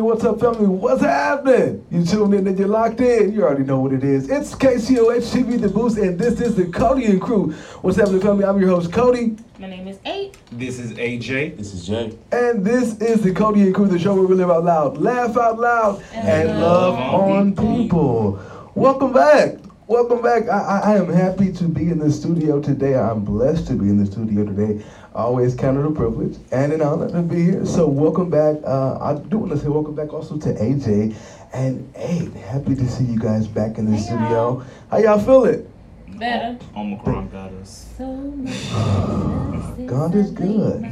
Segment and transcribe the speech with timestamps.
[0.00, 0.66] What's up, family?
[0.66, 1.84] What's happening?
[1.90, 3.32] You tuned in and you're locked in.
[3.32, 4.30] You already know what it is.
[4.30, 7.52] It's KCOH TV The Boost, and this is the Cody and Crew.
[7.82, 8.44] What's happening, family?
[8.44, 10.36] I'm your host, Cody, My name is Eight.
[10.52, 11.56] This is AJ.
[11.56, 12.16] This is Jay.
[12.32, 15.36] and this is the Cody and Crew, the show where we live out loud, laugh
[15.36, 18.40] out loud, and And love love on on people.
[18.76, 19.56] Welcome back.
[19.88, 20.48] Welcome back.
[20.48, 22.94] I, I, I am happy to be in the studio today.
[22.94, 24.84] I'm blessed to be in the studio today.
[25.18, 27.66] I always count it a privilege and an honor to be here.
[27.66, 28.58] So welcome back.
[28.64, 31.16] Uh, I do want to say welcome back also to AJ
[31.52, 32.32] and Eight.
[32.34, 34.28] Happy to see you guys back in the Hey, studio.
[34.28, 34.64] y'all.
[34.88, 35.68] How y'all feeling?
[36.06, 36.56] Better.
[36.76, 37.88] Omicron got us.
[37.98, 38.04] So.
[39.86, 40.88] God is good.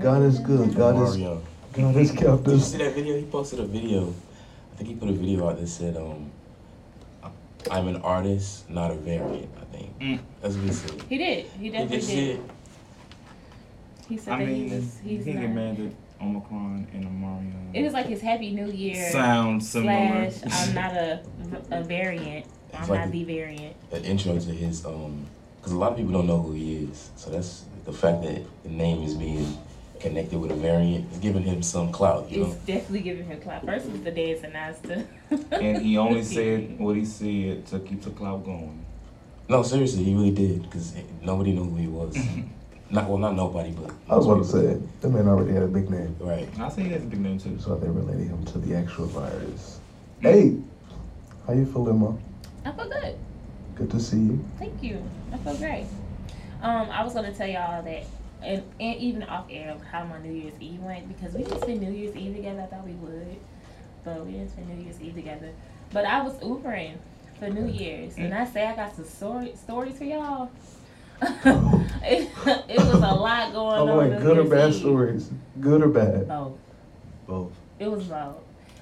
[0.00, 0.74] God is good.
[0.74, 1.42] God is Mario.
[1.72, 3.16] God has kept Did you see that video?
[3.16, 4.12] He posted a video.
[4.72, 6.32] I think he put a video out that said, um,
[7.70, 9.98] I'm an artist, not a variant, I think.
[10.00, 10.18] Mm.
[10.42, 11.02] That's what he said.
[11.08, 11.46] He did.
[11.60, 12.40] He definitely you see did.
[14.08, 14.12] It?
[14.12, 14.98] He said I that mean, he was.
[15.02, 15.40] he He's can not.
[15.42, 17.74] get mad at Omicron and Omarion.
[17.74, 20.30] It was like his Happy New Year Sounds similar.
[20.30, 20.68] slash.
[20.68, 21.20] I'm not a
[21.70, 22.46] a variant.
[22.74, 23.76] I'm It's like not a- the variant.
[23.92, 27.10] An intro to his, um, because a lot of people don't know who he is.
[27.16, 29.56] So that's the fact that the name is being
[30.00, 32.46] connected with a variant is giving him some clout, you know?
[32.46, 32.74] It's know?
[32.74, 33.64] definitely giving him clap.
[33.64, 35.04] First was the dance and now it's the.
[35.56, 38.84] and he only said what he said to keep the cloud going.
[39.48, 42.16] No, seriously, he really did, because nobody knew who he was.
[42.90, 43.92] not, well, not nobody, but.
[44.08, 45.00] I was about to say people it.
[45.02, 46.16] That man already had a big name.
[46.20, 46.48] Right.
[46.58, 47.58] I think he has a big name too.
[47.60, 49.80] So they related him to the actual virus.
[50.20, 50.56] Hey,
[51.46, 52.18] how you feeling, Mom?
[52.64, 53.18] I feel good.
[53.74, 54.44] Good to see you.
[54.58, 55.02] Thank you.
[55.32, 55.86] I feel great.
[56.62, 58.04] Um, I was gonna tell y'all that,
[58.42, 61.80] and, and even off air, how my New Year's Eve went because we didn't spend
[61.80, 62.62] New Year's Eve together.
[62.62, 63.36] I thought we would,
[64.04, 65.52] but we didn't spend New Year's Eve together.
[65.92, 66.96] But I was Ubering
[67.38, 70.50] for New Year's, and I say I got some story, stories for y'all.
[71.22, 72.30] It,
[72.68, 73.96] it was a lot going I'm on.
[73.98, 74.74] like New good or bad Eve.
[74.76, 75.30] stories.
[75.60, 76.28] Good or bad?
[76.28, 76.52] Both.
[77.26, 77.52] Both.
[77.78, 78.36] It was both.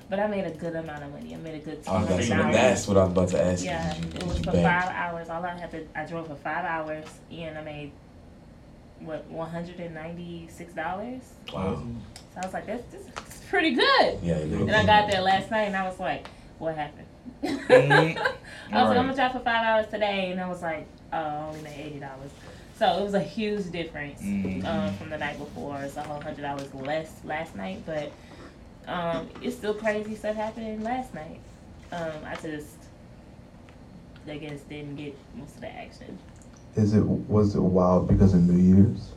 [0.08, 1.34] But I made a good amount of money.
[1.34, 2.54] I made a good two I was about to say, dollars.
[2.54, 4.02] that's what I was about to ask Yeah, you.
[4.02, 4.64] Did you, it was for bank?
[4.64, 5.28] five hours.
[5.28, 7.90] All I had to, I drove for five hours, and I made
[9.00, 11.22] what one hundred and ninety six dollars.
[11.52, 11.82] Wow.
[12.34, 14.18] So I was like, that's, this is pretty good.
[14.22, 17.06] Yeah, it And I got there last night, and I was like, what happened?
[17.42, 17.58] Mhm.
[17.62, 18.18] I was
[18.70, 21.78] like, I'm gonna drive for five hours today, and I was like, oh, only made
[21.78, 22.30] eighty dollars.
[22.78, 24.64] So it was a huge difference Mhm.
[24.66, 25.78] um, from the night before.
[25.82, 28.12] It's a whole hundred dollars less last night, but
[28.86, 31.40] um, it's still crazy stuff happening last night.
[31.92, 32.76] Um, I just,
[34.28, 36.18] I guess, didn't get most of the action.
[36.76, 39.12] Is it was it wild because of New Year's?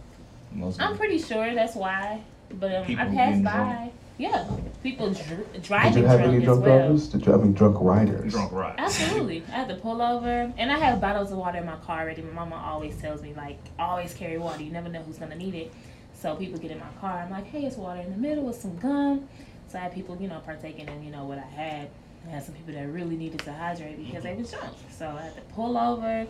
[0.54, 2.22] Most I'm pretty sure that's why,
[2.60, 3.52] but um, I passed by.
[3.54, 3.94] drunk.
[4.20, 4.46] Yeah,
[4.84, 6.78] people dr- Did you have drunk any drunk well.
[6.80, 7.08] drivers?
[7.08, 8.34] Did you have any drunk riders?
[8.34, 8.76] drunk ride.
[8.78, 9.44] Absolutely.
[9.48, 12.22] I had to pull over, and I have bottles of water in my car already.
[12.24, 14.62] My mama always tells me like, always carry water.
[14.62, 15.74] You never know who's gonna need it.
[16.14, 17.22] So people get in my car.
[17.22, 19.30] I'm like, hey, it's water in the middle with some gum.
[19.70, 21.90] So I had people, you know, partaking in you know what I had.
[22.28, 24.74] I had some people that really needed to hydrate because they was drunk.
[24.92, 26.28] So I had to pull over.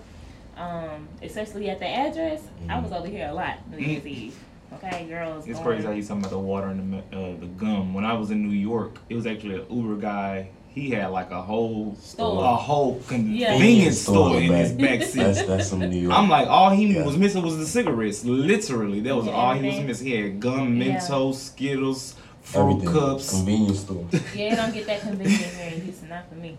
[0.57, 4.37] Um, especially at the address, I was over here a lot New Year's Eve.
[4.73, 5.47] Okay, girls.
[5.47, 7.93] It's crazy how you talking about the water and the uh, the gum.
[7.93, 10.49] When I was in New York, it was actually an Uber guy.
[10.69, 12.43] He had like a whole Store.
[12.43, 13.53] a whole Yeah.
[13.53, 14.99] convenience Store store in his back.
[14.99, 15.17] back seat.
[15.19, 16.15] That's, that's some New York.
[16.15, 17.03] I'm like, all he Yeah.
[17.05, 18.23] was missing was the cigarettes.
[18.23, 20.07] Literally, that was Yeah, all he was missing.
[20.07, 20.97] He had gum, Yeah.
[20.99, 22.93] Mentos, Skittles, fruit Everything.
[22.93, 23.31] cups.
[23.31, 24.05] Convenience store.
[24.35, 26.09] Yeah, don't get that convenience here in Houston.
[26.09, 26.57] Not for me.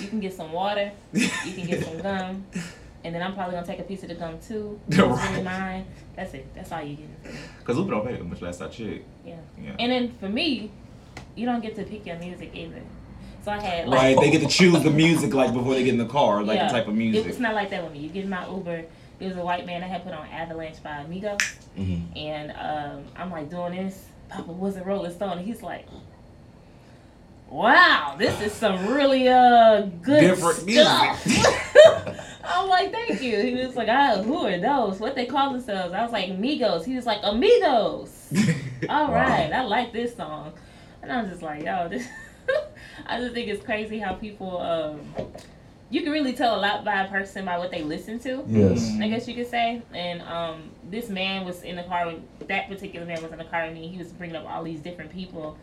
[0.00, 0.90] You can get some water.
[1.12, 2.44] You can get some gum.
[3.04, 4.78] And then I'm probably gonna take a piece of the gum too.
[4.90, 5.30] Right.
[5.30, 5.86] really mine.
[6.16, 6.46] That's it.
[6.54, 7.34] That's all you get.
[7.64, 9.04] Cause Uber don't pay that much last I checked.
[9.24, 9.36] Yeah.
[9.60, 9.76] Yeah.
[9.78, 10.70] And then for me,
[11.34, 12.82] you don't get to pick your music either.
[13.44, 15.94] So I had like Right, they get to choose the music like before they get
[15.94, 16.68] in the car, like Yeah.
[16.68, 17.26] the type of music.
[17.26, 17.98] it's not like that with me.
[18.00, 18.84] You get in my Uber.
[19.20, 21.36] It was a white man that had put on Avalanche by Amigo,
[21.76, 24.06] hmm and um, I'm like doing this.
[24.28, 25.86] Papa was a Rolling Stone, he's like,
[27.48, 31.24] "Wow, this is some really uh good Different stuff."
[32.62, 35.00] I'm like, "Thank you." He was like, "Ah, who are those?
[35.00, 36.84] What they call themselves?" I was like, amigos.
[36.84, 38.32] He was like, "Amigos."
[38.88, 39.12] All Wow.
[39.14, 40.52] right, I like this song,
[41.02, 42.06] and I'm just like, "Yo, this."
[43.06, 45.00] I just think it's crazy how people um.
[45.90, 48.42] You can really tell a lot by a person by what they listen to.
[48.48, 48.96] Yes.
[48.98, 49.82] I guess you could say.
[49.92, 53.44] And um, this man was in the car with that particular man was in the
[53.44, 53.88] car with me.
[53.88, 55.58] He was bringing up all these different people,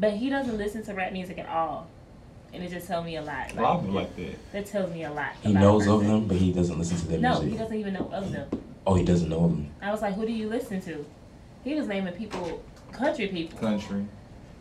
[0.00, 1.86] but he doesn't listen to rap music at all,
[2.52, 3.52] and it just tells me a lot.
[3.56, 4.52] a lot of people like that.
[4.52, 5.32] that tells me a lot.
[5.42, 7.52] He about knows of them, but he doesn't listen to their No, music.
[7.52, 8.48] he doesn't even know of them.
[8.86, 9.70] Oh, he doesn't know of them.
[9.80, 11.04] I was like, who do you listen to?
[11.64, 12.62] He was naming people,
[12.92, 13.58] country people.
[13.58, 13.98] Country.
[13.98, 14.08] And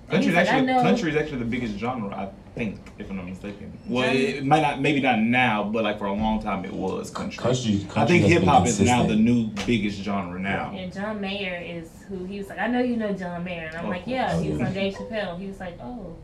[0.09, 3.15] Country is like, actually know- country is actually the biggest genre, I think, if I'm
[3.15, 3.71] not mistaken.
[3.87, 6.65] Well, Genre- it, it might not, maybe not now, but like for a long time
[6.65, 7.37] it was country.
[7.41, 10.73] Country, country I think hip hop is now the new biggest genre now.
[10.75, 13.67] And John Mayer is who he was like, I know you know John Mayer.
[13.67, 15.39] And I'm Of like, yeah, Oh, he was on Dave Chappelle.
[15.39, 16.15] He was like, oh.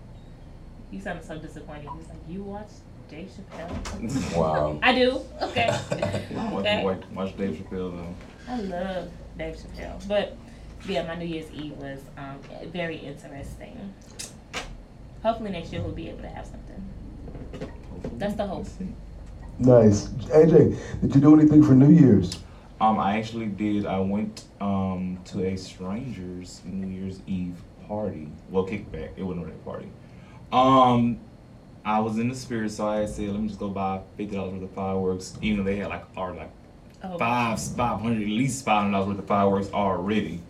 [0.92, 1.84] He sounded so disappointed.
[1.84, 2.69] He was like, you watch
[3.10, 4.36] Dave Chappelle?
[4.38, 4.80] Wow.
[4.81, 5.22] I do.
[5.42, 5.68] Okay.
[6.31, 6.84] Watch, okay.
[6.84, 8.16] watch, watch Dave Chappelle though.
[8.48, 10.07] I love Dave Chappelle.
[10.07, 10.36] But
[10.88, 12.39] yeah, my New Year's Eve was um,
[12.72, 13.94] very interesting.
[15.24, 16.86] Hopefully next year we'll be able to have something.
[18.18, 18.68] That's the hope.
[19.60, 20.07] Nice.
[20.07, 22.38] AJ, did you do anything for New Year's?
[22.80, 23.86] Um, I actually did.
[23.88, 27.56] I went um to a stranger's New Year's Eve
[27.88, 28.30] party.
[28.50, 29.10] Well, kickback.
[29.18, 29.90] It wasn't really a party.
[30.51, 31.19] Um,
[31.83, 34.53] I was in the spirit, so I said, let me just go buy fifty dollars
[34.53, 35.38] worth of fireworks.
[35.41, 36.51] Even though they had like or like
[37.17, 40.41] five, five hundred, at least five hundred dollars worth of fireworks already.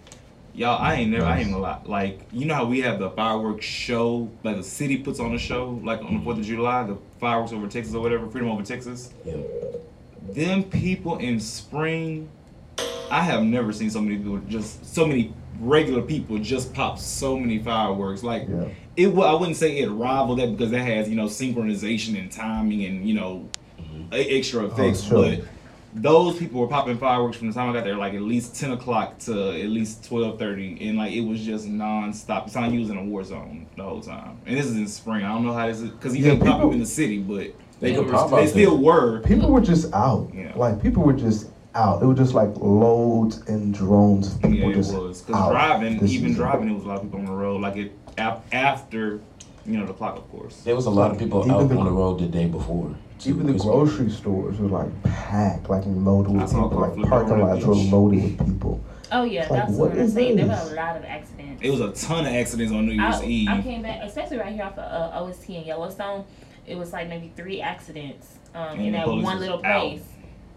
[0.54, 1.80] Y'all, I ain't never, I ain't gonna lie.
[1.86, 5.38] Like, you know how we have the fireworks show, like the city puts on a
[5.38, 8.64] show, like on the Fourth of July, the fireworks over Texas or whatever, Freedom over
[8.64, 9.12] Texas.
[9.24, 9.36] Yeah.
[10.30, 12.28] Them people in spring,
[13.12, 17.38] I have never seen so many people just so many regular people just pop so
[17.38, 18.24] many fireworks.
[18.24, 18.68] Like Yeah.
[18.96, 22.32] it, wa- I wouldn't say it rivaled that because that has you know synchronization and
[22.32, 23.48] timing and you know
[23.80, 24.14] mm-hmm.
[24.14, 25.24] e- extra oh, effects, sure.
[25.38, 25.42] but
[25.96, 28.72] those people were popping fireworks from the time I got there, like at least ten
[28.72, 32.46] o'clock to at least twelve thirty, and like it was just nonstop.
[32.48, 34.38] It's like you was in a war zone the whole time.
[34.46, 35.26] And this is in spring.
[35.26, 37.20] I don't know how this is because you Yeah, can't pop people- in the city,
[37.20, 37.38] but
[37.80, 39.22] They they, could were, pop they still were.
[39.22, 40.30] People were just out.
[40.36, 40.52] Yeah.
[40.56, 42.02] Like people were just out.
[42.02, 45.52] It was just like loads and drones of Yeah, people it just was because out
[45.52, 46.34] driving, this even season.
[46.44, 47.62] driving, it was a lot of people on the road.
[47.62, 49.22] Like it ap- after,
[49.66, 50.62] you know, the clock, of course.
[50.62, 52.94] There was a lot of people Even out the- on the road the day before.
[53.20, 53.64] too, Even the Christmas.
[53.72, 56.70] grocery stores were like packed, like loaded with people.
[56.70, 57.92] Like parking lots were beach.
[57.92, 58.80] loaded with people.
[59.10, 60.36] Oh yeah, Like, that's what what I'm is saying.
[60.36, 61.62] There were a lot of accidents.
[61.64, 63.48] It was a ton of accidents on New Year's I, Eve.
[63.50, 66.26] I came back, especially right here off of uh, OST in Yellowstone.
[66.66, 69.98] It was like maybe three accidents um, in that one was little out.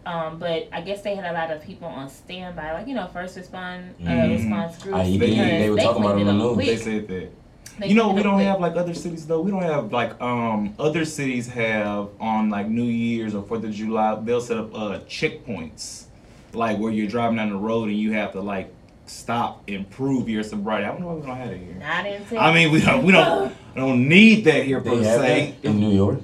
[0.04, 0.14] Place.
[0.14, 3.06] Um, but I guess they had a lot of people on standby, like you know,
[3.12, 4.30] first respond uh, Mhm.
[4.36, 5.08] response groups.
[5.08, 5.30] You did.
[5.30, 6.66] because They were talking about it cleaned on the news.
[6.66, 7.30] They said that.
[7.78, 8.46] They you know, we don't quick.
[8.46, 9.40] have like other cities though.
[9.40, 13.72] We don't have like um other cities have on like New Year's or Fourth of
[13.72, 14.18] July.
[14.22, 16.04] They'll set up uh checkpoints,
[16.52, 18.72] like where you're driving down the road and you have to like
[19.06, 20.84] stop and prove your sobriety.
[20.86, 21.74] I don't know why we don't have it here.
[21.80, 22.38] Not in Texas.
[22.38, 25.54] I mean, we don't we don't we don't need that here per They have se.
[25.62, 26.20] in New York.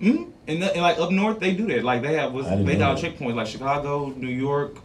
[0.00, 0.29] Mm-hmm.
[0.48, 1.84] And, the- and like up north, they do that.
[1.84, 4.76] Like they have, was, I didn't they got checkpoints like Chicago, New York.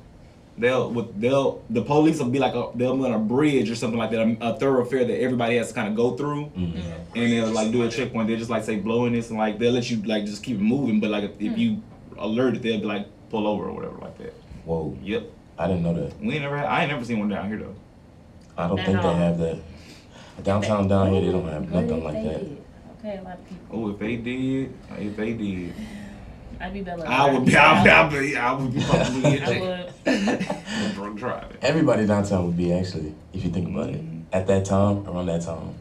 [0.57, 3.75] They'll, with, they'll, the police will be like a, they'll be on a bridge or
[3.75, 6.81] something like that, a, a thoroughfare that everybody has to kind of go through, Mhm.
[7.13, 8.29] and they'll like do a checkpoint.
[8.29, 11.01] They just like say blowing this and like they'll let you like just keep moving,
[11.01, 11.81] but like if, if you
[12.17, 14.33] alert it, they'll be like pull over or whatever like that.
[14.63, 15.23] Whoa, Yep,
[15.59, 16.17] I didn't know that.
[16.21, 17.75] we ain't never, had, I ain't never seen one down here though.
[18.57, 19.57] I don't At think they have that.
[20.43, 22.45] Downtown down here, they don't have nothing like they that.
[23.05, 23.19] Did?
[23.19, 23.65] A lot of people.
[23.85, 25.73] Oh, if they did, if they did,
[26.59, 27.05] I'd be better.
[27.07, 29.91] I would be, I would, I would be, I would be probably in I jail.
[30.05, 30.93] would.
[30.95, 31.57] drunk driving.
[31.61, 34.01] Everybody downtown would be actually, if you think about it.
[34.03, 34.23] Mhm.
[34.33, 35.75] At that time, around that time.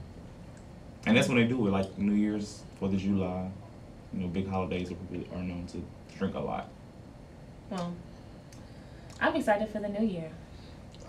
[1.06, 3.48] And that's when they do it, like New Year's, Fourth of July,
[4.12, 5.82] you know, big holidays where people are known to
[6.18, 6.68] drink a lot.
[7.70, 7.94] Well,
[9.20, 10.30] I'm excited for the new year.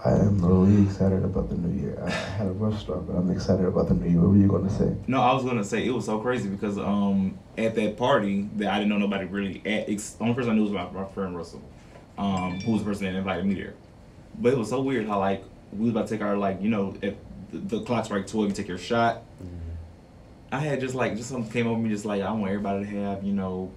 [0.03, 1.97] I am really excited about the new year.
[2.05, 4.19] I had a rough start, but I'm excited about the new year.
[4.21, 4.95] What were you going to say?
[5.07, 8.67] No, I was gonna say it was so crazy because um at that party that
[8.71, 9.89] I didn't know nobody really at.
[9.89, 11.61] Ex- the only person I knew was my, my friend Russell,
[12.17, 13.73] um, who was the person that invited me there.
[14.37, 16.69] But it was so weird how like we was about to take our like you
[16.69, 17.15] know if
[17.51, 19.23] the, the clock's like twelve, you take your shot.
[20.51, 22.91] I had just like just something came over me just like I want everybody to
[23.01, 23.71] have you know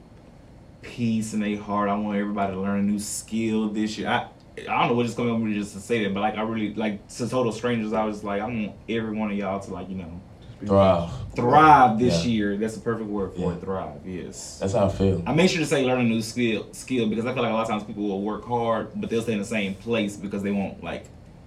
[0.83, 1.89] peace in their heart.
[1.89, 4.09] I want everybody to learn a new skill this year.
[4.09, 4.29] I
[4.69, 6.43] I don't know what just coming over me just to say that, but like I
[6.43, 7.93] really like to total strangers.
[7.93, 10.21] I was like I want every one of y'all to like you know
[10.65, 11.11] Thrive.
[11.37, 12.31] thrive this Yeah.
[12.31, 12.57] year.
[12.57, 13.57] That's the perfect word for Yeah.
[13.57, 13.61] it.
[13.61, 14.07] Thrive.
[14.07, 14.59] Yes.
[14.61, 15.23] That's how I feel.
[15.27, 17.55] I make sure to say learn a new skill skill because I feel like a
[17.55, 20.43] lot of times people will work hard but they'll stay in the same place because
[20.43, 21.05] they won't like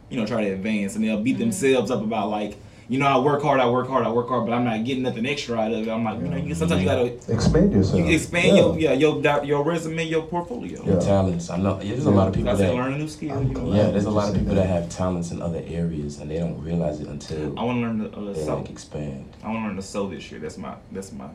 [0.09, 1.41] you know try to advance and they'll beat mm-hmm.
[1.41, 2.57] themselves up about like
[2.91, 5.03] you know I work hard I work hard I work hard but I'm not getting
[5.03, 5.89] nothing extra out of it.
[5.89, 7.98] I'm like you know you, sometimes you gotta Expand yourself.
[7.98, 10.83] you expand your yeah your your resume your portfolio.
[10.86, 11.00] Yeah.
[11.00, 11.50] Talents.
[11.50, 11.79] I know.
[11.79, 12.75] There's a lot of I people say that.
[12.75, 13.41] learn a new skill.
[13.41, 13.74] You know?
[13.74, 14.83] Yeah, there's a lot of people that that.
[14.83, 18.12] have talents in other areas and they don't realize it until I want to learn
[18.12, 18.57] to uh, they sew.
[18.57, 19.38] like expand.
[19.41, 20.41] I want to learn to sew this year.
[20.41, 21.29] That's my that's my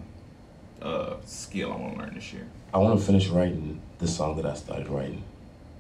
[0.83, 2.47] uh skill I want to learn this year.
[2.75, 5.25] I want to finish writing the song that I started writing.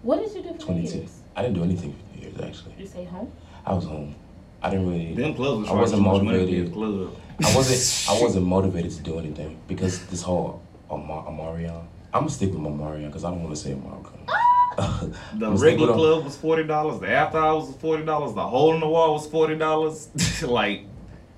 [0.00, 0.96] What did you do for New 22.
[1.00, 1.20] Year's?
[1.36, 2.72] I didn't do anything for New Year's actually.
[2.76, 3.30] Did you stay home?
[3.66, 4.14] I was home.
[4.62, 5.14] I didn't really.
[5.14, 6.72] Them clubs was I wasn't charging too much money to be a motivated.
[6.74, 7.16] Club.
[7.44, 8.18] I wasn't.
[8.18, 11.84] I wasn't motivated to do anything because this whole Amar- Amarion.
[12.14, 14.06] I'm gonna stick with Amarion because I don't want to say Amarion.
[15.38, 17.00] The regular club was forty dollars.
[17.00, 18.34] The after hours was forty dollars.
[18.34, 20.08] The hole in the wall was forty dollars.
[20.42, 20.82] like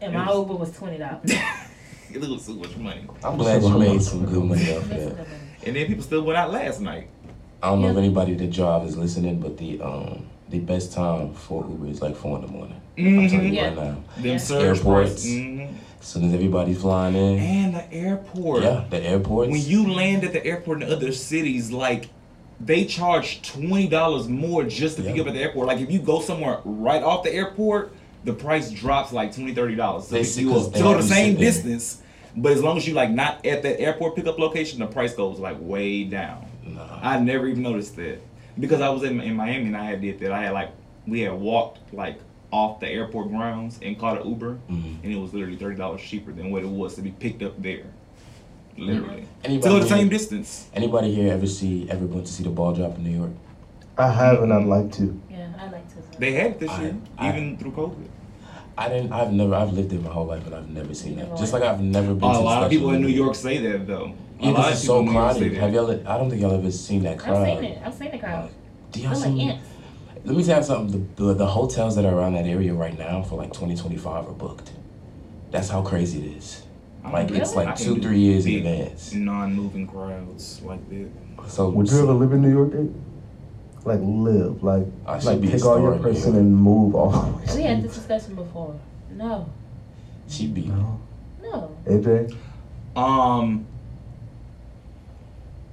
[0.01, 1.21] And my was- Uber was twenty dollars.
[2.13, 3.07] it was so much money.
[3.23, 5.27] I'm glad you made some good money off of that.
[5.67, 7.09] And then people still went out last night.
[7.63, 11.33] I don't know if anybody that drive is listening, but the um the best time
[11.35, 12.81] for Uber is like four in the morning.
[12.97, 13.31] I'm Mhm.
[13.31, 13.65] telling you Yeah.
[13.69, 13.97] right now.
[14.17, 14.57] Them Yeah.
[14.57, 14.83] Airports.
[14.83, 15.27] price.
[15.27, 15.69] Mhm.
[16.01, 18.63] As soon as everybody's flying in, And the airport.
[18.63, 19.51] yeah, the airports.
[19.51, 22.09] When you land at the airport in other cities, like
[22.61, 25.67] they charge twenty dollars more just to pick up at the airport.
[25.67, 27.93] Like if you go somewhere right off the airport,
[28.25, 30.05] the price drops like 20 dollars.
[30.09, 31.99] So They if see- you 'cause go the same distance,
[32.37, 35.39] but as long as you like not at that airport pickup location, the price goes
[35.39, 36.45] like way down.
[36.67, 36.83] Nah.
[37.03, 38.21] I never even noticed that
[38.59, 40.33] because I was in, in Miami and I had did that.
[40.33, 40.71] I had like
[41.07, 42.19] we had walked like
[42.51, 44.97] off the airport grounds and caught an Uber, Mhm.
[45.03, 47.61] and it was literally thirty dollars cheaper than what it was to be picked up
[47.63, 47.85] there.
[48.77, 50.69] Literally, to Anybody go the here- same distance.
[50.73, 53.33] Anybody here ever see ever went to see the ball drop in New York?
[53.97, 54.53] I haven't.
[54.53, 55.21] I'd like to.
[55.31, 56.19] Yeah, I'd like to.
[56.21, 58.07] They had it this I- year, I- even through COVID.
[58.79, 59.13] I didn't.
[59.13, 59.55] I've never.
[59.57, 61.37] I've lived there my whole life, and I've never seen that.
[61.37, 62.31] Just like I've never been.
[62.31, 63.17] A to the lot of people in New Liberty.
[63.17, 64.13] York say that though.
[64.41, 65.59] A Yeah, lot because of it's so in New York say crowded.
[65.59, 65.91] Have y'all?
[66.09, 67.37] I don't think y'all ever seen that crowd.
[67.49, 67.83] I've seen it.
[67.85, 68.51] I've seen the crowd.
[68.93, 69.41] Do y'all I'm like see?
[69.43, 69.69] ants.
[70.25, 71.13] Let me tell you something.
[71.17, 74.33] The, the the hotels that are around that area right now for like 2025 are
[74.33, 74.73] booked.
[75.51, 76.63] That's how crazy it is.
[77.05, 79.13] Like don't it's like two, three years in advance.
[79.15, 81.09] Non-moving crowds like that.
[81.49, 82.73] So Would you ever live in New York?
[82.73, 82.95] Dave?
[83.85, 86.57] Like live, like I like be a take all your star in New person and
[86.57, 87.57] move all the way.
[87.57, 88.79] We had this discussion before.
[89.11, 89.49] No,
[90.29, 90.67] She'd be.
[90.67, 91.01] No.
[91.41, 91.77] no.
[91.87, 92.37] AJ,
[92.95, 93.67] Um,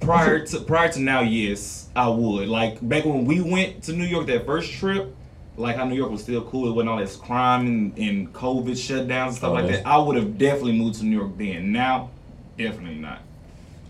[0.00, 2.48] prior to prior to now, yes, I would.
[2.48, 5.14] Like back when we went to New York that first trip,
[5.56, 6.68] like how New York was still cool.
[6.68, 9.86] It wasn't all this crime and, and COVID shutdowns and stuff Oh, like that.
[9.86, 11.72] I would have definitely moved to New York then.
[11.72, 12.10] Now,
[12.58, 13.20] definitely not.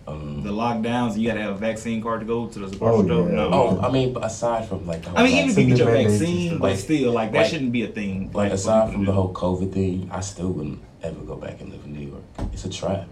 [0.09, 3.07] Um, The lockdowns, you gotta have a vaccine card to go to the Oh, grocery
[3.09, 3.29] store.
[3.29, 3.35] yeah.
[3.35, 3.51] No.
[3.53, 6.05] oh, I mean, aside from like the I mean, even if you get your Vaccine
[6.07, 6.61] mandates and vaccine, stuff.
[6.61, 8.31] but Like- still, like that like- shouldn't be a thing.
[8.33, 11.73] like for aside from the whole COVID thing, I still wouldn't ever go back and
[11.73, 12.23] live in New York.
[12.53, 13.09] It's a trap.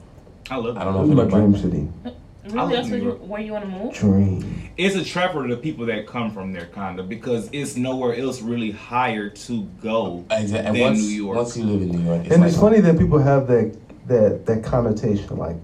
[0.48, 0.76] I love.
[0.78, 2.14] I don't know this is if my anybody- dream city.
[2.44, 3.94] I love Really, that's where you, where you want to move?
[3.94, 4.70] Dream.
[4.76, 8.14] It's a trap for the people that come from there, kind of, because it's nowhere
[8.16, 10.66] else really higher to go Exactly.
[10.66, 11.36] And than once, New York.
[11.36, 13.76] once you live in New York, it's and like, it's funny that people have that
[14.08, 15.38] that that connotation.
[15.38, 15.56] Like,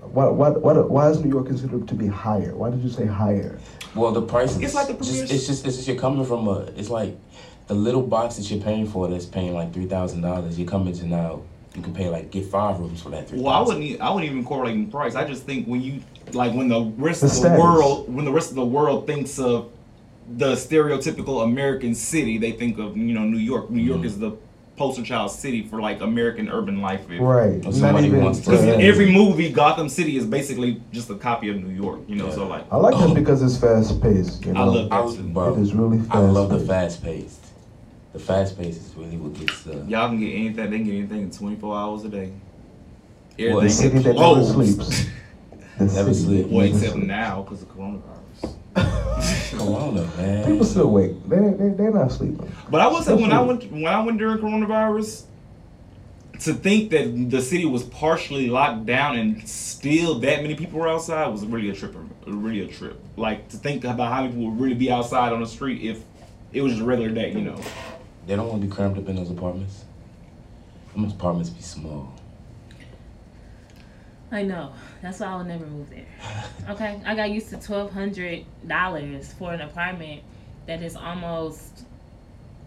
[0.00, 2.56] why why why, why is New York considered to be higher?
[2.56, 3.58] Why did you say higher?
[3.94, 4.60] Well, the prices.
[4.60, 6.62] It's like the just, It's just it's just you're coming from a.
[6.76, 7.16] It's like
[7.68, 10.58] the little box that you're paying for that's paying like three thousand dollars.
[10.58, 11.42] You're coming to now.
[11.74, 13.40] You can pay like get five rooms for that three.
[13.40, 13.84] Well, I wouldn't.
[13.84, 15.16] Even, I wouldn't even correlate in price.
[15.16, 16.00] I just think when you
[16.32, 17.58] like when the rest The of the status.
[17.58, 19.70] world, when the rest of the world thinks of
[20.36, 23.70] the stereotypical American city, they think of you know New York.
[23.70, 24.04] New York Mhm.
[24.06, 24.32] is the
[24.76, 27.02] poster child city for like American urban life.
[27.10, 27.64] If- Right.
[27.66, 31.48] Or somebody wants to- Because in every movie, Gotham City is basically just a copy
[31.48, 32.00] of New York.
[32.08, 32.34] You know, Yeah.
[32.34, 34.44] so like I like that because it's fast paced.
[34.46, 34.60] You know?
[34.60, 36.14] I love I, that bro, It is really fast.
[36.14, 37.40] I love the fast paced.
[38.14, 39.74] The fast pace is really what gets the.
[39.88, 40.70] Y'all can get anything.
[40.70, 42.32] They can get anything in 24 hours a day.
[43.36, 44.52] Well, The city that never closed.
[44.54, 45.06] sleeps.
[45.80, 46.42] Never city sleep.
[46.46, 48.54] that Well, never except now because of coronavirus.
[49.58, 50.46] Corona, man.
[50.46, 51.28] People still wake.
[51.28, 52.52] They they they're not sleeping.
[52.70, 55.24] But I will say when I went when I went during coronavirus,
[56.40, 60.88] to think that the city was partially locked down and still that many people were
[60.88, 61.96] outside was really a trip.
[62.28, 63.00] Really a trip.
[63.16, 66.02] Like to think about how many people would really be outside on the street if
[66.52, 67.32] it was just a regular day.
[67.32, 67.60] You know.
[68.26, 69.84] They don't want to be cramped up in those apartments.
[70.96, 72.14] Those apartments be small.
[74.30, 74.72] I know.
[75.02, 76.06] That's why I'll never move there.
[76.66, 80.22] Okay, I got used to twelve hundred dollars for an apartment
[80.66, 81.84] that is almost,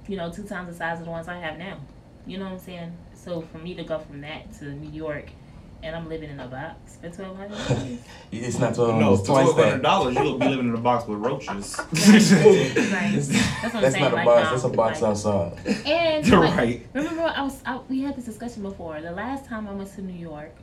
[0.08, 1.80] you know, two times the size of the ones I have now.
[2.28, 2.96] You know what I'm saying?
[3.16, 5.32] So for me to go from that to New York,
[5.84, 8.00] and I'm living in a box for twelve hundred dollars.
[8.32, 9.04] It's not twelve hundred.
[9.06, 9.26] No, hundred.
[9.26, 10.16] twice twelve hundred dollars.
[10.16, 11.78] you'll be living in a box with roaches.
[11.88, 13.14] Right.
[13.14, 14.50] That's, That's what I'm that's saying, not a like, box.
[14.52, 15.58] That's a box like- outside.
[15.88, 16.88] And You're like, right.
[16.94, 19.02] remember, I was I, we had this discussion before.
[19.02, 20.54] The last time I went to New York,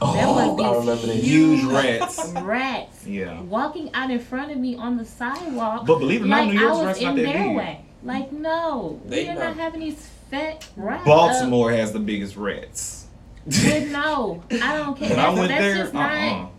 [0.00, 1.16] Oh, There was I these remember that.
[1.16, 2.32] Huge rats.
[2.42, 3.40] rats Yeah.
[3.42, 5.84] walking out in front of me on the sidewalk.
[5.86, 7.56] But believe it or not, New York's I was rats not that their big.
[7.56, 7.84] way.
[8.04, 9.44] Like no, They we are not.
[9.48, 11.04] not having these fat rats.
[11.04, 12.99] Baltimore has the biggest rats.
[13.46, 15.10] But no, I don't care.
[15.10, 16.02] When I That's, went that's there, just uh uh
[16.38, 16.50] not.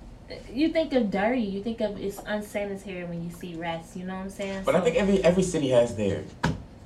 [0.53, 1.41] You think of dirty.
[1.41, 3.95] You think of it's unsanitary when you see rats.
[3.95, 4.63] You know what I'm saying?
[4.65, 6.23] But I think every every city has their,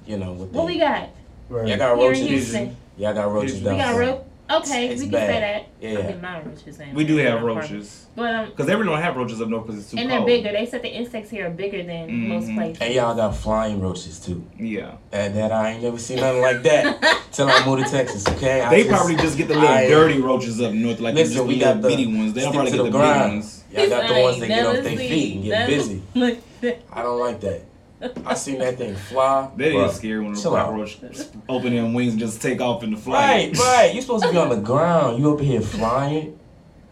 [0.06, 1.10] you know, what, what they, we got
[1.50, 1.68] Right.
[1.68, 2.28] Y'all got here in roaches.
[2.28, 2.75] Houston.
[2.98, 4.25] Y'all got roaches We down We got south.
[4.50, 4.64] Roach.
[4.64, 5.30] Okay, It's we can bad.
[5.30, 5.68] say that.
[5.82, 6.00] Yeah.
[6.00, 6.80] I mean, my roaches.
[6.80, 8.06] ain't We do have roaches.
[8.16, 10.22] But um, Because they really don't have roaches up north because it's too and cold.
[10.28, 10.52] they're bigger.
[10.52, 12.56] They said the insects here are bigger than most Mhm.
[12.56, 12.82] places.
[12.82, 14.46] And y'all got flying roaches too.
[14.58, 14.94] Yeah.
[15.12, 18.25] And that I ain't never seen nothing like that till I moved to Texas.
[18.28, 21.16] Okay, I They just- probably just get the little I- dirty roaches up north, like
[21.16, 22.34] Listen, just we got the bitty ones.
[22.34, 23.64] They don't probably to get the the big ones.
[23.72, 26.02] Y'all got the ones that get off their feet and get busy.
[26.14, 26.42] looked
[26.94, 27.62] I don't like that.
[28.25, 29.50] I seen that thing fly.
[29.56, 29.90] That Bruh.
[29.90, 30.68] is scary when a Chill out.
[30.68, 30.98] cockroach
[31.48, 33.48] open them wings and just take off in the flight.
[33.50, 33.96] Right, right.
[33.96, 35.20] You supposed to be on the ground.
[35.20, 36.38] You up here flying.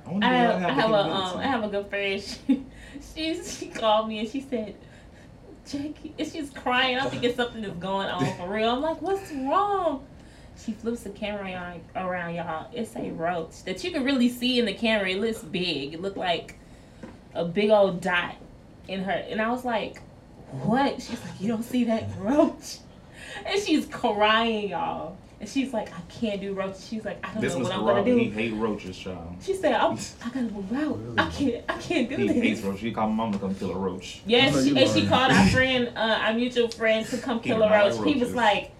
[0.05, 2.21] wonder I have, I I have a um I have a good friend.
[3.15, 4.75] She she, she called me and she said,
[5.67, 6.97] Jackie, and she's crying.
[6.97, 8.69] I think it's something that's going on for real.
[8.69, 10.05] I'm like, what's wrong?
[10.63, 12.69] She flips the camera around, around y'all.
[12.73, 15.09] It's a roach that you can really see in the camera.
[15.09, 15.95] It looks big.
[15.95, 16.59] It looked like
[17.33, 18.35] a big old dot
[18.87, 19.11] in her.
[19.11, 20.01] And I was like,
[20.65, 21.01] what?
[21.01, 22.77] She's like, you don't see that roach?
[23.47, 25.17] And she's crying, y'all.
[25.39, 26.87] And she's like, I can't do roaches.
[26.87, 28.19] She's like, I don't This know what I'm gonna Robin.
[28.19, 28.31] He do.
[28.31, 29.35] hate roaches, child.
[29.41, 30.99] She said, I'm, I gotta move out.
[31.17, 32.81] I can't, I can't do He hates roaches.
[32.81, 34.21] He called my mama to come kill a roach.
[34.25, 37.39] I know Yes, she, and she called our friend, uh, our mutual friend, to come
[37.39, 38.05] kill a roach.
[38.13, 38.71] He was like,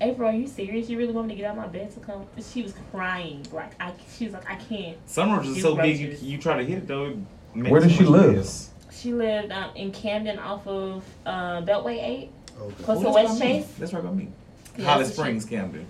[0.00, 0.90] April, are you serious?
[0.90, 2.26] You really want me to get out of my bed to come?
[2.34, 3.46] And she was crying.
[3.52, 4.96] Like, I, she was like, I can't.
[5.08, 7.06] Some roaches are You so big, you, you try to hit it though.
[7.54, 8.34] it Where does she live?
[8.36, 8.69] mess.
[8.92, 12.30] She lived um, in Camden off of uh, Beltway 8,
[12.60, 12.84] Okay.
[12.84, 13.52] close Oh, to that's West by me.
[13.60, 13.66] Chase.
[13.78, 14.28] That's right by me.
[14.76, 15.86] Yeah, Holly so she- Springs, Camden.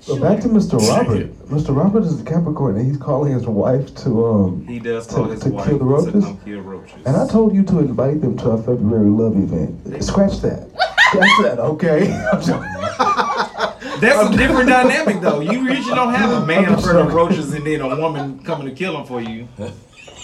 [0.00, 0.78] So back to Mr.
[0.86, 1.32] Robert.
[1.48, 1.74] Mr.
[1.74, 4.66] Robert is a Capricorn, and he's calling his wife to um.
[4.66, 6.24] He does To- his to wife kill the roaches?
[6.24, 6.94] come kill roaches.
[7.06, 10.04] And I told you to invite them to our February love event.
[10.04, 10.68] Scratch that.
[11.08, 12.06] Scratch that, okay?
[14.00, 15.40] That's a different dynamic though.
[15.40, 18.66] You usually don't have a man I'm afraid of roaches and then a woman coming
[18.68, 19.48] to kill them for you.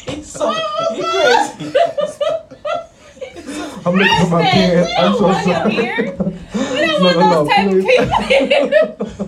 [0.09, 0.53] He's so
[0.93, 1.75] he crazy.
[3.87, 4.85] I'm looking for my pen.
[4.87, 5.73] We I'm don't so want him sorry.
[5.73, 5.97] here.
[6.13, 7.81] We don't No, want no, those no, type of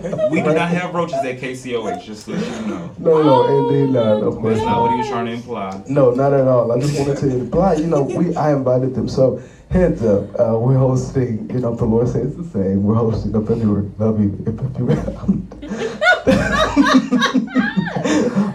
[0.03, 0.29] people.
[0.29, 2.89] We do not have roaches at KCOH, just to let you know.
[2.99, 4.23] No, no, indeed not.
[4.23, 4.71] Of course That's not.
[4.71, 5.83] not what he was trying to imply.
[5.87, 6.71] No, not at all.
[6.71, 9.07] I just wanted to imply, you know, we I invited them.
[9.07, 9.39] So
[9.69, 13.33] heads up, uh, we're hosting, you know, if the Lord says the same, we're hosting
[13.35, 14.37] a February love you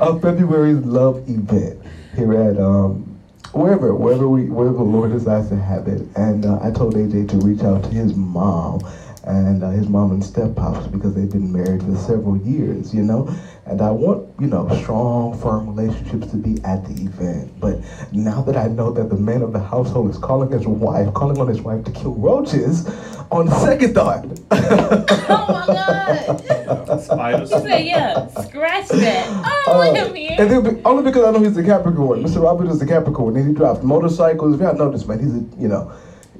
[0.00, 1.80] a February love event
[2.18, 3.04] here at um
[3.52, 6.02] wherever wherever we wherever the Lord decides to have it.
[6.16, 8.80] And uh, I told AJ to reach out to his mom
[9.24, 13.02] and uh, his mom and step pops because they've been married for several years, you
[13.02, 13.32] know.
[13.68, 17.60] And I want, you know, strong, firm relationships to be at the event.
[17.60, 17.80] But
[18.12, 21.38] now that I know that the man of the household is calling his wife, calling
[21.38, 22.88] on his wife to kill roaches,
[23.30, 24.24] on second thought.
[24.50, 27.00] oh my God.
[27.00, 27.50] Spiders.
[27.50, 29.28] She said, yeah, scratch that.
[29.28, 30.12] I don't want him.
[30.12, 32.22] Uh, and then, be- only because I know he's a Capricorn.
[32.22, 32.42] Mr.
[32.42, 34.54] Robert is a Capricorn, and he drives motorcycles.
[34.54, 35.92] If y'all know this man, he's a, you know,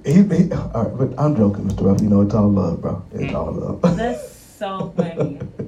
[0.07, 1.85] he, he all right, but I'm joking, Mr.
[1.87, 2.03] Robert.
[2.03, 3.05] You know, it's all love, bro.
[3.12, 3.83] It's all love.
[3.96, 5.40] That's so funny.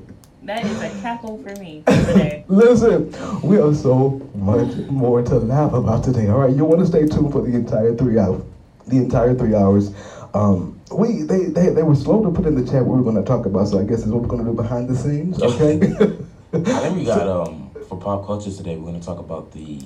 [0.51, 2.45] That is a cackle for me today.
[2.49, 6.29] Listen, we have so much more to laugh about today.
[6.29, 8.43] All right, you want to stay tuned for the entire three hours.
[8.89, 9.95] The entire three hours.
[10.35, 13.13] Um, we they, they they were slow to put in the chat what we were
[13.13, 14.97] going to talk about, so I guess is what we're going to do behind the
[14.97, 15.41] scenes.
[15.41, 15.75] Okay.
[16.53, 18.75] I think we got um for pop culture today.
[18.75, 19.81] We're gonna talk about the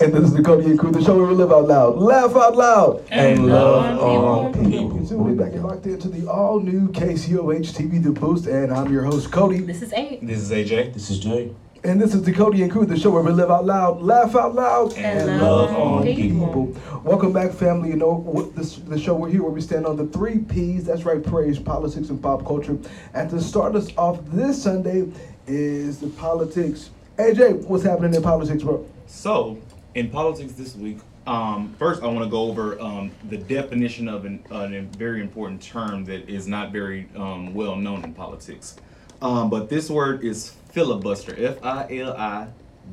[0.02, 2.36] And this is the Cody and Crew, the show where we live out loud, laugh
[2.36, 4.70] out loud, And love all people.
[4.70, 5.06] people.
[5.06, 5.54] So we'll be back.
[5.54, 9.60] You're locked into the all new KCOH TV The Boost, and I'm your host, Cody.
[9.60, 10.26] This is eight.
[10.26, 10.94] This is AJ.
[10.94, 11.54] This is Jay.
[11.84, 14.36] And this is the Cody and Crew, the show where we live out loud, laugh
[14.36, 16.76] out loud, And love on on people.
[17.06, 17.90] Welcome back, family.
[17.90, 20.84] You know, this, the show we're here where we stand on the three P's.
[20.84, 22.78] That's right, praise, politics, and pop culture.
[23.14, 25.10] And to start us off this Sunday
[25.48, 26.90] is the politics.
[27.18, 28.86] AJ, what's happening in politics, bro?
[29.08, 29.58] So,
[29.96, 34.26] in politics this week, um, first I want to go over um, the definition of
[34.26, 38.76] an, an, a very important term that is not very um, well known in politics.
[39.22, 41.36] Um, but this word is filibuster.
[41.38, 42.48] F I L I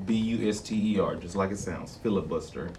[0.05, 1.99] B U S T E R, just like it sounds.
[2.03, 2.71] Filibuster.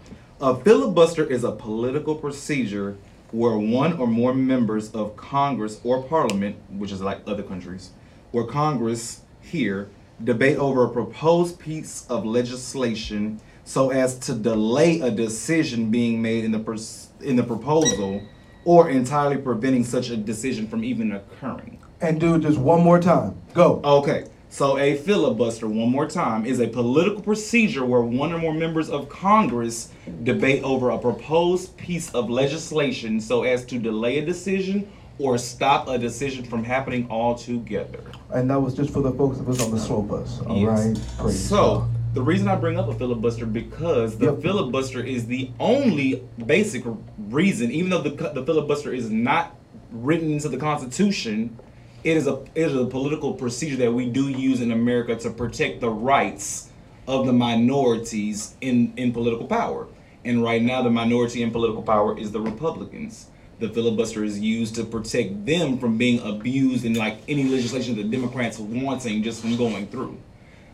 [0.41, 2.97] A filibuster is a political procedure
[3.31, 7.91] where one or more members of Congress or Parliament, which is like other countries,
[8.31, 9.89] where Congress here
[10.23, 16.45] debate over a proposed piece of legislation so as to delay a decision being made
[16.45, 18.21] in the pers- in the proposal
[18.63, 21.79] or entirely preventing such a decision from even occurring.
[22.01, 23.41] And do it just one more time.
[23.53, 23.81] Go.
[23.83, 24.25] Okay.
[24.49, 28.89] So a filibuster, one more time, is a political procedure where one or more members
[28.89, 29.89] of Congress
[30.23, 35.87] debate over a proposed piece of legislation so as to delay a decision or stop
[35.89, 37.99] a decision from happening altogether.
[38.33, 40.39] And that was just for the folks that was on the slow bus.
[40.41, 40.85] All Yes.
[40.87, 40.99] right.
[41.19, 41.89] Praise So God.
[42.13, 44.41] the reason I bring up a filibuster because the Yep.
[44.41, 46.83] filibuster is the only basic
[47.29, 49.55] reason, even though the the filibuster is not
[49.91, 51.57] written into the Constitution,
[52.07, 55.29] it is a it is a political procedure that we do use in America to
[55.29, 56.69] protect the rights
[57.05, 59.87] of the minorities in in political power.
[60.23, 63.27] And right now, the minority in political power is the Republicans.
[63.59, 68.05] The filibuster is used to protect them from being abused and like any legislation the
[68.05, 70.17] Democrats wanting just from going through.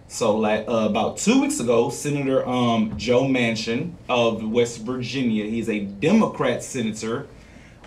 [0.07, 5.67] So like uh, about two weeks ago, Senator um, Joe Manchin of West Virginia, he's
[5.69, 7.27] a Democrat senator.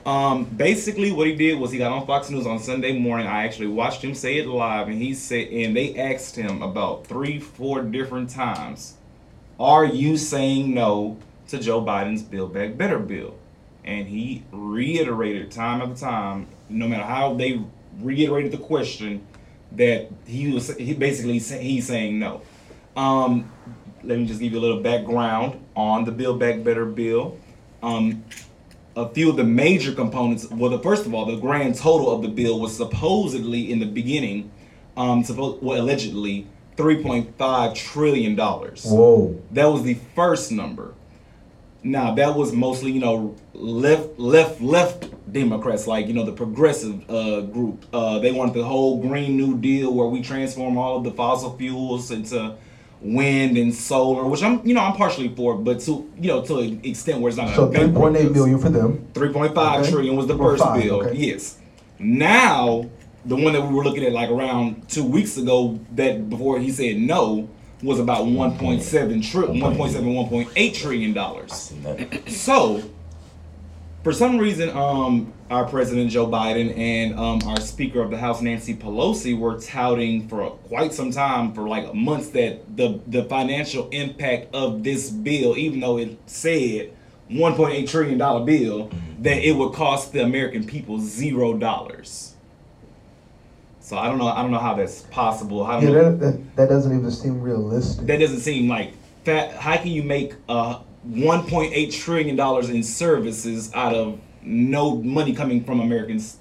[0.07, 3.27] Um, basically, what he did was he got on Fox News on Sunday morning.
[3.27, 7.09] I actually watched him say it live, and he said, and they asked him about
[7.09, 8.95] three, four different times,
[9.59, 11.17] "Are you saying no
[11.49, 13.35] to Joe Biden's Build Back Better bill?"
[13.85, 17.61] And he reiterated time after time, no matter how they
[18.01, 19.27] reiterated the question,
[19.73, 22.43] that he was he basically he's saying no.
[22.97, 23.51] Um,
[24.05, 27.39] let me just give you a little background on the Build Back Better bill.
[27.83, 28.25] Um,
[28.97, 30.51] a few of the major components.
[30.51, 33.87] Well, the first of all, the grand total of the bill was supposedly in the
[33.87, 34.51] beginning,
[34.97, 38.85] um, supposed well allegedly three point five trillion dollars.
[38.85, 39.41] Whoa.
[39.53, 40.95] That was the first number.
[41.83, 47.09] Now that was mostly, you know, left, left, left Democrats, like you know the progressive
[47.11, 47.85] uh, group.
[47.93, 51.57] Uh, they wanted the whole Green New Deal, where we transform all of the fossil
[51.57, 52.57] fuels into
[53.01, 56.59] wind and solar, which I'm, you know, I'm partially for, but to, you know, to
[56.59, 57.55] an extent where it's not.
[57.55, 59.07] So 3.8 million for them.
[59.15, 59.91] Three point five Okay.
[59.91, 61.03] trillion was the Or first five, bill.
[61.03, 61.15] okay.
[61.17, 61.59] Yes.
[61.99, 62.87] Now,
[63.25, 66.71] the one that we were looking at like around two weeks ago, that before he
[66.71, 67.49] said no,
[67.83, 71.73] was about 1.7 trillion, 1.7, 1.8 trillion dollars.
[72.29, 72.83] So,
[74.07, 78.41] for some reason, um, our president Joe Biden and um, our Speaker of the House
[78.41, 83.89] Nancy Pelosi were touting for quite some time, for like months, that the the financial
[83.89, 86.97] impact of this bill, even though it said
[87.33, 88.93] 1.8 trillion dollar bill,
[89.23, 92.37] that it would cost the American people zero dollars.
[93.81, 94.29] So I don't know.
[94.29, 95.65] I don't know how that's possible.
[95.65, 98.07] I don't Yeah, that, that, that doesn't even seem realistic.
[98.07, 98.93] that doesn't seem like
[99.25, 99.57] that.
[99.57, 105.63] How can you make uh 1.8 trillion dollars in services out of no money coming
[105.65, 106.39] from Americans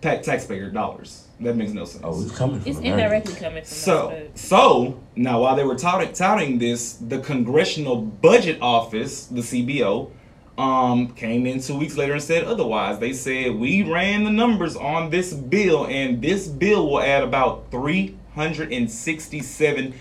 [0.00, 1.26] ta- taxpayer dollars?
[1.40, 2.02] That makes no sense.
[2.04, 2.84] Oh, it's coming from It's Americans.
[3.02, 7.18] indirectly coming from So, us, but- so now while they were touting, touting this, the
[7.18, 10.10] Congressional Budget Office, the CBO,
[10.56, 13.00] um, came in two weeks later and said otherwise.
[13.00, 17.72] They said we ran the numbers on this bill, and this bill will add about
[17.72, 19.94] three hundred and sixty-seven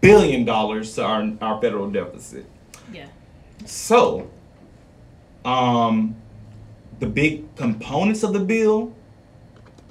[0.00, 2.46] billion dollars to our our federal deficit.
[3.66, 4.30] So,
[5.44, 6.16] um,
[6.98, 8.92] the big components of the bill,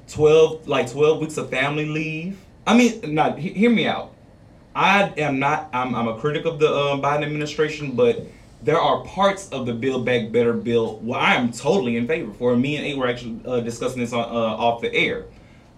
[0.08, 2.40] twelve like twelve weeks of family leave.
[2.68, 4.14] I mean, not he- hear me out.
[4.76, 5.70] I am not.
[5.74, 8.26] I'm, I'm a critic of the uh, Biden administration, but
[8.62, 12.34] there are parts of the Build Back Better bill where I am totally in favor
[12.34, 12.56] for.
[12.56, 15.26] Me and Eight were actually uh, discussing this on, uh, off the air.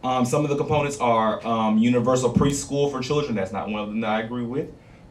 [0.04, 3.36] Um, some of the components are um, universal preschool for children.
[3.36, 4.70] That's not one of them that I agree with.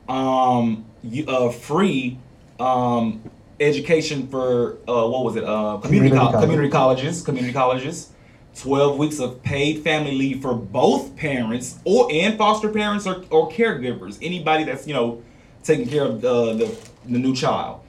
[0.09, 2.19] Um, you, uh, free
[2.61, 3.23] um,
[3.59, 5.45] education for uh, what was it?
[5.45, 6.43] Uh, community Community col- college.
[6.45, 7.23] community colleges.
[7.23, 8.11] Community colleges.
[8.57, 13.49] 12 weeks of paid family leave for both parents or and foster parents or, or
[13.49, 15.23] caregivers anybody that's you know
[15.63, 17.81] taking care of the the, the new child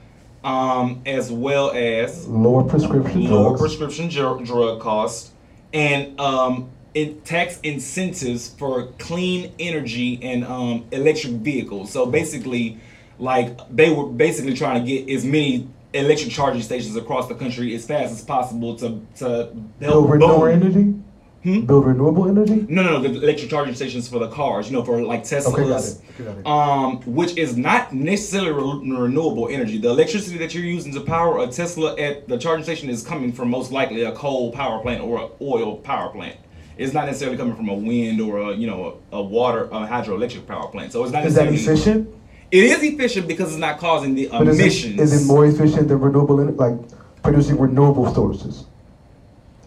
[0.44, 3.60] um, as well as Lower prescription lower drugs.
[3.60, 5.32] prescription dr- drug costs
[5.72, 11.90] and um, in tax incentives for clean energy and um, electric vehicles.
[11.90, 12.78] So basically,
[13.18, 17.74] like they were basically trying to get as many electric charging stations across the country
[17.74, 20.94] as fast as possible to to Build renewable energy?
[21.42, 21.62] Hmm?
[21.62, 22.64] Build renewable energy?
[22.68, 24.70] No, no, no, the electric charging stations for the cars.
[24.70, 25.52] You know, for like Teslas.
[25.52, 26.00] Okay, got it.
[26.14, 26.46] Okay, got it.
[26.46, 29.78] Um, which is not necessarily re- renewable energy.
[29.78, 33.32] The electricity that you're using to power a Tesla at the charging station is coming
[33.32, 36.36] from most likely a coal power plant or an oil power plant.
[36.78, 39.86] It's not necessarily coming from a wind or a you know a, a water a
[39.86, 40.92] hydroelectric power plant.
[40.92, 42.08] So it's not Is that efficient?
[42.52, 45.00] It is efficient because it's not causing the But is emissions.
[45.00, 46.74] is it more efficient than renewable, like
[47.22, 48.66] producing renewable sources?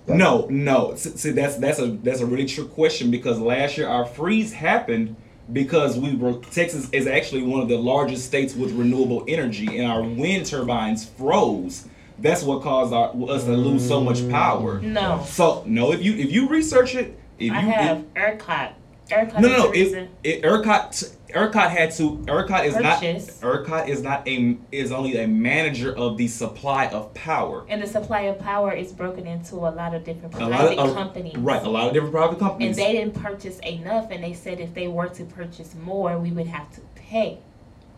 [0.08, 0.91] No, no.
[0.91, 4.54] S- See, that's that's a that's a really trick question because last year our freeze
[4.54, 5.15] happened
[5.52, 9.91] because we were Texas is actually one of the largest states with renewable energy, and
[9.91, 11.88] our wind turbines froze.
[12.19, 14.80] That's what caused our, us to lose so much power.
[14.80, 15.24] No.
[15.26, 18.74] So no, if you if you research it, if I you have ERCOT
[19.10, 19.72] ERCOT No, no, no.
[19.72, 19.80] the.
[19.80, 22.18] It, it, ERCOT, ERCOT had to.
[22.28, 23.41] ERCOT is Purchase.
[23.41, 23.52] not.
[23.65, 27.65] ERCOT is not a is only a manager of the supply of power.
[27.70, 30.94] and the supply of power is broken into a lot of different private of uh,
[30.94, 31.36] companies.
[31.38, 32.78] right, a lot of different private companies.
[32.78, 36.32] And they didn't purchase enough, and they said if they were to purchase more, we
[36.32, 37.39] would have to pay.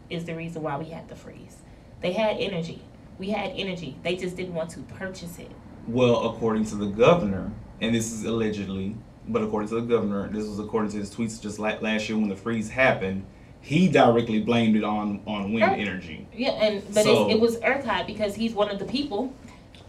[0.09, 1.57] Is the reason why we had to freeze.
[2.01, 2.81] They had energy.
[3.19, 3.97] We had energy.
[4.03, 5.51] They just didn't want to purchase it.
[5.87, 8.95] well, according to the governor, and this is allegedly,
[9.27, 12.29] but according to the governor, this was according to his tweets just last year when
[12.29, 13.25] the freeze happened.
[13.61, 15.79] He directly blamed it on on wind Right.
[15.79, 16.27] energy.
[16.33, 19.33] Yeah, and but So- it's, it was ERCOT because he's one of the people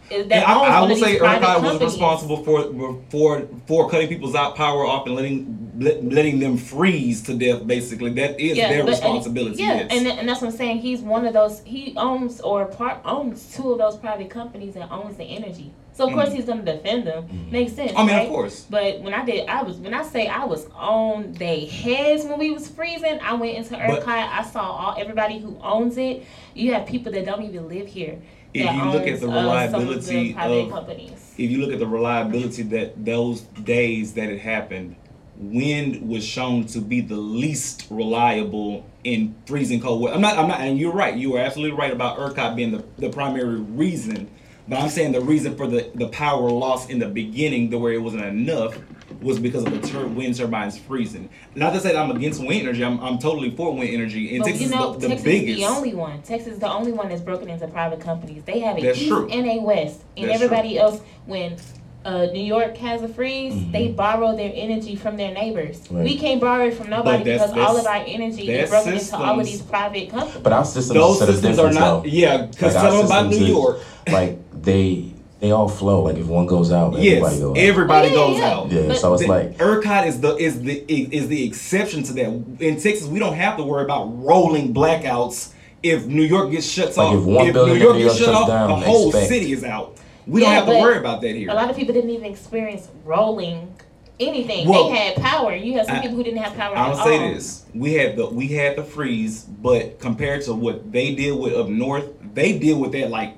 [0.09, 4.55] that And I, I would say ERCOT was responsible for for for cutting people's out
[4.55, 7.65] power off and letting let, letting them freeze to death.
[7.65, 9.61] Basically, that is their but- and- responsibility.
[9.63, 9.87] yeah, yes.
[9.91, 10.79] and and that's what I'm saying.
[10.79, 11.61] He's one of those.
[11.63, 15.71] He owns or part owns two of those private companies that owns the energy.
[15.99, 16.35] So of course Mhm.
[16.35, 17.25] he's going to defend them.
[17.25, 17.51] Mhm.
[17.51, 17.91] Makes sense.
[17.93, 18.23] I mean, right?
[18.23, 18.65] of course.
[18.69, 22.39] But when I did, I was when I say I was on their heads when
[22.39, 23.19] we was freezing.
[23.21, 24.07] I went into ERCOT.
[24.07, 26.23] I saw all everybody who owns it.
[26.55, 28.17] You have people that don't even live here.
[28.53, 31.33] If you look at owns, the uh, of reliability the of- companies.
[31.37, 34.95] If you look at the reliability that those days that it happened,
[35.37, 40.15] wind was shown to be the least reliable in freezing cold weather.
[40.15, 40.37] I'm not.
[40.37, 40.61] I'm not.
[40.61, 41.13] And you're right.
[41.15, 44.29] You are absolutely right about ERCOT being the, the primary reason.
[44.69, 47.91] But I'm saying the reason for the, the power loss in the beginning, the where
[47.93, 48.77] it wasn't enough,
[49.19, 51.27] was because of the tur- wind turbines freezing.
[51.55, 52.85] Not to say that I'm against wind energy.
[52.85, 54.29] I'm, I'm totally for wind energy.
[54.35, 55.59] And But Texas you know, is the, the Texas biggest.
[55.59, 56.21] is the only one.
[56.21, 58.43] Texas is the only one that's broken into private companies.
[58.43, 59.27] They have a That's east true.
[59.29, 61.01] and a west, and That's everybody else.
[61.25, 61.57] When
[62.05, 63.71] uh, New York has a freeze, Mhm.
[63.73, 65.81] they borrow their energy from their neighbors.
[65.91, 66.03] Right.
[66.05, 69.17] We can't borrow it from nobody that's- because all of our energy is broken into
[69.17, 70.41] all of these private companies.
[70.43, 72.03] But our systems Those set a systems are not.
[72.03, 72.09] though.
[72.09, 73.79] Yeah, because Like, our tell them about New is- York.
[74.09, 76.01] Like they they all flow.
[76.03, 77.57] Like if one goes out, everybody Yes, goes out.
[77.57, 78.49] everybody yeah, goes yeah.
[78.53, 78.71] out.
[78.71, 82.13] yeah, but- so it's The- like ERCOT is the is the is the exception to
[82.13, 82.27] that.
[82.59, 86.97] In Texas, we don't have to worry about rolling blackouts if New York gets shut
[86.97, 87.15] Like, off.
[87.15, 89.53] if one building New York New gets York shut off, down, the whole expect- city
[89.53, 89.95] is out.
[90.27, 91.49] We don't have to worry about that here.
[91.49, 93.73] A lot of people didn't even experience rolling
[94.19, 94.67] anything.
[94.67, 95.55] Well, they had power.
[95.55, 97.33] You have some I- people who didn't have power I'll at say all.
[97.33, 101.53] this: we had the we had the freeze, but compared to what they deal with
[101.53, 103.37] up north, they deal with that like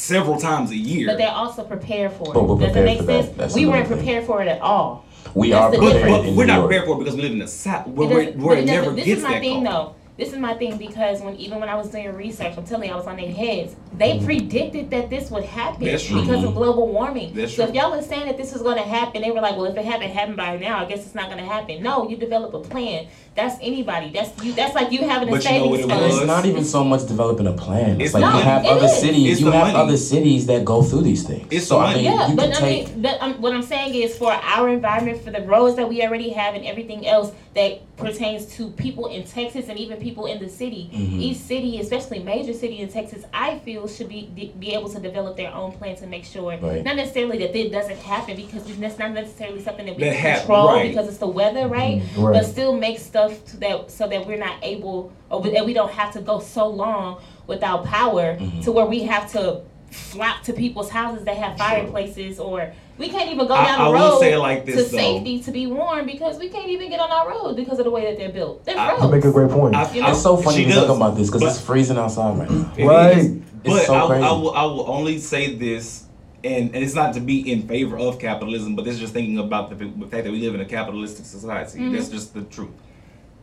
[0.00, 1.06] several times a year.
[1.06, 2.34] But they're also prepared for it.
[2.34, 3.24] But we're Does that prepared make for that.
[3.24, 3.36] sense?
[3.36, 3.98] That's we weren't thing.
[3.98, 5.04] prepared for it at all.
[5.34, 7.32] we That's are the but, prepared but we're not prepared for it because we live
[7.32, 9.40] in a south, where, It where, where but it never this gets is my that
[9.40, 9.66] thing cold.
[9.66, 9.94] though.
[10.16, 12.94] This is my thing because when even when I was doing research, I'm telling you,
[12.94, 13.74] I was on their heads.
[13.96, 14.24] They Mhm.
[14.26, 16.20] predicted that this would happen That's true.
[16.20, 16.54] because of Mhm.
[16.56, 17.32] global warming.
[17.34, 17.70] That's so true.
[17.70, 19.76] if y'all are saying that this was going to happen, they were like, "Well, if
[19.78, 22.52] it haven't happened by now, I guess it's not going to happen." No, you develop
[22.52, 23.06] a plan.
[23.40, 24.10] That's anybody.
[24.10, 24.52] That's you.
[24.52, 26.02] That's like you having a But you know savings what it fund.
[26.04, 27.92] And it's not even so much developing a plan.
[28.00, 29.00] It's, It's like the you have It other is.
[29.00, 29.32] cities.
[29.32, 29.78] It's you have money.
[29.78, 31.46] other cities that go through these things.
[31.50, 32.88] It's so the I mean, Yeah, you but can I take.
[32.88, 36.02] mean, that, um, what I'm saying is for our environment, for the roads that we
[36.02, 40.38] already have, and everything else that pertains to people in Texas and even people in
[40.38, 40.88] the city.
[40.94, 41.20] Mhm.
[41.20, 45.36] Each city, especially major city in Texas, I feel should be be able to develop
[45.36, 46.84] their own plan to make sure, Right.
[46.84, 50.20] not necessarily that it doesn't happen because that's not necessarily something that we That can
[50.20, 50.88] hap- control right.
[50.88, 52.00] because it's the weather, right?
[52.02, 52.34] Mhm, right.
[52.34, 55.90] But still make stuff to that so that we're not able or that we don't
[55.92, 58.62] have to go so long without power Mhm.
[58.64, 63.30] to where we have to flock to people's houses that have fireplaces or we can't
[63.32, 64.82] even go down I the will road say it like to though.
[64.82, 67.90] safety to be warm because we can't even get on our road because of the
[67.90, 68.64] way that they're built.
[68.64, 69.74] They're I- You make a great point.
[69.74, 70.10] I- You know?
[70.10, 72.70] It's so funny She to talk about this because it's freezing outside right now.
[72.76, 73.16] It Right.
[73.18, 73.26] is.
[73.26, 73.42] It's
[73.74, 74.24] But so I, crazy.
[74.24, 76.04] I will I will only say this,
[76.44, 79.38] and, and it's not to be in favor of capitalism, but this is just thinking
[79.38, 81.78] about the, the fact that we live in a capitalistic society.
[81.80, 81.92] Mhm.
[81.92, 82.68] That's just the truth.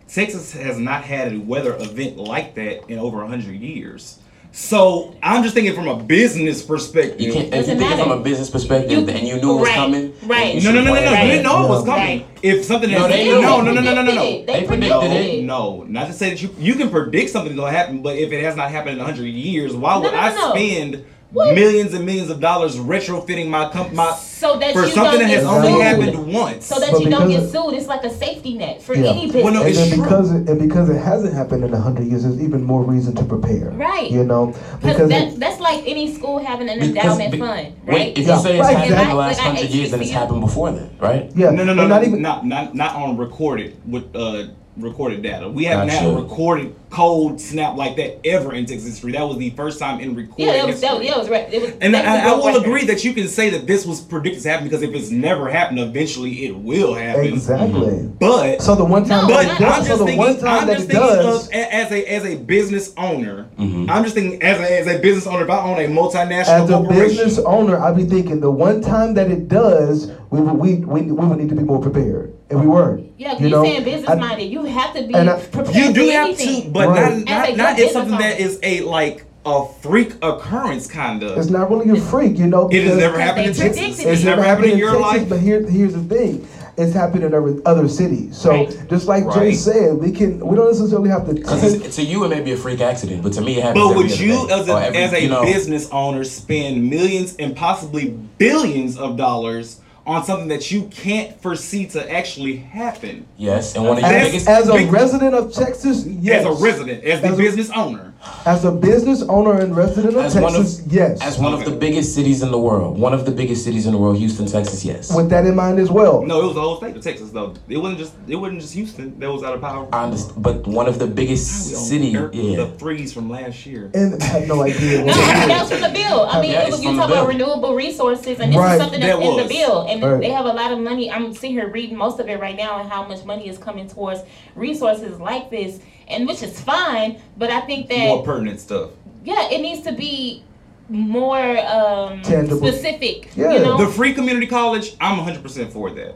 [0.07, 4.19] Texas has not had a weather event like that in over hundred years.
[4.53, 7.19] So I'm just thinking from a business perspective.
[7.21, 7.47] You can't.
[7.47, 9.75] If you Doesn't think from a business perspective You- and you knew it was right,
[9.75, 10.55] coming, right.
[10.55, 10.95] you no, no, no, no, no.
[10.95, 11.93] should've You planned didn't know it was Yeah.
[11.95, 12.17] coming.
[12.19, 12.27] Right.
[12.41, 13.41] If something No, has they no, knew.
[13.41, 14.21] no, no, no, no, no, no, no.
[14.23, 15.43] They They predicted No, it.
[15.43, 18.41] no, not to say that you you can predict something's gonna happen, but if it
[18.43, 20.49] has not happened in hundred years, why No, would no, no, I no.
[20.55, 21.53] spend What?
[21.55, 25.19] millions and millions of dollars retrofitting my comp my So that for you something don't
[25.19, 25.81] that get has only sued.
[25.81, 26.65] happened once?
[26.65, 27.73] So that But you don't get sued.
[27.73, 29.09] It's like a safety net for Yeah.
[29.11, 29.43] any business.
[29.43, 30.03] Well, no, and it's then true.
[30.03, 33.13] because it, and because it hasn't happened in a hundred years, there's even more reason
[33.15, 33.71] to prepare.
[33.71, 34.09] Right.
[34.09, 37.37] You know, Because because that, it, that's like any school having an Because- endowment be-
[37.39, 38.17] fund, Wait, right?
[38.17, 38.35] if Yeah.
[38.37, 39.09] you say it's Right, happened in exactly.
[39.11, 41.31] the last Like, hundred years, then it's happened before then, right?
[41.35, 44.43] yeah, no, no, no, no, not even not not not on recorded with uh
[44.79, 45.49] recorded data.
[45.49, 49.11] We haven't had a recorded cold snap like that ever in Texas history.
[49.11, 51.53] That was the first time in recorded Yeah, that was that, yeah, it was right.
[51.53, 52.61] It was, And I, was I, a I will record.
[52.63, 55.49] agree that you can say that this was predicted to happen because if it's never
[55.49, 57.25] happened, eventually it will happen.
[57.25, 58.09] exactly.
[58.19, 60.17] But So the one time No, that but not- does, I'm so just the thinking,
[60.17, 63.47] one time I'm that just it thinking does, of as a as a business owner.
[63.59, 63.89] Mhm.
[63.89, 66.69] I'm just thinking as a, as a business owner, if I own a multinational as
[66.69, 70.75] a business owner, I'd be thinking the one time that it does, we would we
[70.75, 72.33] we, we would need to be more prepared.
[72.49, 73.11] And we weren't.
[73.17, 73.63] Yeah, you you know?
[73.63, 74.45] saying business I- minded.
[74.51, 76.63] You have to be And I- prepared You do have anything.
[76.63, 77.25] to, but Right.
[77.25, 80.87] not not, As not good it's something business that is a like a freak occurrence
[80.87, 81.37] kind of.
[81.37, 82.67] It's not really a freak, you know.
[82.69, 83.77] It has never happened in Texas.
[83.79, 85.29] predicted It's never happened in your Texas, life.
[85.29, 86.45] But here, here's the thing.
[86.79, 88.37] It's happened in other, other cities.
[88.37, 88.77] So Right.
[88.89, 92.23] just like Jay said, we can we don't necessarily have to Because take to you
[92.25, 93.83] it may be a freak accident, but to me it happens.
[93.87, 94.53] But would other you, day.
[94.53, 99.17] as a, every- as a you know, business owner, spend millions and possibly billions of
[99.17, 103.27] dollars on something that you can't foresee to actually happen?
[103.37, 104.47] Yes, and one of your As- biggest.
[104.47, 106.45] as a big- resident of Texas, yes.
[106.45, 108.13] As a resident, as the As a- business owner.
[108.45, 111.21] As a business owner and resident of As one of- Texas, yes.
[111.21, 113.91] As one of the biggest cities in the world, one of the biggest cities in
[113.93, 115.13] the world, Houston, Texas, yes.
[115.13, 116.23] With that in mind as well.
[116.23, 117.53] No, it was the whole state of Texas, though.
[117.69, 119.87] It wasn't just it wasn't just Houston that was out of power.
[119.93, 122.55] I understand, but one of the biggest We on city, Eric- yeah.
[122.57, 123.91] The freeze from last year.
[123.93, 124.99] And I have no idea.
[124.99, 126.21] No, what I it that was from the bill.
[126.29, 127.27] I mean, Yeah, it was, you talk about bill.
[127.27, 128.75] renewable resources, and this Right.
[128.75, 129.85] is something that's That in the bill.
[129.89, 130.19] And Right.
[130.21, 131.11] they have a lot of money.
[131.11, 133.87] I'm sitting here reading most of it right now, and how much money is coming
[133.87, 134.21] towards
[134.55, 137.21] resources like this, and which is fine.
[137.37, 138.91] But I think that More pertinent stuff.
[139.23, 140.43] yeah, it needs to be
[140.89, 142.65] more um, Tangible.
[142.65, 143.29] specific.
[143.35, 143.53] Yeah.
[143.53, 146.15] You know, The free community college, I'm 100% for that.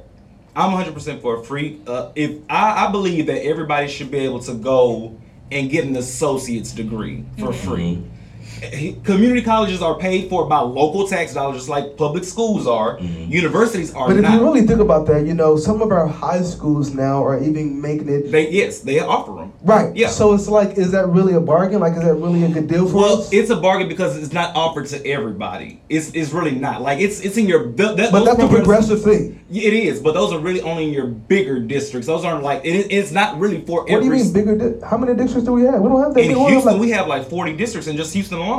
[0.55, 1.79] I'm 100% for free.
[1.87, 5.17] Uh, if I, I believe that everybody should be able to go
[5.51, 7.69] and get an associate's degree for Mm-hmm.
[7.69, 8.03] free.
[8.61, 12.97] He- Community colleges are paid for by local tax dollars, just like public schools are.
[12.97, 13.31] Mm-hmm.
[13.31, 14.07] Universities are not.
[14.09, 14.33] But if not.
[14.33, 17.81] you really think about that, you know, some of our high schools now are even
[17.81, 19.53] making it they yes, they offer them.
[19.63, 19.95] right.
[19.95, 20.09] Yeah.
[20.09, 21.79] So it's like, is that really a bargain?
[21.79, 23.33] Like, is that really a good deal for Well, us?
[23.33, 25.81] it's a bargain because it's not offered to everybody.
[25.89, 27.67] It's it's really not like it's it's in your.
[27.73, 29.37] That, that- but those that's the programs- progressive thing.
[29.51, 32.07] It is, but those are really only in your bigger districts.
[32.07, 34.55] Those aren't like it, it's not really for What do you mean bigger?
[34.57, 35.81] Di- how many districts do we have?
[35.81, 36.21] We don't have that.
[36.23, 38.50] in we have Houston, like- we have like forty districts in just Houston alone.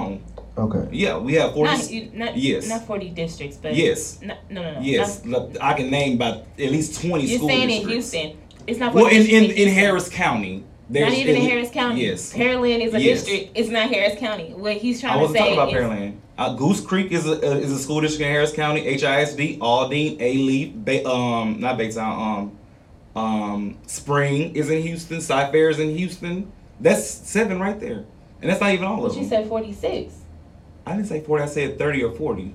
[0.59, 0.89] Okay.
[0.93, 1.71] Yeah, we have forty.
[1.73, 2.69] not, you- not yes.
[2.69, 4.21] not forty districts, but Yes.
[4.23, 4.81] no, no, no, no.
[4.81, 7.89] yes, not- I can name about at least twenty you're school saying in.
[7.89, 8.37] Houston.
[8.67, 12.07] It's not 40 Well, in, in, in Harris County, there's Not even in Harris County.
[12.07, 13.25] Yes, Pearland is a Yes.
[13.25, 13.53] district.
[13.59, 14.53] It's not Harris County.
[14.55, 15.39] What he's trying to say.
[15.39, 16.17] I wasn't talking about is Pearland.
[16.39, 18.83] Uh, Goose Creek is a uh, is a school district in Harris County.
[18.85, 22.51] HISD, Aldine, Alief, ba- um, not Baytown,
[23.17, 25.21] um, um, Spring is in Houston.
[25.21, 26.53] Cy Fair is in Houston.
[26.81, 28.05] That's seven right there,
[28.43, 29.45] and that's not even all of But you them.
[29.45, 30.15] said 46.
[30.85, 31.45] I didn't say forty.
[31.45, 32.55] I said thirty or forty.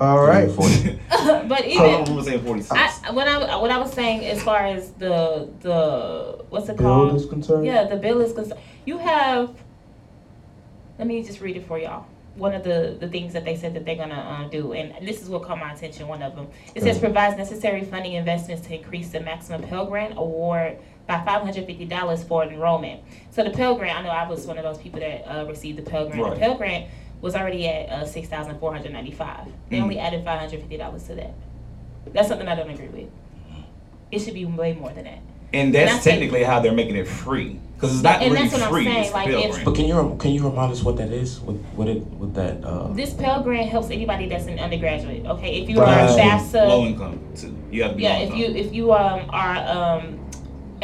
[0.00, 0.48] All right.
[0.56, 3.00] but I don't even remember saying forty six.
[3.04, 6.78] I, when I what I was saying as far as the the what's it called?
[6.78, 7.16] Bill called?
[7.20, 7.66] is concerned.
[7.66, 8.60] Yeah, the bill is concerned.
[8.84, 9.54] You have.
[10.98, 12.06] Let me just read it for y'all.
[12.36, 14.14] One of the, the things that they said that they're gonna
[14.46, 16.06] uh, do, and this is what caught my attention.
[16.06, 20.14] One of them, it says provides necessary funding investments to increase the maximum Pell Grant
[20.16, 23.00] award by five hundred fifty dollars for enrollment.
[23.30, 25.78] So the Pell Grant, I know I was one of those people that uh, received
[25.78, 26.22] the Pell Grant.
[26.22, 26.34] Right.
[26.34, 26.86] The Pell Grant
[27.20, 29.46] was already at uh, six thousand four hundred ninety five.
[29.70, 29.82] They Mm.
[29.82, 31.34] only added five hundred fifty dollars to that.
[32.12, 33.08] That's something I don't agree with.
[34.10, 35.18] It should be way more than that.
[35.52, 38.32] and that's and I think- technically how they're making it free because it's not And
[38.32, 38.84] really that's what I'm free.
[38.84, 41.40] saying, It's like, if- But can you can you remind us what that is?
[41.40, 42.64] What what it what that?
[42.64, 45.26] Uh, This Pell Grant helps anybody that's an undergraduate.
[45.26, 46.00] Okay, if you Right.
[46.02, 47.54] are low FAFSA, income too.
[47.70, 48.38] You have to be yeah, low if income.
[48.40, 50.18] you if you um are um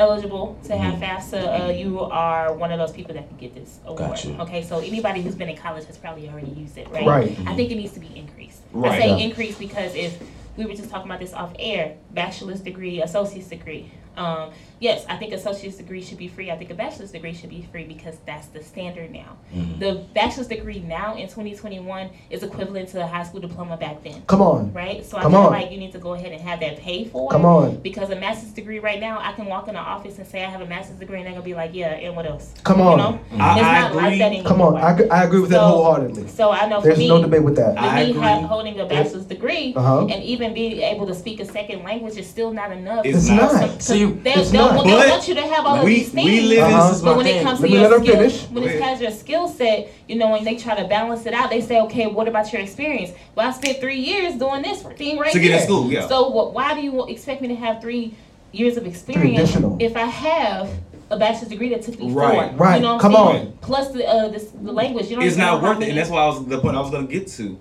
[0.01, 1.03] eligible to have Mm-hmm.
[1.05, 4.11] FAFSA, uh, you are one of those people that can get this award.
[4.11, 4.41] Gotcha.
[4.43, 7.07] Okay, so anybody who's been in college has probably already used it, right?
[7.07, 7.39] Right.
[7.47, 8.63] I think it needs to be increased.
[8.73, 8.93] Right.
[8.93, 9.17] I say Yeah.
[9.27, 10.21] increase because if
[10.57, 13.91] we were just talking about this off air, bachelor's degree, associate's degree.
[14.17, 16.51] Um, yes, I think associate's degree should be free.
[16.51, 19.37] I think a bachelor's degree should be free because that's the standard now.
[19.55, 19.79] mhm.
[19.79, 24.23] The bachelor's degree now in 2021 is equivalent to a high school diploma back then,
[24.27, 24.73] Come on.
[24.73, 25.05] right?
[25.05, 25.53] So I Come feel on.
[25.53, 27.31] like you need to go ahead and have that paid for.
[27.31, 27.77] Come on.
[27.77, 30.51] Because a master's degree right now, I can walk in the office and say I
[30.51, 32.99] have a master's degree, and they're gonna be like, "Yeah, and what else?" Come on.
[32.99, 33.13] You on.
[33.15, 34.19] know, I- it's I not like agree.
[34.19, 34.47] that anymore.
[34.49, 34.77] Come on.
[34.77, 36.29] I, I agree with that wholeheartedly.
[36.29, 37.75] So I know There's for me, no debate with that.
[37.75, 38.23] with I me agree.
[38.23, 40.07] ha- holding a bachelor's degree Uh-huh.
[40.07, 43.05] and even being able to speak a second language is still not enough.
[43.05, 43.53] It's It's not.
[43.55, 43.83] not.
[43.83, 44.70] See, They, It's not.
[44.73, 46.27] They'll want you to have all of we- these things.
[46.31, 46.89] we live in- Uh-huh.
[46.89, 48.43] this is But my when it comes Let to me your her skill, finish.
[48.51, 51.51] when it has your skill set, you know, and they try to balance it out,
[51.51, 53.11] they say, okay, what about your experience?
[53.35, 56.07] Well, I spent three years doing this thing right To get in school, yeah.
[56.09, 58.15] So what, why do you expect me to have three
[58.53, 59.77] years of experience additional.
[59.81, 60.69] if I have
[61.11, 62.51] a bachelor's degree that took me Right.
[62.51, 62.57] four?
[62.67, 62.77] Right.
[62.77, 63.47] You know what Come I'm saying?
[63.49, 63.53] on.
[63.61, 65.09] Plus the uh, this, the language.
[65.09, 66.81] You don't it's not worth it, many- and that's why I was the point I
[66.81, 67.57] was gonna get to.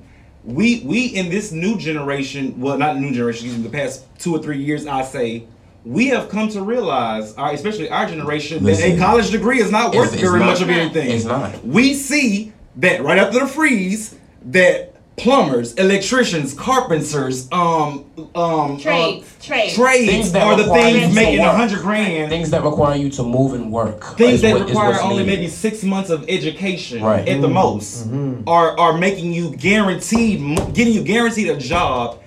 [0.45, 4.35] We we in this new generation, well, not new generation, excuse me, the past two
[4.35, 5.43] or three years, I say,
[5.89, 9.95] we have come to realize, our, especially our generation, that a college degree is not
[9.95, 10.45] worth It's- it's very not.
[10.45, 11.09] much of anything.
[11.09, 11.65] It's not.
[11.65, 14.13] We see that right after the freeze,
[14.51, 19.75] that plumbers, electricians, carpenters, um, um, Trades, uh, trades.
[19.75, 22.29] trades that are the things making a hundred grand.
[22.29, 24.15] things that require you to move and work.
[24.15, 25.27] Things that what- is require only needed.
[25.39, 27.27] maybe six months of education Right.
[27.27, 28.43] at the most Mhm.
[28.47, 30.39] are are making you guaranteed,
[30.73, 32.19] getting you guaranteed a job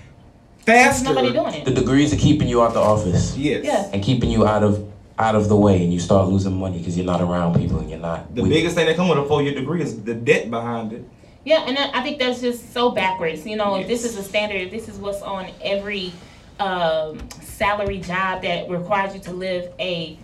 [0.67, 1.05] faster.
[1.09, 1.65] nobody doing it.
[1.65, 3.65] The degrees are keeping you out of the office Yes.
[3.65, 3.91] Yeah.
[3.93, 4.89] and keeping you out of
[5.19, 7.89] out of the way, and you start losing money because you're not around people and
[7.91, 8.35] you're not.
[8.35, 10.93] The with- biggest thing that come with a four year degree is the debt behind
[10.93, 11.05] it.
[11.45, 13.47] Yeah, and I I think that's just so backwards.
[13.47, 16.13] You know, if this is a standard, if this is what's on every
[16.61, 20.17] um, salary job that requires you to live a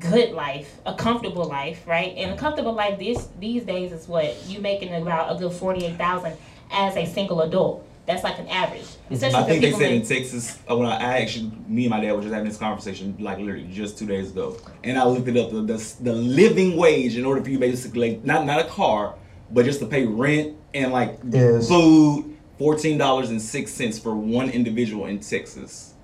[0.00, 2.12] good life, a comfortable life, right?
[2.16, 5.86] And a comfortable life this these days is what you making about a good forty
[5.86, 6.36] eight thousand
[6.70, 7.85] as a single adult.
[8.06, 8.86] That's like an average.
[9.10, 10.58] Especially I think they people said in Texas.
[10.70, 13.38] Uh, when I, I actually, me and my dad were just having this conversation, like
[13.38, 15.50] literally just two days ago, and I looked it up.
[15.50, 19.16] The, the, the living wage in order for you basically like, not not a car,
[19.50, 21.68] but just to pay rent and like Yes.
[21.68, 25.94] food, fourteen dollars and six cents for one individual in Texas.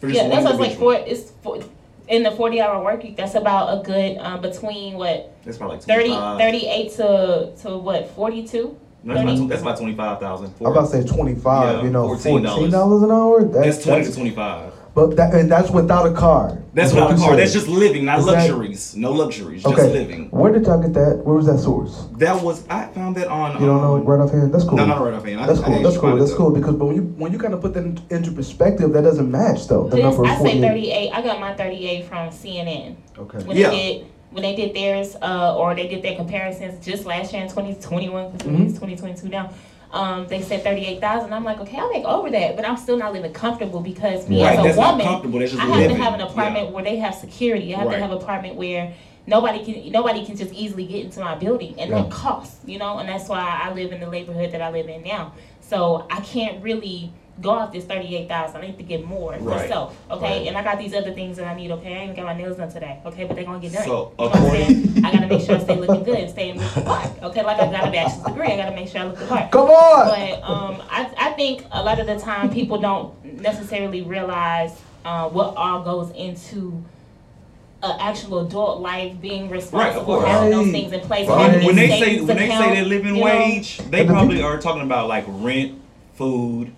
[0.00, 0.94] For just yeah, one that's what's like individual.
[0.96, 1.06] four.
[1.06, 1.60] It's four,
[2.08, 3.16] in the forty hour work week.
[3.16, 8.10] That's about a good um, between what That's probably like 30, 38 to to what
[8.10, 8.78] forty two.
[9.04, 10.54] No, that's about, that's about twenty five thousand.
[10.60, 12.70] I'm about to say 25, Yeah, you know, $14.
[12.70, 13.44] $14 an hour?
[13.44, 14.72] That's twenty to twenty five.
[14.94, 16.56] But that, and that's without a car.
[16.72, 17.30] That's what not a car.
[17.30, 17.38] said.
[17.40, 18.94] That's just living, not Is that- luxuries.
[18.96, 19.92] No luxuries, just Okay.
[19.92, 20.28] living.
[20.30, 21.20] Where did y'all get that?
[21.24, 22.06] Where was that source?
[22.18, 23.60] That was I found that on.
[23.60, 24.54] You don't know um, it right offhand?
[24.54, 24.78] That's cool.
[24.78, 25.40] No, not right offhand.
[25.40, 25.74] I- That's I cool.
[25.74, 26.16] actually That's cool.
[26.16, 26.36] That's though.
[26.36, 29.28] cool because but when you when you kind of put that into perspective, that doesn't
[29.30, 29.88] match though.
[29.88, 30.60] The This, number I say 48.
[30.62, 31.10] 38.
[31.12, 32.94] I got my 38 from CNN.
[33.18, 33.38] Okay.
[33.44, 33.70] When Yeah.
[33.70, 37.40] they did when they did theirs, uh, or they did their comparisons just last year
[37.42, 38.64] in 2021, because Mhm.
[38.68, 39.48] it's 2022 now.
[39.92, 41.32] Um, they said 38,000.
[41.32, 44.42] I'm like, okay, I'll make over that, but I'm still not living comfortable because me
[44.42, 45.38] Right, as a that's woman, comfortable.
[45.38, 45.96] That's just I have living.
[45.96, 46.72] to have an apartment Yeah.
[46.74, 47.72] where they have security.
[47.72, 47.94] I have Right.
[47.94, 48.92] to have an apartment where
[49.28, 52.02] nobody can nobody can just easily get into my building, and Yeah.
[52.02, 52.98] that costs, you know.
[52.98, 55.30] And that's why I live in the neighborhood that I live in now.
[55.60, 58.62] So I can't really go off this thirty eight thousand.
[58.62, 59.42] I need to get more Right.
[59.62, 60.38] myself, okay.
[60.40, 60.46] Right.
[60.48, 61.70] And I got these other things that I need.
[61.72, 63.84] Okay, I ain't got my nails done today, okay, but they're gonna get done.
[63.84, 65.04] So, You know what I'm according- saying?
[65.04, 67.42] I gotta make sure I stay looking good, and stay in the part, okay.
[67.42, 69.50] Like I got a bachelor's degree, I gotta make sure I look the part.
[69.50, 70.08] Come on.
[70.08, 75.28] But um, I, I think a lot of the time people don't necessarily realize uh,
[75.28, 76.82] what all goes into
[77.82, 80.26] an actual adult life, being responsible, course.
[80.26, 80.72] having those Right.
[80.72, 81.28] things in place.
[81.28, 81.50] Right.
[81.50, 84.06] having when they say savings when they account, say their living you know, wage, they
[84.06, 85.78] probably are talking about like rent,
[86.14, 86.72] food,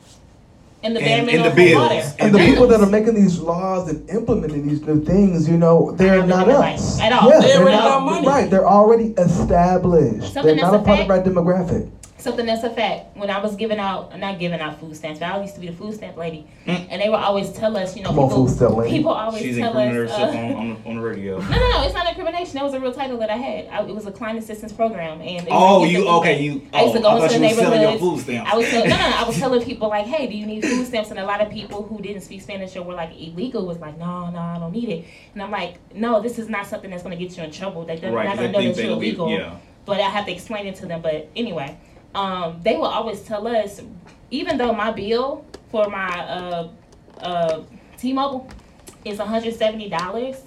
[0.87, 1.75] and the bare and- and the bills.
[1.83, 2.03] water.
[2.21, 5.57] and the and people that are making these laws and implementing these new things, you
[5.59, 6.99] know, they're Not not living their us.
[6.99, 7.29] life at all.
[7.29, 8.27] Yeah, They they're not, got money.
[8.27, 10.33] Right, they're already established.
[10.33, 11.89] Something they're not that's a part of our demographic.
[12.27, 13.17] Something that's a fact.
[13.17, 15.69] When I was giving out, not giving out food stamps, but I used to be
[15.69, 16.87] the food stamp lady, Mm.
[16.91, 18.97] and they would always tell us, you know, Come on, people, food stamp lady.
[18.97, 19.93] people always she's tell us.
[19.95, 21.39] herself uh, on, on, the, on the radio.
[21.51, 21.83] No, no, no.
[21.85, 22.55] It's not incrimination.
[22.55, 23.67] That was a real title that I had.
[23.69, 26.43] I, it was a client assistance program, and it Oh, was- you okay?
[26.43, 28.01] You I used to oh, go I into thought the you was selling your neighborhoods.
[28.03, 28.51] food stamps.
[28.53, 30.65] I was tell, no, no, no, I was telling people like, hey, do you need
[30.65, 31.11] food stamps?
[31.11, 33.97] And a lot of people who didn't speak Spanish or were like illegal was like,
[33.99, 35.05] no, no, I don't need it.
[35.35, 37.85] And I'm like, no, this is not something that's going to get you in trouble.
[37.85, 39.31] They, they're right, not 'cause going to they know think that you're gonna be- illegal.
[39.31, 41.01] Yeah, But I have to explain it to them.
[41.03, 41.77] But anyway,
[42.15, 43.81] um, they will always tell us,
[44.31, 46.69] even though my bill for my uh,
[47.21, 47.63] uh,
[47.99, 48.49] T-Mobile
[49.05, 50.41] is $170.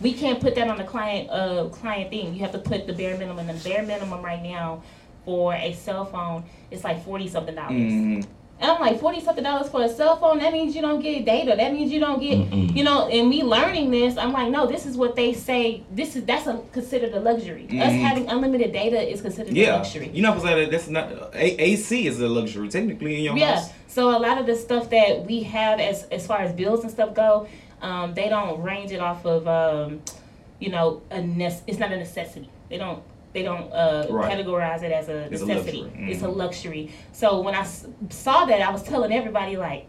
[0.00, 2.34] We can't put that on the client uh client thing.
[2.34, 3.48] You have to put the bare minimum.
[3.48, 4.82] And the bare minimum right now
[5.24, 6.42] for a cell phone
[6.72, 7.70] is like forty something dollars.
[7.70, 8.26] Mhm.
[8.62, 11.24] And I'm like, forty something dollars for a cell phone, that means you don't get
[11.24, 11.54] data.
[11.56, 12.76] That means you don't get Mm-mm.
[12.76, 16.14] you know, and me learning this, I'm like, no, this is what they say this
[16.14, 17.64] is that's a, considered a luxury.
[17.64, 18.00] Us Mhm.
[18.00, 19.74] having unlimited data is considered a yeah.
[19.74, 20.10] luxury.
[20.14, 23.56] You know, because that that's not a- AC is a luxury technically in your Yeah.
[23.56, 23.70] house.
[23.88, 26.90] So a lot of the stuff that we have as as far as bills and
[26.90, 27.48] stuff go,
[27.82, 30.00] um, they don't range it off of um,
[30.60, 32.48] you know, a nece- it's not a necessity.
[32.70, 33.02] They don't
[33.32, 34.30] they don't uh, Right.
[34.36, 35.82] categorize it as a It's a necessity.
[35.82, 36.12] luxury.
[36.12, 36.90] It's a luxury.
[37.12, 39.86] So when I s- saw that, I was telling everybody like,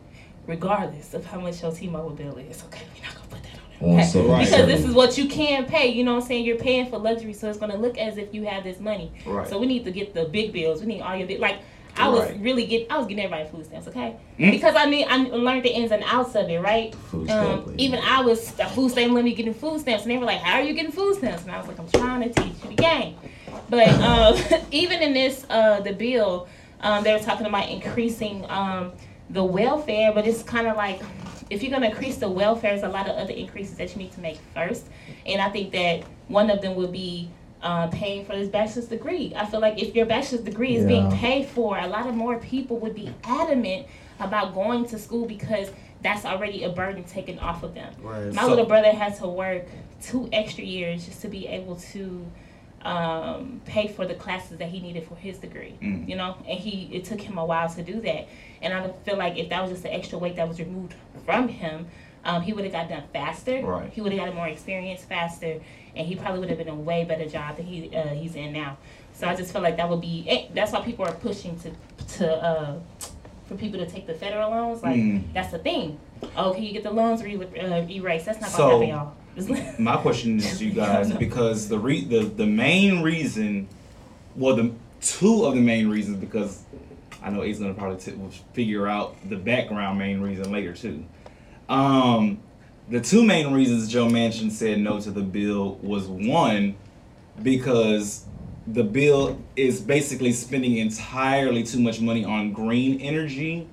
[0.48, 3.96] regardless of how much your T-Mobile bill is, okay, we're not gonna put that on
[3.96, 4.06] there.
[4.06, 4.28] Okay?
[4.30, 4.46] Right.
[4.46, 5.88] Because this is what you can pay.
[5.88, 6.46] You know what I'm saying?
[6.46, 9.12] You're paying for luxury, so it's gonna look as if you have this money.
[9.26, 9.48] Right.
[9.48, 10.82] So we need to get the big bills.
[10.82, 11.58] We need all your big like.
[11.96, 12.39] I was Right.
[12.41, 12.88] really get.
[12.89, 14.16] I was getting everybody food stamps, okay?
[14.39, 14.50] Mm.
[14.50, 16.94] Because I mean, I learned the ins and outs of it, right?
[16.96, 20.12] Food stamp Um, even I was the food stamp let me getting food stamps, and
[20.12, 22.22] they were like, "How are you getting food stamps?" And I was like, "I'm trying
[22.24, 23.14] to teach you the game."
[23.74, 26.47] But um, even in this, uh, the bill,
[26.82, 28.91] um, they were talking about increasing um,
[29.32, 31.01] the welfare, but it's kind of like
[31.49, 34.11] if you're gonna increase the welfare, there's a lot of other increases that you need
[34.11, 34.86] to make first,
[35.26, 37.30] and I think that one of them would be.
[37.63, 39.32] Uh, paying for this bachelor's degree.
[39.38, 42.38] I feel like if your bachelor's degree is being paid for, a lot of more
[42.38, 43.88] people would be adamant
[44.19, 45.71] about going to school because
[46.01, 47.93] that's already a burden taken off of them.
[48.01, 48.34] Right.
[48.34, 49.63] My So- little brother had to work
[50.01, 52.26] two extra years just to be able to
[52.86, 55.76] um, pay for the classes that he needed for his degree.
[55.82, 56.08] Mm.
[56.08, 58.28] You know, and he it took him a while to do that.
[58.62, 60.94] And I feel like if that was just the extra weight that was removed
[61.26, 61.88] from him,
[62.26, 63.62] um, he would have got done faster.
[63.66, 63.90] Right.
[63.92, 65.60] He would have got more experience faster,
[65.96, 68.36] and he probably would have been in a way better job than he uh, he's
[68.36, 68.78] in now.
[69.14, 70.50] So I just feel like that would be.
[70.54, 71.72] That's why people are pushing to
[72.18, 72.80] to uh,
[73.48, 74.82] for people to take the federal loans.
[74.84, 75.34] Like Mm.
[75.34, 76.00] that's the thing.
[76.38, 78.26] Oh, can you get the loans re- uh, erased?
[78.26, 79.14] That's not So- gonna happen, y'all.
[79.80, 83.68] My question is to you guys because the re- the the main reason,
[84.36, 84.72] well, the
[85.02, 86.64] two of the main reasons because
[87.22, 88.14] I know Ace gonna probably t-
[88.54, 91.04] figure out the background main reason later too.
[91.70, 92.40] Um,
[92.90, 96.76] the two main reasons Joe Manchin said no to the bill was one
[97.42, 98.26] because
[98.68, 103.68] the bill is basically spending entirely too much money on green energy.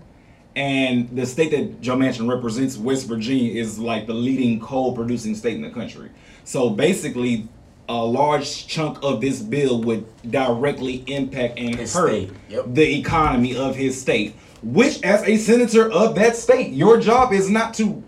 [0.57, 5.35] And the state that Joe Manchin represents, West Virginia, is like the leading coal producing
[5.35, 6.11] state in the country.
[6.45, 7.49] So basically,
[7.89, 12.65] a large chunk of this bill would directly impact and His hurt yep.
[12.69, 14.37] the economy of his state.
[14.63, 18.03] Which, as a senator of that state, your job is not to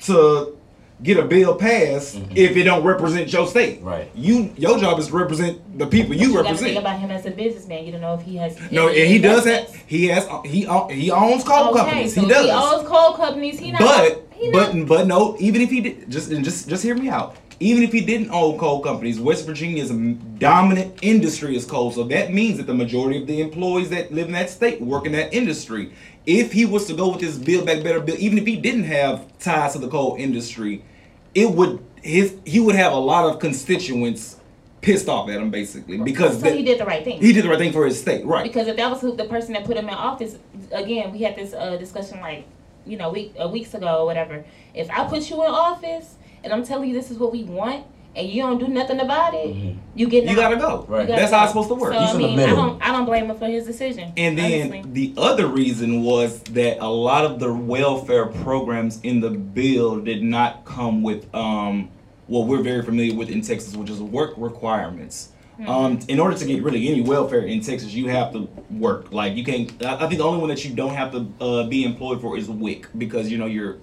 [0.00, 0.58] to
[1.02, 3.78] get a bill passed if it don't represent your state.
[3.78, 3.88] Mm-hmm.
[3.88, 4.10] Right.
[4.14, 6.78] You your job is to represent the people you, you gotta think represent.
[6.78, 7.84] about him as a businessman.
[7.84, 8.58] You don't know if he has.
[8.70, 10.60] No, and he does have he has he
[10.94, 12.14] he owns coal Okay, companies.
[12.14, 12.44] so he does.
[12.46, 13.58] he owns coal companies.
[13.58, 13.80] He not.
[13.80, 16.94] but he not, but but no, even if he did just and just just hear
[16.94, 17.36] me out.
[17.60, 21.92] Even if he didn't own coal companies, West Virginia's dominant industry is coal.
[21.92, 25.06] So that means that the majority of the employees that live in that state work
[25.06, 25.92] in that industry.
[26.26, 28.84] If he was to go with this Build Back Better bill, even if he didn't
[28.84, 30.84] have ties to the coal industry,
[31.34, 34.36] it would his he would have a lot of constituents
[34.80, 37.20] pissed off at him basically because so that- he did the right thing.
[37.20, 38.42] he did the right thing for his state, right?
[38.42, 40.36] Because if that was who, the person that put him in office,
[40.72, 42.44] again, we had this uh, discussion like,
[42.84, 44.44] you know, week uh, weeks ago or whatever.
[44.74, 47.86] If I put you in office and I'm telling you this is what we want,
[48.14, 49.76] and you don't do nothing about it, Mhm.
[49.94, 50.84] you get you gotta go.
[50.88, 51.06] Right.
[51.06, 51.36] gotta That's go.
[51.38, 51.94] how it's supposed to work.
[51.94, 54.12] So He's I mean, I don't, I don't blame him for his decision.
[54.16, 54.82] And then honestly.
[54.92, 60.22] the other reason was that a lot of the welfare programs in the bill did
[60.22, 61.88] not come with um,
[62.26, 65.30] what we're very familiar with in Texas, which is work requirements.
[65.58, 65.68] Hmm.
[65.68, 69.12] Um, in order to get really any welfare in Texas, you have to work.
[69.12, 69.70] Like you can't.
[69.84, 72.36] I I think the only one that you don't have to uh, be employed for
[72.38, 73.76] is WIC because you know you're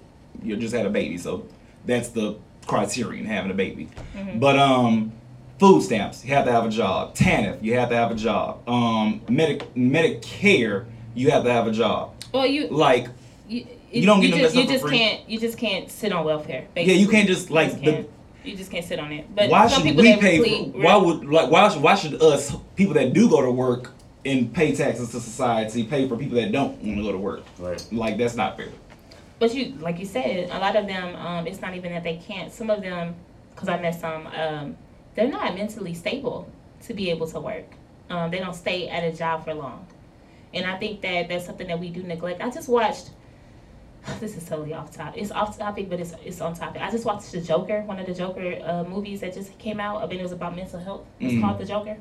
[0.44, 1.46] you just had a baby, so
[1.86, 2.36] that's the
[2.70, 3.90] criterion having a baby.
[4.16, 4.40] Mm-hmm.
[4.40, 5.12] But um,
[5.60, 7.16] food stamps, you have to have a job.
[7.16, 8.68] TANF, you have to have a job.
[8.70, 12.14] Um, Medi- Medicare, you have to have a job.
[12.34, 13.08] well, you Like,
[13.48, 14.98] you, You don't get no just, you just free.
[15.00, 16.68] can't you just can't sit on welfare.
[16.76, 18.10] yeah, you can't just You like just can't,
[18.46, 19.34] you just can't sit on it.
[19.36, 20.40] But Why some should people we pay?
[20.40, 23.50] really- For, why would like why should why should us people that do go to
[23.52, 23.92] work
[24.26, 27.44] and pay taxes to society pay for people that don't want to go to work?
[27.58, 27.84] Right.
[27.92, 28.70] Like that's not fair.
[29.40, 32.18] But you, like you said, a lot of them, um, it's not even that they
[32.18, 32.52] can't.
[32.52, 33.16] Some of them,
[33.52, 34.78] because I met some, um,
[35.16, 36.48] they're not mentally stable
[36.84, 37.66] to be able to work.
[38.10, 39.86] Um, they don't stay at a job for long,
[40.54, 42.42] and I think that that's something that we do neglect.
[42.42, 43.12] I just watched.
[44.20, 45.22] This is totally off topic.
[45.22, 46.82] It's off topic, but it's it's on topic.
[46.82, 50.02] I just watched the Joker, one of the Joker uh, movies that just came out.
[50.02, 51.06] I mean, it was about mental health.
[51.20, 51.42] It's Mhm.
[51.42, 51.98] called The Joker.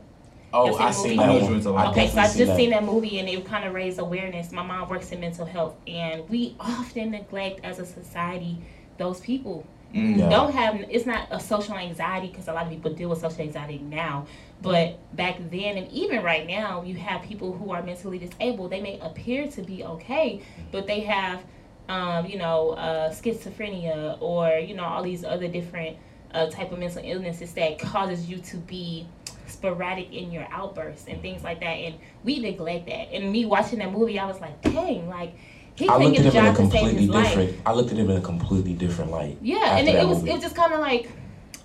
[0.53, 1.17] Oh, I seen movie.
[1.17, 1.43] that I know one.
[1.43, 1.93] what you're talking I about.
[1.97, 2.57] Okay, so I just that.
[2.57, 4.51] seen that movie and it kind of raised awareness.
[4.53, 8.59] My mom works in mental health, and we often neglect as a society
[8.99, 10.19] those people Mm.
[10.19, 10.29] Yeah.
[10.29, 10.85] don't have.
[10.91, 14.27] It's not a social anxiety because a lot of people deal with social anxiety now,
[14.61, 18.71] but back then and even right now, you have people who are mentally disabled.
[18.71, 20.43] They may appear to be okay,
[20.73, 21.43] but they have,
[21.89, 25.97] um, you know, uh, schizophrenia or you know all these other different
[26.35, 29.07] uh, type of mental illnesses that causes you to be
[29.47, 31.67] sporadic in your outbursts and things like that.
[31.67, 33.13] And we neglect that.
[33.15, 35.35] And me watching that movie, I was like, dang, like
[35.75, 37.09] he I couldn't looked get at a him in a job to save completely his
[37.09, 37.27] life.
[37.29, 37.57] different.
[37.67, 39.39] I looked at him in a completely different light.
[39.41, 40.31] Yeah, and it, it was movie.
[40.31, 41.11] it was just kind of like,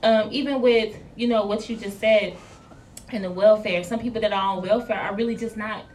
[0.04, 2.36] um, even with you know what you just said,
[3.10, 3.84] and the welfare.
[3.84, 5.86] Some people that are on welfare are really just not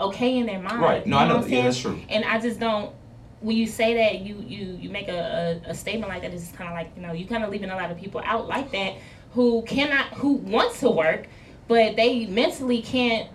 [0.00, 0.80] okay in their mind.
[0.80, 1.06] Right.
[1.06, 1.36] No, You I know.
[1.36, 2.00] what I'm Yeah, that's true.
[2.08, 2.94] And I just don't.
[3.40, 6.32] When you say that, you you you make a, a, a statement like that.
[6.32, 8.48] It's kind of like you know you kind of leaving a lot of people out
[8.48, 8.94] like that
[9.32, 11.26] who cannot who want to work,
[11.68, 13.28] but they mentally can't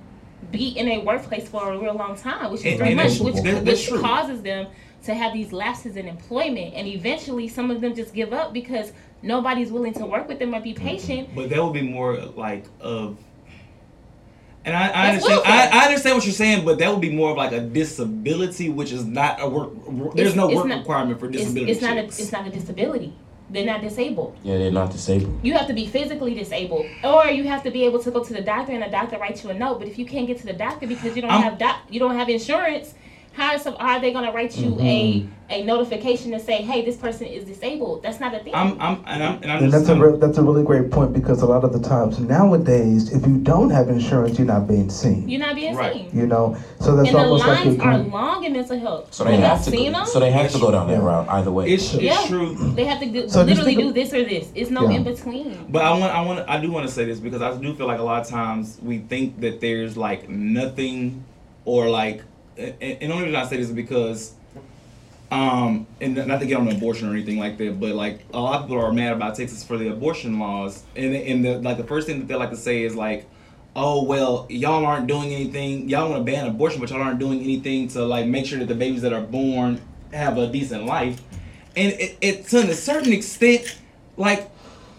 [0.51, 3.63] be in a workplace for a real long time, which is very much which, that-
[3.63, 4.01] which true.
[4.01, 4.67] causes them
[5.03, 8.93] to have these lapses in employment, and eventually some of them just give up because
[9.21, 10.87] nobody's willing to work with them or be Mm-hmm.
[10.87, 11.29] patient.
[11.35, 13.17] But that would be more like of.
[14.63, 15.41] And I, I understand.
[15.45, 15.69] I.
[15.81, 18.91] I understand what you're saying, but that would be more of like a disability, which
[18.91, 19.71] is not a work.
[20.15, 21.71] There's It's- no it's work not- requirement for disability.
[21.71, 22.19] it's not a checks.
[22.19, 23.13] it's not a disability.
[23.49, 24.37] They're not disabled.
[24.43, 25.39] Yeah, they're not disabled.
[25.43, 28.33] You have to be physically disabled, or you have to be able to go to
[28.33, 29.79] the doctor and the doctor writes you a note.
[29.79, 31.99] But if you can't get to the doctor because you don't I'm- have doc, you
[31.99, 32.93] don't have insurance,
[33.33, 35.29] how is some, how are they going to write you a mm-hmm.
[35.49, 38.03] a notification to say, hey, this person is disabled?
[38.03, 38.53] That's not a thing.
[38.53, 40.91] I'm, I'm, and I'm, and I'm And that's a I'm- re- that's a really great
[40.91, 44.67] point because a lot of the times nowadays, if you don't have insurance, you're not
[44.67, 45.29] being seen.
[45.29, 45.93] You're not being Right.
[45.93, 46.09] seen.
[46.19, 49.13] You know, so that's and the almost like lines you're are long in mental health.
[49.13, 49.71] So they Have have to.
[49.71, 50.07] seen Go, them?
[50.07, 51.71] so they have to go down that route either way.
[51.71, 52.25] it's, it's Yeah.
[52.27, 52.55] true.
[52.75, 54.49] They have to do, So literally do of- this or this.
[54.55, 54.97] It's no Yeah.
[54.97, 55.67] in between.
[55.69, 57.87] But I want, I want, I do want to say this because I do feel
[57.87, 61.23] like a lot of times we think that there's like nothing,
[61.63, 62.23] or like
[62.61, 64.33] and, only reason I say this is because,
[65.31, 68.61] um, and not to get on abortion or anything like that, but like a lot
[68.61, 71.83] of people are mad about Texas for the abortion laws, and and the like the
[71.83, 73.25] first thing that they like to say is like,
[73.75, 75.89] oh well, y'all aren't doing anything.
[75.89, 78.67] Y'all want to ban abortion, but y'all aren't doing anything to like make sure that
[78.67, 79.81] the babies that are born
[80.13, 81.21] have a decent life,
[81.75, 83.77] and it, it to a certain extent,
[84.17, 84.49] like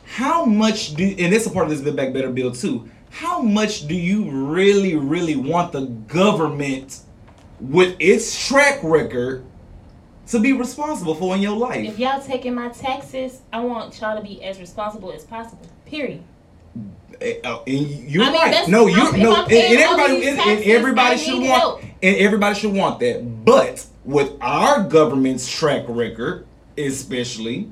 [0.06, 2.88] how much do and this is a part of this Build Back Better bill too.
[3.10, 7.00] How much do you really, really want the government
[7.62, 9.44] with its track record
[10.28, 11.88] to be responsible for in your life?
[11.88, 15.66] If y'all taking my taxes, I want y'all to be as responsible as possible.
[15.86, 16.22] Period.
[17.20, 18.68] Eh, oh, and you're I mean, right.
[18.68, 21.82] No, I'm- you if no, and, and everybody and, and everybody should want help.
[22.02, 23.44] and everybody should want that.
[23.44, 26.46] But with our government's track record,
[26.76, 27.70] especially,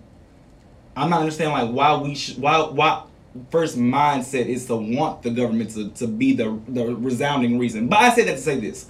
[0.97, 3.05] I'm not understanding like why we should why why
[3.51, 7.88] first mindset is to want the government to, to be the the resounding reason.
[7.88, 8.86] But I say that to say this.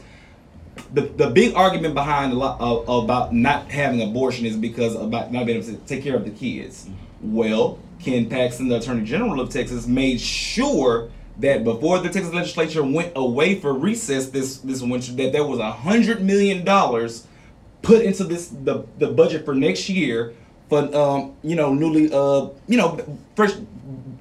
[0.93, 5.33] The, the big argument behind a lot of, about not having abortion is because about
[5.33, 6.89] not being able to take care of the kids.
[7.23, 12.83] Well, Ken Paxton, the Attorney General of Texas, made sure that before the Texas legislature
[12.83, 17.27] went away for recess this this winter, that there was a hundred million dollars
[17.83, 20.35] put into this the, the budget for next year
[20.69, 22.99] for um you know newly uh you know
[23.37, 23.61] first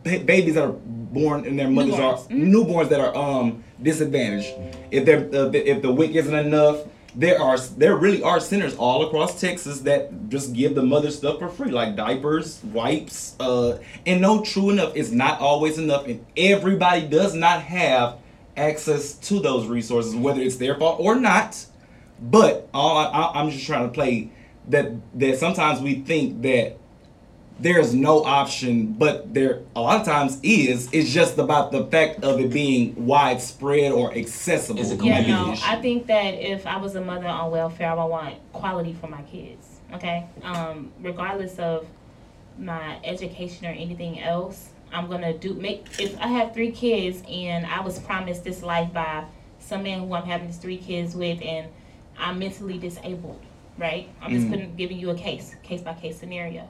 [0.03, 0.75] ba- babies that are
[1.13, 2.27] born and their mothers are Newborns.
[2.29, 2.51] Mhm.
[2.53, 4.53] newborns that are um disadvantaged
[4.91, 6.77] if they're uh, if the WIC isn't enough
[7.15, 11.39] there are there really are centers all across Texas that just give the mother stuff
[11.39, 16.23] for free like diapers wipes uh and no true enough it's not always enough and
[16.37, 18.17] everybody does not have
[18.55, 21.65] access to those resources whether it's their fault or not
[22.21, 24.29] but all I, I, I'm just trying to play
[24.67, 26.77] that that sometimes we think that
[27.59, 30.89] there's no option, but there a lot of times is.
[30.93, 34.79] It's just about the fact of it being widespread or accessible.
[34.79, 35.53] Is it Yeah, might be the no.
[35.53, 35.63] issue.
[35.65, 39.07] I think that if I was a mother on welfare, I would want quality for
[39.07, 39.67] my kids.
[39.93, 41.85] Okay, um, regardless of
[42.57, 45.87] my education or anything else, I'm gonna do make.
[45.99, 49.23] If I have three kids and I was promised this life by
[49.59, 51.67] some man who I'm having these three kids with, and
[52.17, 53.39] I'm mentally disabled,
[53.77, 54.07] right?
[54.21, 54.49] I'm just Mhm.
[54.51, 56.67] putting giving you a case, case by case scenario,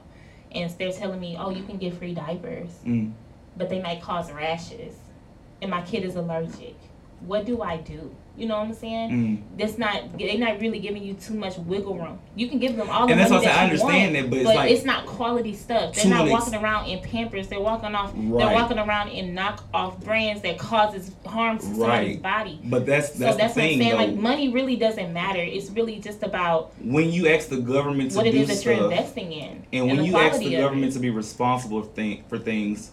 [0.52, 2.70] and they're telling me, oh, you can get free diapers.
[2.84, 3.12] Mm.
[3.56, 4.94] but they might cause rashes.
[5.62, 6.76] And my kid is allergic.
[7.20, 9.10] What do i do you know what i'm saying?
[9.10, 9.58] Mm.
[9.58, 12.18] that's not they're not really giving you too much wiggle room.
[12.36, 14.24] You can give them all the And that's money what that I you understand want,
[14.24, 15.94] that, but it's but like- it's not quality stuff.
[15.94, 17.48] They're not an ex- walking around in pampers.
[17.48, 22.60] They're walking off they're walking around in knockoff brands that causes harm to somebody's body.
[22.64, 23.96] But that's so that's, that's the what i'm saying though.
[23.96, 25.40] like money really doesn't matter.
[25.40, 28.64] It's really just about when you ask the government to what it do is that
[28.64, 30.94] you're investing in and when you ask the government it.
[30.94, 32.90] to be responsible for, thing, for things,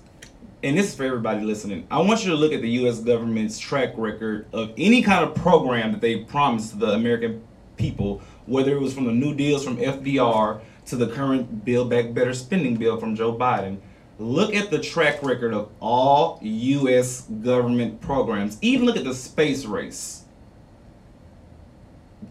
[0.63, 2.99] and this is for everybody listening, I want you to look at the U.S.
[2.99, 7.43] government's track record of any kind of program that they promised the American
[7.75, 12.13] people, whether it was from the New Deals from FDR to the current Build Back
[12.13, 13.77] Better spending bill from Joe Biden.
[14.19, 17.21] Look at the track record of all U.S.
[17.43, 18.57] government programs.
[18.61, 20.23] Even look at the space race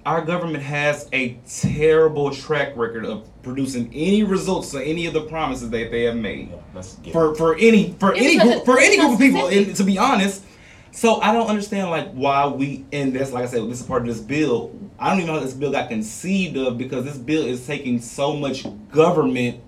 [0.07, 5.23] our government has a terrible track record of producing any results to any of the
[5.23, 8.79] promises that they have made Yeah, let's for for any for Yeah, any group, for
[8.79, 9.47] any group of people.
[9.47, 10.43] And to be honest,
[10.91, 14.03] so I don't understand like why we and that's like I said, this is part
[14.03, 14.73] of this bill.
[14.99, 18.01] I don't even know how this bill got conceived of because this bill is taking
[18.01, 19.61] so much government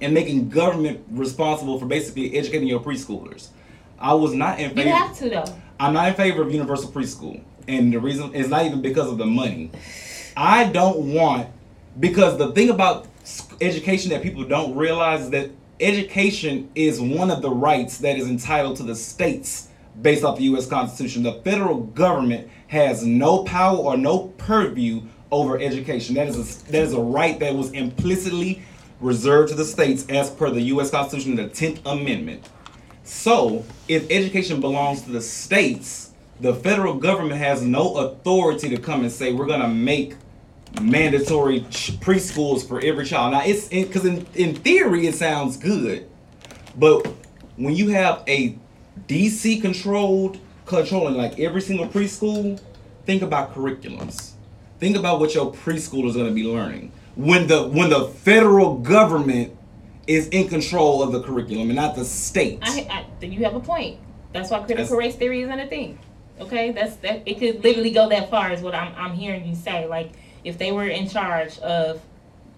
[0.00, 3.48] and making government responsible for basically educating your preschoolers.
[3.98, 4.80] I was not in favor.
[4.80, 4.96] you favor.
[4.96, 8.64] have to though I'm not in favor of universal preschool, and the reason is not
[8.64, 9.72] even because of the money.
[10.36, 11.48] I don't want
[11.98, 13.08] because the thing about s-
[13.60, 15.50] education that people don't realize that
[15.80, 19.68] education is one of the rights that is entitled to the states
[20.00, 20.66] based off the U.S.
[20.66, 21.22] Constitution.
[21.22, 26.14] The federal government has no power or no purview over education.
[26.14, 28.62] That is a, that is a right that was implicitly
[29.00, 30.90] reserved to the states as per the U.S.
[30.90, 32.48] Constitution, the Tenth Amendment.
[33.04, 39.02] So, if education belongs to the states, the federal government has no authority to come
[39.02, 40.14] and say we're gonna make
[40.80, 43.32] mandatory ch- preschools for every child.
[43.32, 46.08] Now, it's because in, in theory it sounds good,
[46.76, 47.06] but
[47.56, 48.56] when you have a
[49.08, 52.60] DC controlled controlling like every single preschool,
[53.06, 54.32] think about curriculums.
[54.78, 59.56] Think about what your preschool is gonna be learning when the when the federal government
[60.06, 62.58] is in control of the curriculum and not the state.
[62.62, 63.98] I, I then you have a point.
[64.32, 65.98] That's why critical That's- race theory isn't a thing.
[66.40, 67.22] Okay, that's that.
[67.26, 69.86] It could literally go that far, is what I'm I'm hearing you say.
[69.86, 70.10] Like
[70.44, 72.00] if they were in charge of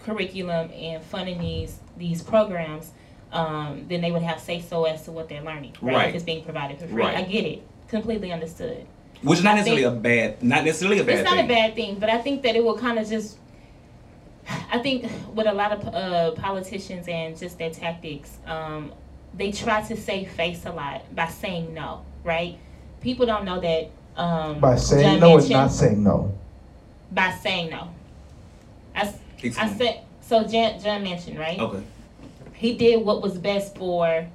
[0.01, 2.91] curriculum and funding these these programs,
[3.33, 5.95] um, then they would have say so as to what they're learning, right?
[5.95, 6.09] Right.
[6.11, 7.17] If it's being provided for free, Right.
[7.17, 8.87] I get it, completely understood.
[9.23, 11.45] Which is not I necessarily think- a bad, not necessarily a bad it's not thing.
[11.47, 13.39] a bad thing, but I think that it will kind of just.
[14.71, 18.93] I think with a lot of uh, politicians and just their tactics, um,
[19.35, 22.57] they try to save face a lot by saying no, right?
[23.01, 23.91] People don't know that.
[24.17, 26.33] Um, By saying John no and Manchin- not saying no.
[27.13, 27.89] By saying no.
[28.95, 29.77] I, Explain.
[29.77, 30.43] said so.
[30.45, 31.59] John, John Manchin right.
[31.59, 31.83] Okay.
[32.55, 34.27] He did what was best for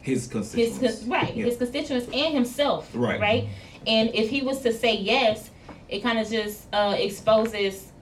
[0.00, 1.00] His his constituents.
[1.00, 1.44] con- right Yeah.
[1.44, 3.20] his constituents and himself Right.
[3.20, 3.48] right
[3.86, 5.50] and if he was to say yes
[5.88, 7.92] it kind of just uh, exposes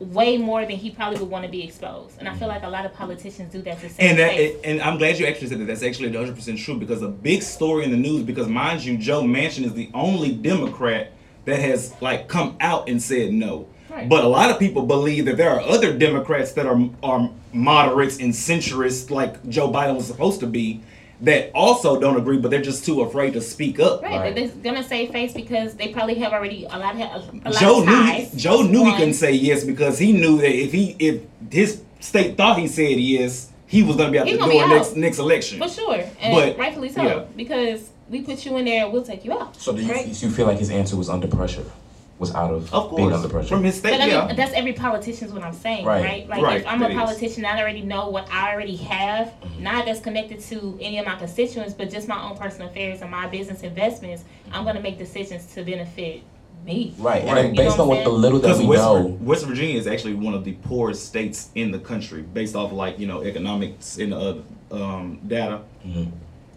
[0.00, 2.68] way more than he probably would want to be exposed and i feel like a
[2.68, 4.32] lot of politicians do that to And that,
[4.64, 5.66] and I'm glad you actually said that.
[5.66, 8.22] That's actually 100 percent true because a big story in the news.
[8.24, 11.12] Because mind you, Joe Manchin is the only Democrat
[11.44, 13.68] that has like come out and said no.
[13.90, 14.08] Right.
[14.08, 18.18] But a lot of people believe that there are other Democrats that are are moderates
[18.18, 20.80] and centrists, like Joe Biden was supposed to be,
[21.20, 24.02] that also don't agree, but they're just too afraid to speak up.
[24.02, 24.34] right, Right.
[24.34, 27.00] they're gonna save face because they probably have already a lot of
[27.44, 28.32] a, lot Joe of ties.
[28.32, 31.20] he, Joe knew he couldn't say yes because he knew that if he if
[31.50, 34.96] his state thought he said yes, he was gonna be out He the door next
[34.96, 35.58] next election.
[35.58, 37.24] for sure and But, rightfully so yeah.
[37.36, 40.06] because we put you in there and we'll take you out So do you, right?
[40.06, 41.64] you feel like his answer was under pressure?
[42.18, 43.48] Was out of, Of being under pressure?
[43.48, 44.32] from his state, But I yeah.
[44.34, 46.04] that's every politician's what I'm saying, Right.
[46.04, 46.28] right?
[46.28, 46.98] Like, Right, if I'm that a is.
[47.00, 49.62] politician, I already know what I already have, Mm-hmm.
[49.64, 53.10] not that's connected to any of my constituents, but just my own personal affairs and
[53.10, 54.22] my business investments.
[54.52, 56.22] I'm going to make decisions to benefit
[56.64, 56.94] me.
[56.98, 57.38] Right, Right.
[57.46, 59.76] and You based on what what the little that Because we West, know, West Virginia
[59.76, 63.24] is actually one of the poorest states in the country, based off like you know
[63.24, 64.34] economics and uh,
[64.70, 65.62] um, data.
[65.84, 66.08] Mhm.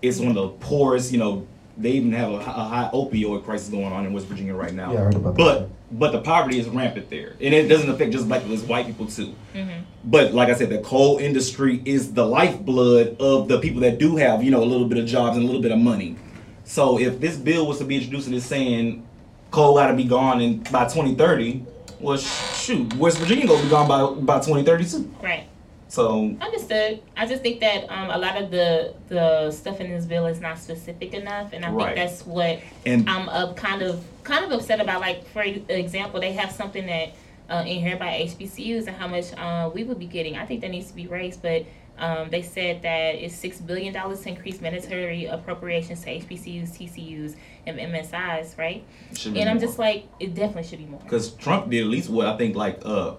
[0.02, 1.12] It's one of the poorest.
[1.12, 4.54] You know, they even have a, a high opioid crisis going on in West Virginia
[4.54, 4.94] right now.
[4.94, 5.70] Yeah, I heard about but that.
[6.00, 8.86] but the poverty is rampant there, and it doesn't affect just black people; it's white
[8.86, 9.36] people too.
[9.54, 9.82] Mm-hmm.
[10.06, 14.16] But like I said, the coal industry is the lifeblood of the people that do
[14.18, 16.16] have you know a little bit of jobs and a little bit of money.
[16.64, 19.06] So if this bill was to be introduced and it's saying
[19.52, 21.64] coal got to be gone in by 2030,
[22.00, 25.16] well, shoot, West Virginia gonna be gone by by 2030 too.
[25.22, 25.48] Right.
[25.96, 27.02] So Understood.
[27.16, 30.42] I just think that um, a lot of the the stuff in this bill is
[30.42, 31.96] not specific enough, and I Right.
[31.96, 35.00] think that's what and I'm up kind of kind of upset about.
[35.00, 37.08] Like for example, they have something that
[37.50, 40.36] uh, in here by HBCUs and how much uh, we would be getting.
[40.36, 41.66] I think that needs to be raised, but
[41.98, 47.36] um, they said that it's six billion dollars to increase mandatory appropriations to HBCUs, TCUs,
[47.68, 48.84] and MSIs, right?
[49.16, 49.66] should be And I'm more.
[49.68, 51.00] just like, it definitely should be more.
[51.06, 53.14] because Trump did at least what I think like uh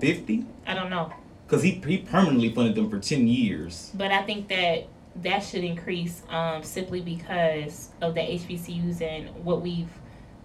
[0.00, 1.12] 50 I don't know,
[1.48, 3.90] because he he permanently funded them for 10 years.
[3.94, 4.86] but I think that
[5.22, 9.88] that should increase um, simply because of the HBCUs and what we've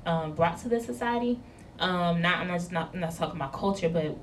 [0.06, 1.40] um, brought to the society.
[1.80, 4.16] Um, not I'm not just not I'm not talking about culture, but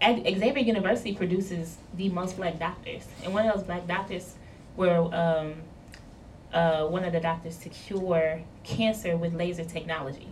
[0.00, 4.34] at Xavier University produces the most black doctors, and one of those black doctors
[4.76, 5.54] were um,
[6.52, 10.28] uh, one of the doctors to cure cancer with laser technology.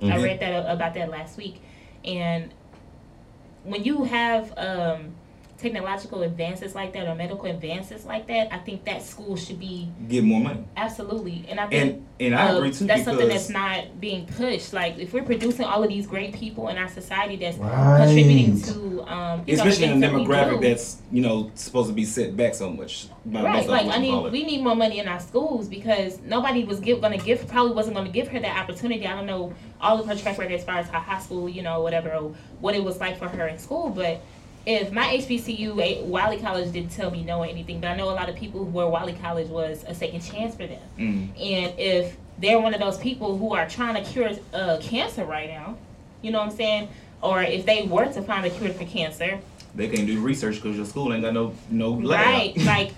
[0.00, 0.22] I Mhm.
[0.24, 1.60] read that about that last week,
[2.04, 2.52] and
[3.64, 5.14] when you have um,
[5.62, 9.88] technological advances like that or medical advances like that, I think that school should be
[10.08, 10.64] Get more money.
[10.76, 11.46] absolutely.
[11.48, 14.72] And I think And and I uh, agree too that's something that's not being pushed.
[14.72, 18.06] Like if we're producing all of these great people in our society that's Right.
[18.06, 21.88] contributing to, um, you know, especially in a things that demographic that's you know supposed
[21.88, 23.06] to be set back so much.
[23.24, 26.20] By Right, like I you call need, we need more money in our schools because
[26.22, 29.06] nobody was give, gonna give, probably wasn't gonna give her that opportunity.
[29.06, 31.62] I don't know all of her track record as far as her high school, you
[31.62, 33.90] know, whatever, or what it was like for her in school.
[33.90, 34.22] But
[34.64, 38.12] if my HBCU, Wiley College didn't tell me no or anything, but I know a
[38.12, 40.80] lot of people where Wiley College was a second chance for them.
[40.98, 41.28] Mm.
[41.40, 45.48] And if they're one of those people who are trying to cure uh, cancer right
[45.48, 45.76] now,
[46.22, 46.88] you know what I'm saying?
[47.20, 49.40] Or if they were to find a cure for cancer,
[49.74, 52.26] They can't do research because your school ain't got no no lab.
[52.26, 52.92] Right, like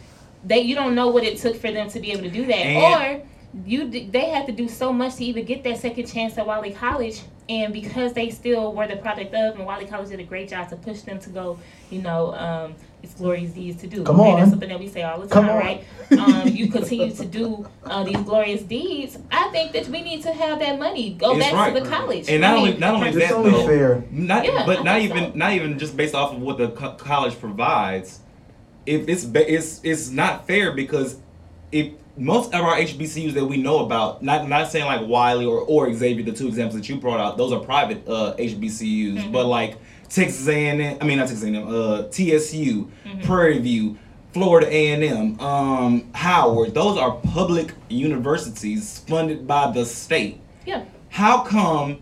[0.44, 2.56] they you don't know what it took for them to be able to do that,
[2.56, 3.26] And- or
[3.64, 6.72] you they had to do so much to even get that second chance at Wiley
[6.72, 10.49] College, and because they still were the product of, and Wiley College did a great
[10.49, 11.59] job to push them to go,
[11.90, 14.03] you know, um, it's glorious deeds to do.
[14.03, 14.30] Come okay?
[14.30, 14.38] on.
[14.38, 15.59] that's something that we say all the Come time, on.
[15.61, 15.84] right?
[16.18, 19.18] Um, you continue to do uh, these glorious deeds.
[19.30, 21.74] I think that we need to have that money go It's back right.
[21.74, 22.28] to the college.
[22.30, 24.05] And not I only not only It's that only though, fair.
[24.11, 25.38] not Yeah, but I not even so.
[25.38, 28.20] not even just based off of what the co- college provides.
[28.86, 31.18] If it's it's it's not fair because
[31.72, 35.60] if most of our HBCUs that we know about, not not saying like Wiley or
[35.60, 39.32] or Xavier, the two examples that you brought out, those are private uh, HBCUs, Mm-hmm.
[39.32, 39.76] but like
[40.08, 43.20] Texas A&M, I mean not Texas A&M, uh, TSU, Mm-hmm.
[43.22, 43.98] Prairie View.
[44.32, 52.00] Florida A&M, um, Howard, those are public universities funded by the state yeah, how come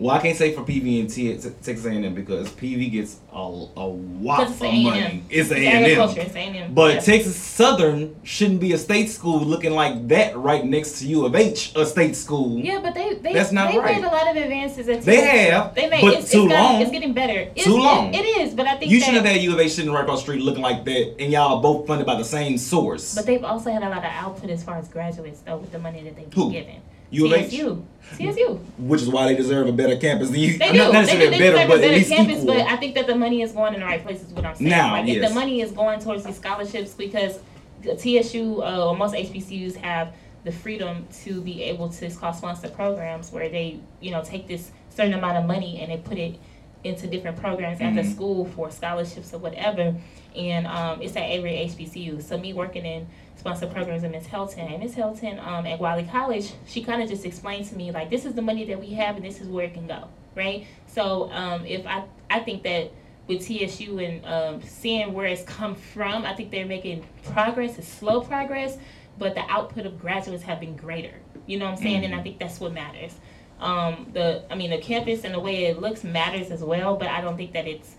[0.00, 3.86] Well, I can't say for PV and T- Texas A&M because PV gets a, a
[3.86, 4.82] lot of A&M.
[4.84, 5.24] money.
[5.28, 5.84] It's It's A&M.
[5.84, 7.00] agriculture, it's A&M, But yeah.
[7.00, 11.34] Texas Southern shouldn't be a state school looking like that right next to U of
[11.36, 12.58] H, a state school.
[12.58, 13.96] Yeah, but they they That's not they right.
[13.96, 14.88] made a lot of advances.
[14.88, 15.04] At Texas.
[15.04, 15.20] They
[15.50, 16.80] have, They made but it's, too it's long.
[16.80, 17.50] It's getting better.
[17.54, 18.14] It's, Too it- long.
[18.14, 20.02] it is, but I think You that, shouldn't have had U of H sitting right
[20.02, 23.14] across the street looking like that, and y'all are both funded by the same source.
[23.14, 25.78] But they've also had a lot of output as far as graduates, though, with the
[25.78, 26.44] money that they've Who?
[26.50, 26.80] been given.
[27.10, 27.50] U of H?
[27.50, 27.86] TSU.
[28.16, 28.54] TSU.
[28.78, 30.58] which is why they deserve a better campus than you.
[30.58, 30.78] They I'm do.
[30.78, 31.30] not They, necessarily do.
[31.30, 32.54] they better, deserve but better least campus, equal.
[32.54, 34.32] but I think that the money is going in the right places.
[34.32, 34.70] What I'm saying.
[34.70, 37.38] Now, like if the money is going towards these scholarships, because
[37.82, 40.12] the TSU uh, or most HBCUs have
[40.44, 45.14] the freedom to be able to sponsor programs where they, you know, take this certain
[45.14, 46.36] amount of money and they put it
[46.84, 48.12] into different programs at the Mhm.
[48.14, 49.94] school for scholarships or whatever.
[50.36, 52.20] And um, it's at every HBCU.
[52.22, 53.06] So me working in
[53.36, 57.08] sponsor programs in Miss Helton, and Miss Helton um, at Wiley College, she kind of
[57.08, 59.48] just explained to me like, this is the money that we have and this is
[59.48, 60.04] where it can go,
[60.34, 60.66] right?
[60.86, 62.92] So um, if I, I think that
[63.26, 67.78] with TSU and um, seeing where it's come from, I think they're making progress.
[67.78, 68.76] It's slow progress,
[69.18, 71.14] but the output of graduates have been greater.
[71.46, 72.04] You know what I'm saying?
[72.04, 73.14] And I think that's what matters.
[73.60, 77.08] Um, the I mean the campus and the way it looks matters as well, but
[77.08, 77.94] I don't think that it's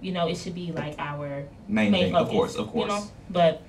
[0.00, 2.92] you know it should be like our Main main thing, of course, of course.
[2.92, 3.04] You know?
[3.30, 3.62] But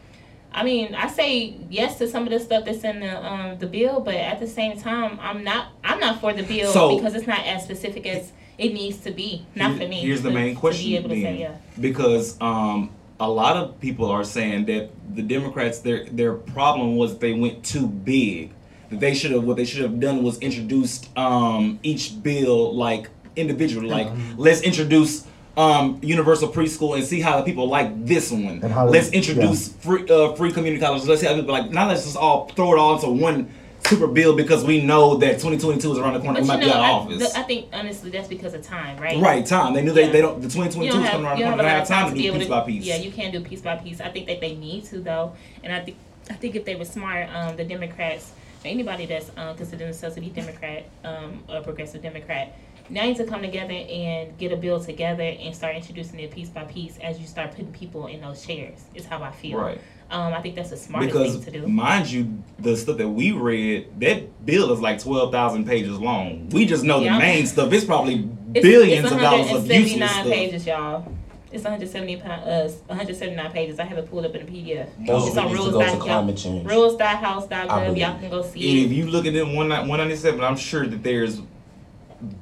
[0.52, 3.68] I mean, I say yes to some of the stuff that's in the um, the
[3.68, 7.16] bill, but at the same time, I'm not I'm not for the bill So- because
[7.16, 9.45] it's not as specific as it needs to be.
[9.56, 10.02] Not for me.
[10.02, 11.58] Here's the main to question be able to then, say, yeah.
[11.80, 12.89] because um,
[13.20, 17.64] a lot of people are saying that the Democrats their their problem was they went
[17.64, 18.52] too big.
[18.90, 23.10] That they should have what they should have done was introduced um, each bill like
[23.36, 23.90] individually.
[23.90, 25.26] Like let's introduce.
[25.58, 28.60] Um, universal preschool and see how the people like this one.
[28.62, 31.08] And how let's they- introduce free uh, free community colleges.
[31.08, 31.72] Let's see how people like.
[31.72, 33.50] Now let's just all throw it all into one
[33.84, 36.42] super bill because we know that 2022 is around the corner.
[36.42, 37.34] But We you might know, be out of office.
[37.34, 39.18] the- I think honestly that's because of time, right?
[39.20, 39.74] Right, time.
[39.74, 40.12] They knew they, Yeah.
[40.12, 40.40] they don't.
[40.44, 41.70] The 2022 don't is have, coming around you the don't corner.
[41.70, 42.84] have They a have lot time to do piece to, by piece.
[42.86, 44.00] Yeah, you can do piece by piece.
[44.00, 45.34] I think that they need to though,
[45.64, 45.98] and I think
[46.30, 48.36] I think if they were smart, um, the Democrats, or
[48.66, 52.55] anybody that's um, considering themselves to be Democrat, um, or progressive Democrat,
[52.89, 56.32] now you need to come together and get a bill together and start introducing it
[56.32, 58.86] piece by piece as you start putting people in those chairs.
[58.95, 59.60] Is how I feel.
[59.60, 59.82] Right.
[60.10, 61.68] Um, I think that's the smartest Because thing to do.
[61.68, 66.47] mind you, the stuff that we read, that bill is like twelve thousand pages long.
[66.49, 67.14] We just know Yeah.
[67.16, 67.74] the main stuff.
[67.74, 70.26] It's probably It's, billions it's of dollars of useless 179 stuff.
[70.28, 71.12] pages, y'all.
[71.52, 73.80] It's 170 pa- uh, 179 pages.
[73.80, 74.88] I have it pulled up in a PDF.
[75.00, 75.74] Most It's of on needs to rules.
[75.74, 76.68] go to dot- climate change.
[76.68, 77.98] I Rules.house.gov.
[77.98, 80.58] Y'all can go And see if you look at it one one ninety seven, I'm
[80.58, 81.41] sure that there's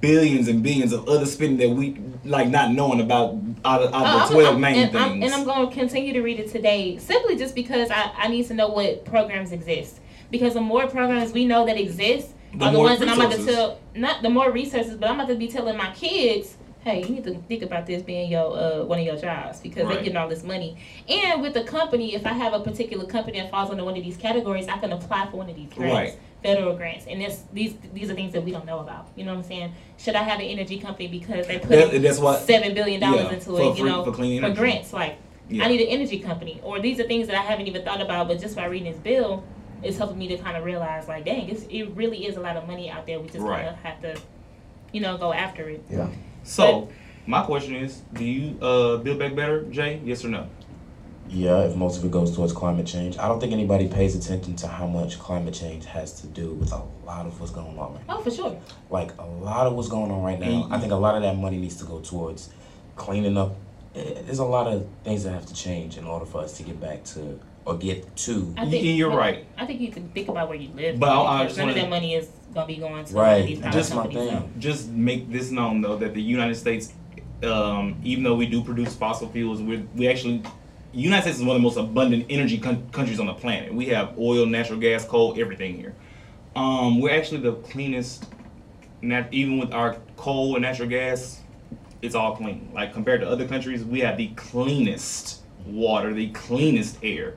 [0.02, 3.36] billions and billions of other spending that we like not knowing about
[3.66, 5.04] out of, out Uh, of the twelve I'm- main and things.
[5.04, 8.28] I'm, and I'm going to continue to read it today simply just because I, I
[8.30, 10.00] need to know what programs exist.
[10.32, 13.20] Because the more programs we know that exist The are the more ones that I'm
[13.20, 13.56] about to resources.
[13.56, 16.56] tell, not the more resources, but I'm about to be telling my kids,
[16.86, 19.84] hey, you need to think about this being your uh, one of your jobs because
[19.86, 19.96] Right.
[19.96, 20.78] they're getting all this money.
[21.10, 24.04] And with the company, if I have a particular company that falls under one of
[24.04, 25.94] these categories, I can apply for one of these grants.
[25.94, 26.20] Right.
[26.44, 29.08] Federal grants, and this these these are things that we don't know about.
[29.16, 29.74] You know what I'm saying?
[29.98, 33.24] Should I have an energy company because they put That- that's what- seven billion dollars
[33.24, 33.66] yeah, into for it?
[33.66, 34.94] You free- know, for clean for grants.
[34.94, 35.16] Like,
[35.50, 35.66] Yeah.
[35.66, 38.28] I need an energy company, or these are things that I haven't even thought about.
[38.28, 39.44] But just by reading this bill,
[39.82, 42.58] it's helping me to kind of realize, like, dang, it's, it really is a lot
[42.58, 43.20] of money out there.
[43.20, 43.64] We just Right.
[43.66, 44.16] kind of have to,
[44.92, 45.84] you know, go after it.
[45.90, 46.08] Yeah.
[46.46, 46.90] So
[47.28, 50.00] my question is, do you uh, build back better, Jay?
[50.04, 50.48] Yes or no?
[51.28, 53.18] Yeah, if most of it goes towards climate change.
[53.18, 56.72] I don't think anybody pays attention to how much climate change has to do with
[56.72, 58.18] a lot of what's going on right now.
[58.18, 58.62] Oh, for sure.
[58.92, 60.68] Like a lot of what's going on right now.
[60.70, 62.50] I think a lot of that money needs to go towards
[62.96, 63.56] cleaning up.
[63.96, 66.80] There's a lot of things that have to change in order for us to get
[66.80, 68.54] back to or get to.
[68.58, 69.46] I Y- think you're but right.
[69.58, 71.00] I think you can think about where you live.
[71.00, 73.46] But I- I just none of wanna- that money is gonna be going to Right,
[73.46, 74.30] these private just my thing.
[74.30, 74.50] so.
[74.60, 76.94] just make this known though that the United States,
[77.44, 80.44] um, even though we do produce fossil fuels, we we actually,
[80.94, 83.74] United States is one of the most abundant energy con- countries on the planet.
[83.74, 85.94] We have oil, natural gas, coal, everything here.
[86.56, 88.26] Um, we're actually the cleanest.
[89.02, 91.42] Nat- even with our coal and natural gas,
[92.02, 92.70] it's all clean.
[92.74, 97.36] Like compared to other countries, we have the cleanest water, the cleanest air.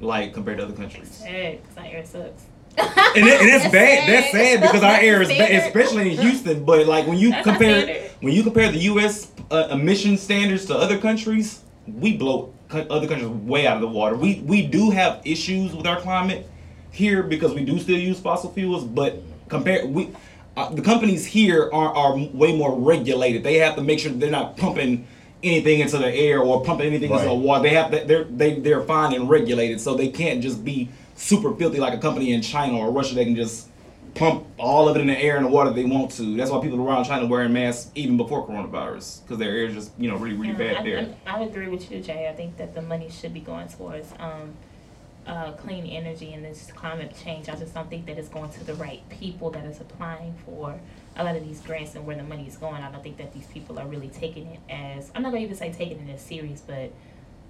[0.00, 1.08] Like compared to other countries.
[1.10, 2.44] Sad, 'cause our air sucks.
[2.78, 4.08] and, it, and it's bad.
[4.08, 6.64] That's sad because our air is bad, especially in Houston.
[6.64, 9.32] But like when you That's compare when you compare the U.S.
[9.50, 14.14] Uh, emission standards to other countries, we blow other countries way out of the water.
[14.14, 16.48] We we do have issues with our climate
[16.92, 20.10] here because we do still use fossil fuels, but compare we.
[20.56, 23.44] Uh, the companies here are, are way more regulated.
[23.44, 25.06] They have to make sure they're not pumping
[25.42, 27.62] anything into the air or pumping anything into the water.
[27.62, 31.54] They have to, they're they they're fine and regulated, so they can't just be super
[31.54, 33.14] filthy like a company in China or Russia.
[33.14, 33.68] They can just
[34.14, 36.36] pump all of it in the air and the water they want to.
[36.36, 39.92] That's why people around China wearing masks even before coronavirus because their air is just
[39.98, 41.14] you know really really Yeah, bad I, there.
[41.26, 42.28] I, I agree with you, Jay.
[42.28, 44.54] I think that the money should be going towards um,
[45.26, 47.48] uh, clean energy and this climate change.
[47.48, 50.80] I just don't think that it's going to the right people that is applying for
[51.18, 52.82] a lot of these grants and where the money is going.
[52.82, 55.56] I don't think that these people are really taking it as I'm not gonna even
[55.56, 56.92] say taking it as serious, but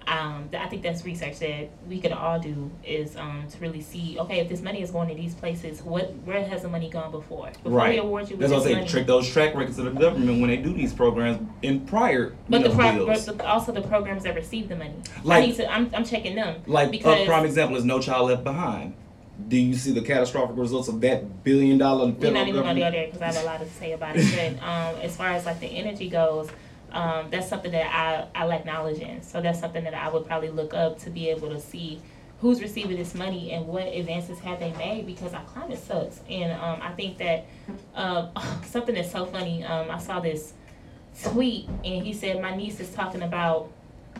[0.07, 4.17] um, I think that's research that we could all do is um, to really see
[4.19, 7.11] okay if this money is going to these places, what where has the money gone
[7.11, 7.51] before?
[7.63, 7.93] Before Right.
[7.93, 8.87] we award you That's what I money.
[8.87, 12.63] Trick those track records of the government when they do these programs in prior But
[12.63, 14.95] the pro- but the, also the programs that receive the money.
[15.17, 15.71] I Like- need to.
[15.71, 16.63] I'm, I'm checking them.
[16.65, 18.95] Like a because prime example is No Child Left Behind.
[19.47, 22.91] Do you see the catastrophic results of that billion dollar we're not even gonna go
[22.91, 24.59] there because I have a lot to say about it.
[24.59, 26.49] But um, as far as like the energy goes,
[26.91, 29.21] um, that's something that I I lack knowledge in.
[29.21, 32.01] So that's something that I would probably look up to be able to see
[32.41, 36.21] who's receiving this money and what advances have they made because our climate sucks.
[36.29, 37.45] And um, I think that
[37.95, 38.29] um,
[38.65, 39.63] something that's so funny.
[39.63, 40.53] Um, I saw this
[41.23, 43.71] tweet and he said my niece is talking about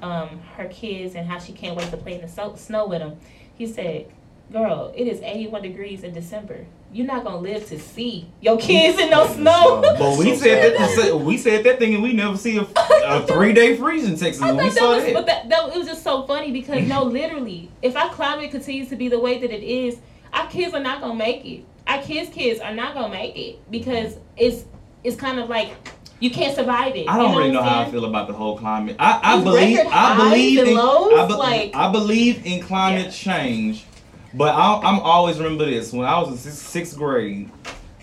[0.02, 3.00] um, her kids and how she can't wait to play in the so- snow with
[3.00, 3.18] them.
[3.56, 4.12] He said,
[4.52, 6.66] "Girl, it is 81 degrees in December.
[6.92, 11.20] You're not gonna live to see your kids in no snow." But we said that
[11.20, 12.62] we said that thing and we never see a,
[13.06, 14.42] a three day freeze in Texas.
[14.42, 15.14] I when we that saw was, that.
[15.14, 18.90] but that, that it was just so funny because no, literally, if our climate continues
[18.90, 19.98] to be the way that it is,
[20.34, 21.64] our kids are not gonna make it.
[21.88, 24.66] Our kids' kids are not gonna make it because it's
[25.04, 25.72] it's kind of like
[26.20, 27.08] you can't survive it.
[27.08, 28.96] I don't you really know how I feel about the whole climate.
[29.00, 32.46] I, I believe record I highs believe and in lows, I, be- like- I believe
[32.46, 33.12] in climate Yeah.
[33.12, 33.86] change,
[34.34, 35.92] but I, I'm always remember this.
[35.94, 37.50] When I was in sixth, sixth grade,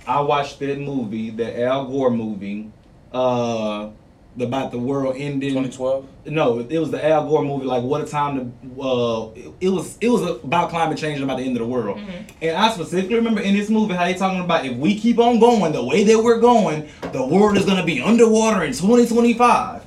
[0.06, 2.70] I watched that movie, the Al Gore movie,
[3.12, 3.90] uh,
[4.38, 5.50] about the world ending.
[5.50, 6.06] 2012.
[6.26, 7.64] No, it was the Al Gore movie.
[7.64, 8.80] Like, what a time to.
[8.82, 11.66] Uh, it, it was it was about climate change and about the end of the
[11.66, 11.96] world.
[11.98, 12.30] Mhm.
[12.42, 15.38] And I specifically remember in this movie how they talking about if we keep on
[15.40, 19.82] going the way that we're going, the world is gonna be underwater in 2025.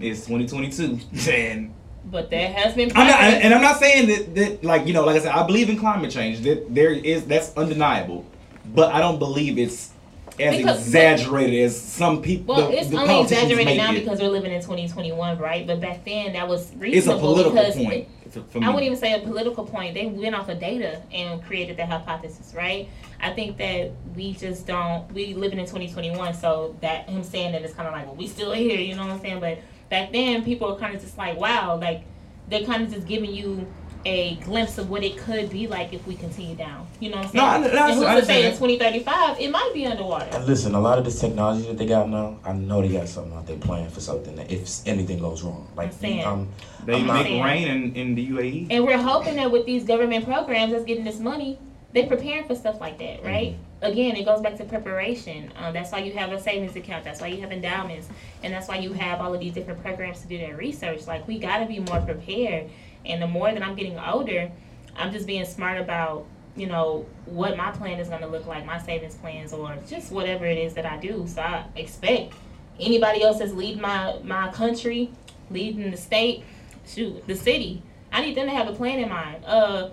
[0.00, 0.98] It's 2022,
[1.30, 1.71] and
[2.12, 2.92] But that has been.
[2.94, 3.20] I'm not.
[3.20, 5.78] And I'm not saying that that like you know, like I said, I believe in
[5.78, 6.40] climate change.
[6.42, 8.26] That there is that's undeniable,
[8.66, 9.92] but I don't believe it's
[10.38, 12.54] as Because- exaggerated as some people.
[12.54, 14.00] Well, the, it's the only exaggerated now it.
[14.00, 15.66] because we're living in 2021, right?
[15.66, 16.96] But back then, that was reasonable.
[16.96, 18.08] it's a political because point.
[18.50, 19.94] for I wouldn't even say a political point.
[19.94, 22.88] They went off of data and created that hypothesis, right?
[23.20, 25.10] I think that we just don't.
[25.12, 28.26] We living in 2021, so that him saying that is kind of like, well, we
[28.26, 29.40] still here, you know what I'm saying?
[29.40, 29.58] But
[29.92, 32.02] back then, people were kind of just like, wow, like
[32.48, 33.66] they're kind of just giving you
[34.06, 36.88] a glimpse of what it could be like if we continue down.
[36.98, 37.76] You know what I'm No, I- saying?
[37.78, 40.24] I- and who's I to say in 2035 it might be underwater?
[40.32, 43.06] And listen, a lot of this technology that they got now, I know they got
[43.06, 46.48] something out there playing for something that if anything goes wrong, like I'm um,
[46.86, 48.68] They I'm make rain in, in the UAE.
[48.70, 51.58] And we're hoping that with these government programs that's getting this money,
[51.92, 53.56] they're preparing for stuff like that, right?
[53.82, 55.52] Again, it goes back to preparation.
[55.58, 57.04] Uh, that's why you have a savings account.
[57.04, 58.08] That's why you have endowments,
[58.42, 61.06] and that's why you have all of these different programs to do that research.
[61.06, 62.70] Like we got to be more prepared.
[63.04, 64.50] And the more that I'm getting older,
[64.96, 68.64] I'm just being smart about you know what my plan is going to look like,
[68.64, 71.26] my savings plans, or just whatever it is that I do.
[71.26, 72.34] So I expect
[72.78, 75.10] anybody else that's leading my my country,
[75.50, 76.44] leading the state,
[76.86, 77.82] shoot, the city.
[78.12, 79.44] I need them to have a plan in mind.
[79.44, 79.90] Uh,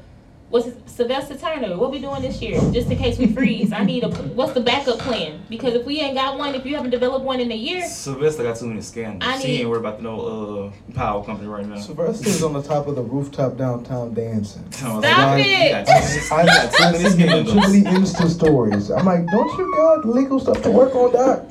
[0.50, 1.78] what's Sylvester Turner?
[1.78, 2.60] What we doing this year?
[2.72, 4.10] Just in case we freeze, I need a.
[4.10, 5.42] What's the backup plan?
[5.50, 8.44] Because if we ain't got one, if you haven't developed one in a year, Sylvester
[8.44, 9.30] got too many scandals.
[9.32, 11.78] I She need- ain't worried about the no uh, power company right now.
[11.80, 14.64] Sylvester's on the top of the rooftop downtown dancing.
[14.72, 15.46] Stop Stop it.
[15.46, 17.52] He got too many- I he got too many listen to scandals.
[17.66, 18.90] truly Insta stories.
[18.92, 21.46] I'm like, don't you got legal stuff to work on, Doc?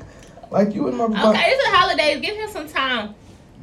[0.50, 1.06] Like you and my.
[1.08, 2.20] my okay, it's the holidays.
[2.20, 3.14] Give him some time.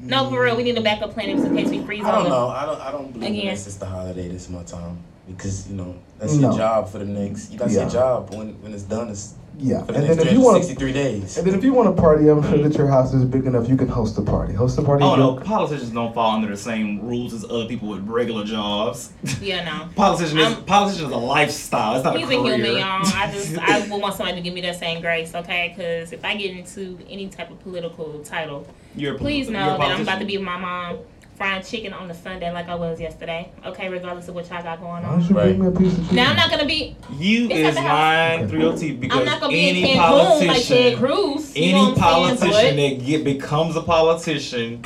[0.02, 2.04] No, for real, we need a backup plan just in case we freeze.
[2.04, 2.48] I don't on know.
[2.50, 2.80] I don't.
[2.82, 3.42] I don't believe Again.
[3.42, 3.66] in this.
[3.66, 4.28] It's the holiday.
[4.28, 6.50] This is my time because you know that's No.
[6.50, 7.58] your job for the next.
[7.58, 7.82] That's Yeah.
[7.82, 9.10] your job when when it's done.
[9.10, 11.38] It's Yeah, for the and next then if you want to, 363 days.
[11.38, 13.70] and then if you want to party, I'm sure that your house is big enough.
[13.70, 14.54] You can host a party.
[14.54, 15.02] Host a party.
[15.06, 19.12] Oh no, politicians don't fall under the same rules as other people with regular jobs.
[19.42, 19.88] Yeah, no.
[19.96, 21.96] Politician is I'm- politician is a lifestyle.
[21.96, 23.02] It's not He's a a human, y'all.
[23.16, 25.74] I just I would want somebody to give me that same grace, okay?
[25.74, 29.54] Because if I get into any type of political title, You're a pol- please you're
[29.58, 30.98] know a that I'm about to be with my mom
[31.36, 33.52] frying chicken on the Sunday like I was yesterday.
[33.66, 35.20] Okay, regardless of what y'all got going Why on.
[35.20, 36.12] don't you bring me a piece of?
[36.14, 36.96] Now I'm not gonna be.
[37.18, 40.64] You is lying through your teeth because I'm not gonna be in any Cancun like
[40.64, 41.54] Ted politician, Cruz.
[41.56, 41.96] Any know saying?
[41.98, 44.84] politician that get becomes a politician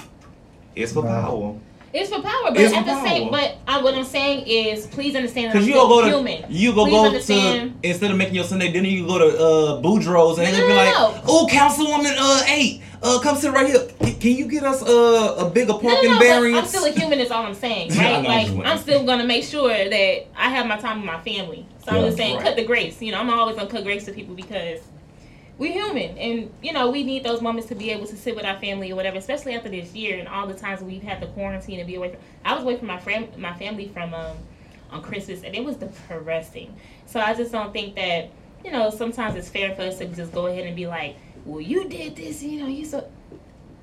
[0.75, 1.21] is for Right.
[1.21, 1.55] power.
[1.93, 2.31] It's for power.
[2.53, 5.61] But It's at the same, but I, what I'm saying is, please understand that I'm
[5.61, 6.45] Cause you still go to human.
[6.49, 7.81] you go Please go understand.
[7.81, 10.67] to instead of making your Sunday dinner, you go to uh Boudreaux's and No, they'll
[10.67, 11.21] be no, like, no.
[11.27, 13.87] "Oh, Councilwoman uh eight, uh come sit right here.
[14.19, 17.19] Can, you get us uh, a bigger parking no, no, variance?" I'm still a human.
[17.19, 18.49] Is all I'm saying, Yeah, right?
[18.53, 18.65] like.
[18.67, 21.65] I'm still gonna make sure that I have my time with my family.
[21.79, 22.05] So So I'm Yeah.
[22.07, 22.43] just saying, Right.
[22.45, 23.01] cut the grace.
[23.01, 24.79] You know, I'm always gonna cut grace to people because
[25.59, 28.45] we human, and you know, we need those moments to be able to sit with
[28.45, 29.17] our family or whatever.
[29.17, 32.11] Especially after this year and all the times we've had to quarantine and be away
[32.11, 32.19] from.
[32.45, 34.37] I was away from my friend, my family from um,
[34.89, 36.73] on Christmas, and it was depressing.
[37.05, 38.29] So I just don't think that
[38.63, 41.61] you know sometimes it's fair for us to just go ahead and be like, well,
[41.61, 43.07] you did this, you know, you so.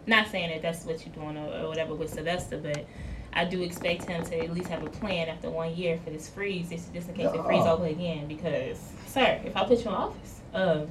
[0.08, 2.86] Not saying that that's what you're doing or, or whatever with Sylvester, but
[3.32, 6.28] I do expect him to at least have a plan after one year for this
[6.30, 8.28] freeze, just, just in case it freeze over again.
[8.28, 10.86] Because, sir, if I put you in office, um,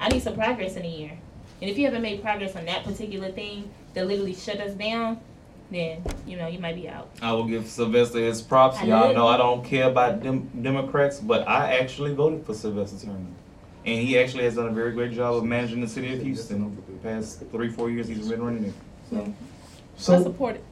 [0.00, 1.12] I need some progress in a year.
[1.60, 5.20] And if you haven't made progress on that particular thing that literally shut us down,
[5.70, 7.10] then you know you might be out.
[7.22, 8.78] I will give Sylvester his props.
[8.78, 9.28] I Y'all know.
[9.28, 13.18] I don't care about dem- Democrats, but I actually voted for Sylvester Turner.
[13.86, 16.64] And he actually has done a very great job of managing the city of Houston
[16.64, 18.74] over the past three, four years he's been running it.
[19.10, 19.32] So, I
[19.96, 20.64] So, support it.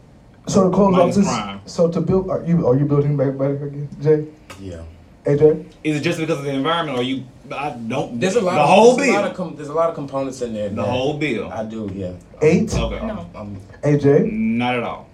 [0.46, 1.60] so to close off this, crime.
[1.66, 4.26] so to build, are you are you building back better again, Jay?
[4.60, 4.82] Yeah.
[5.24, 5.66] AJ?
[5.84, 8.54] is it just because of the environment or you, I don't, There's a lot.
[8.54, 9.30] the of, whole there's A lot bill.
[9.30, 10.68] of com- there's a lot of components in there.
[10.68, 11.50] The that whole bill.
[11.52, 11.90] I do.
[11.94, 12.12] Yeah.
[12.42, 12.72] Eight?
[12.74, 13.06] Okay.
[13.06, 13.18] No.
[13.34, 14.30] Um, I'm, AJ?
[14.32, 15.08] Not at all.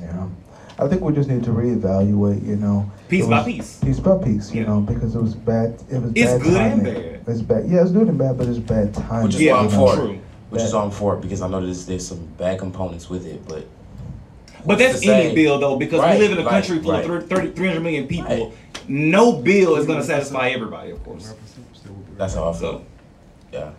[0.00, 0.28] Yeah.
[0.78, 2.90] I think we just need to reevaluate, you know.
[3.08, 3.76] Piece It by was- piece.
[3.80, 4.68] Piece by piece, you Yeah.
[4.68, 5.74] know, because it was bad.
[5.90, 6.16] It was bad.
[6.16, 6.94] It's bad good and timing.
[6.94, 7.20] bad.
[7.28, 7.68] It's bad.
[7.68, 9.24] Yeah, it's good and bad, but it's bad timing.
[9.24, 10.20] Which is Yeah, why I'm for it.
[10.50, 13.26] Which is why I'm for it because I know there's there's some bad components with
[13.26, 13.66] it, but.
[14.64, 17.08] But that's any bill though, because Right, we live in a right, country full right.
[17.08, 18.48] of 30, 300 million people.
[18.50, 18.88] Right.
[18.88, 21.34] No bill is going to satisfy everybody, of course.
[22.16, 22.60] That's how I feel.
[22.60, 22.84] So,
[23.52, 23.70] Yeah.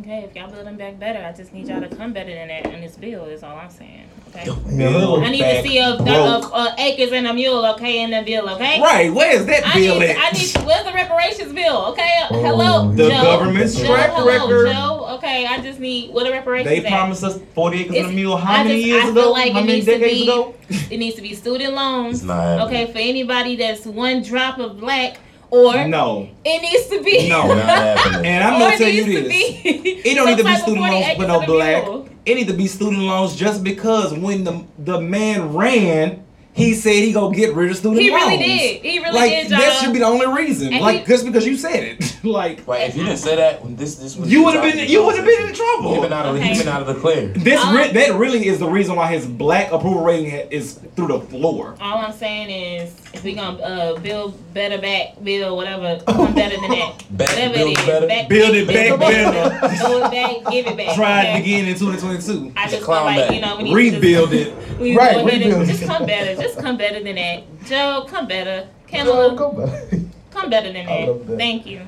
[0.00, 2.66] Okay, if y'all building back better, I just need y'all to come better than that
[2.66, 3.24] in this bill.
[3.24, 4.08] Is all I'm saying.
[4.38, 4.76] Okay.
[4.76, 6.06] Yeah, I need to see a, broke.
[6.52, 8.80] a, a acres and a mule, okay, in the bill, okay?
[8.80, 10.16] Right, where's that I bill need, at?
[10.18, 12.26] I need, where's the reparations bill, okay?
[12.30, 13.22] Oh, hello, The Joe.
[13.22, 14.72] government's Joe, track hello, record.
[14.72, 15.06] Joe.
[15.16, 16.92] Okay, I just need, what the reparations They at?
[16.92, 19.22] promised us 40 acres and a It's- mule how I many just- years I ago?
[19.22, 20.54] feel like how it many needs to decades be- ago?
[20.90, 22.66] It needs to be student loans, It's not happening.
[22.84, 25.18] okay, for anybody that's one drop of black,
[25.50, 26.28] or No.
[26.44, 27.28] it needs to be.
[27.28, 27.46] No.
[27.54, 28.24] Not.
[28.24, 29.32] And I'm or gonna tell you this.
[29.64, 31.84] It don't need to be student loans for no black.
[31.84, 32.08] mule.
[32.26, 36.25] It need to be student loans just because when the the man ran,
[36.56, 38.24] he said he gonna get rid of student He loans.
[38.24, 38.82] really did.
[38.82, 40.72] He really like did, that should be the only reason.
[40.72, 42.16] And like he- just because you said it.
[42.24, 44.88] like Wait, if you didn't say that, when this this was you would have been
[44.88, 45.92] you would have been in trouble.
[45.92, 46.48] You've been out of Okay.
[46.48, 47.26] you've been out of the clear.
[47.28, 51.08] This Um, re- that really is the reason why his black approval rating is through
[51.08, 51.76] the floor.
[51.80, 56.58] All I'm saying is, if we gonna uh, build better back, build whatever, come better
[56.60, 57.04] than that.
[57.10, 58.06] Back- whatever build it is, better.
[58.06, 59.32] back, Build it back build better.
[59.78, 60.94] Build it back, give it back.
[60.96, 61.36] Try okay?
[61.36, 62.52] it again in 2022.
[62.56, 63.34] I just feel like back.
[63.34, 64.78] you know we need Rebuild to it.
[64.80, 65.66] we need Right, to go ahead rebuild it.
[65.66, 66.40] just come better.
[66.46, 67.42] Just come better than that.
[67.64, 68.68] Joe, come better.
[68.88, 70.00] Joe, come better.
[70.30, 71.26] come better than I love that.
[71.26, 71.38] that.
[71.38, 71.80] Thank you.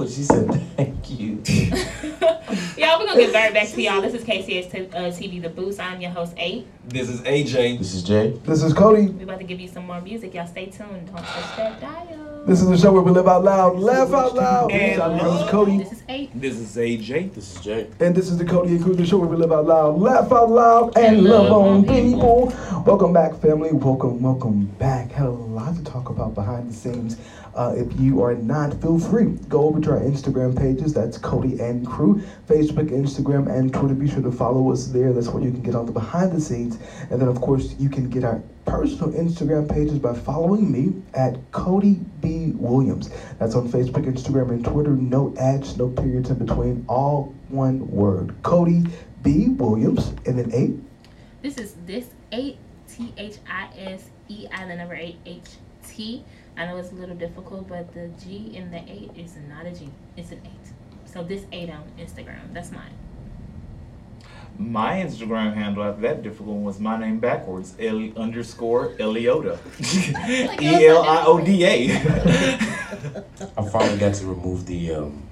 [0.00, 1.42] she said, "Thank you."
[2.76, 4.02] y'all, we're gonna get right back to y'all.
[4.02, 5.80] This is KCS t- uh, TV, The Boost.
[5.80, 6.66] I'm your host, A.
[6.88, 7.78] This is AJ.
[7.78, 8.38] This is Jay.
[8.44, 9.06] This is Cody.
[9.06, 10.34] We're about to give you some more music.
[10.34, 11.06] Y'all stay tuned.
[11.06, 12.29] Don't touch that dial.
[12.46, 14.72] This is the show where we live out loud, laugh out loud.
[14.72, 16.30] And I'm your host Cody, This is Eight.
[16.40, 17.34] This is AJ.
[17.34, 17.86] This is Jay.
[18.00, 20.32] and this is the Cody and Crew, the show where we live out loud, laugh
[20.32, 22.52] out loud, and love on people.
[22.84, 23.72] Welcome back, family.
[23.72, 25.12] Welcome, welcome back.
[25.12, 27.16] Had a lot to talk about behind the scenes.
[27.54, 29.26] Uh, if you are not, feel free.
[29.48, 30.94] Go over to our Instagram pages.
[30.94, 32.22] That's Cody and Crew.
[32.46, 33.94] Facebook, Instagram, and Twitter.
[33.94, 35.12] Be sure to follow us there.
[35.12, 36.78] That's where you can get on the behind the scenes.
[37.10, 41.38] And then, of course, you can get our personal Instagram pages by following me at
[41.50, 42.52] Cody B.
[42.54, 43.10] Williams.
[43.38, 44.90] That's on Facebook, Instagram, and Twitter.
[44.90, 46.84] No ads, no periods in between.
[46.88, 48.34] All one word.
[48.42, 48.84] Cody
[49.22, 49.48] B.
[49.48, 50.08] Williams.
[50.26, 50.78] And then eight.
[51.42, 55.48] This is this eight T H I S E I the number eight H
[55.88, 56.24] T.
[56.60, 59.70] I know it's a little difficult, but the G in the eight is not a
[59.72, 59.88] G.
[60.18, 60.72] It's an eight.
[61.06, 62.52] So this eight on Instagram.
[62.52, 62.92] That's mine.
[64.58, 67.74] My Instagram handle after that difficult one was my name backwards.
[67.80, 69.56] L underscore Eliota.
[70.60, 71.92] E L I O D A.
[73.56, 75.22] I finally got to remove the um,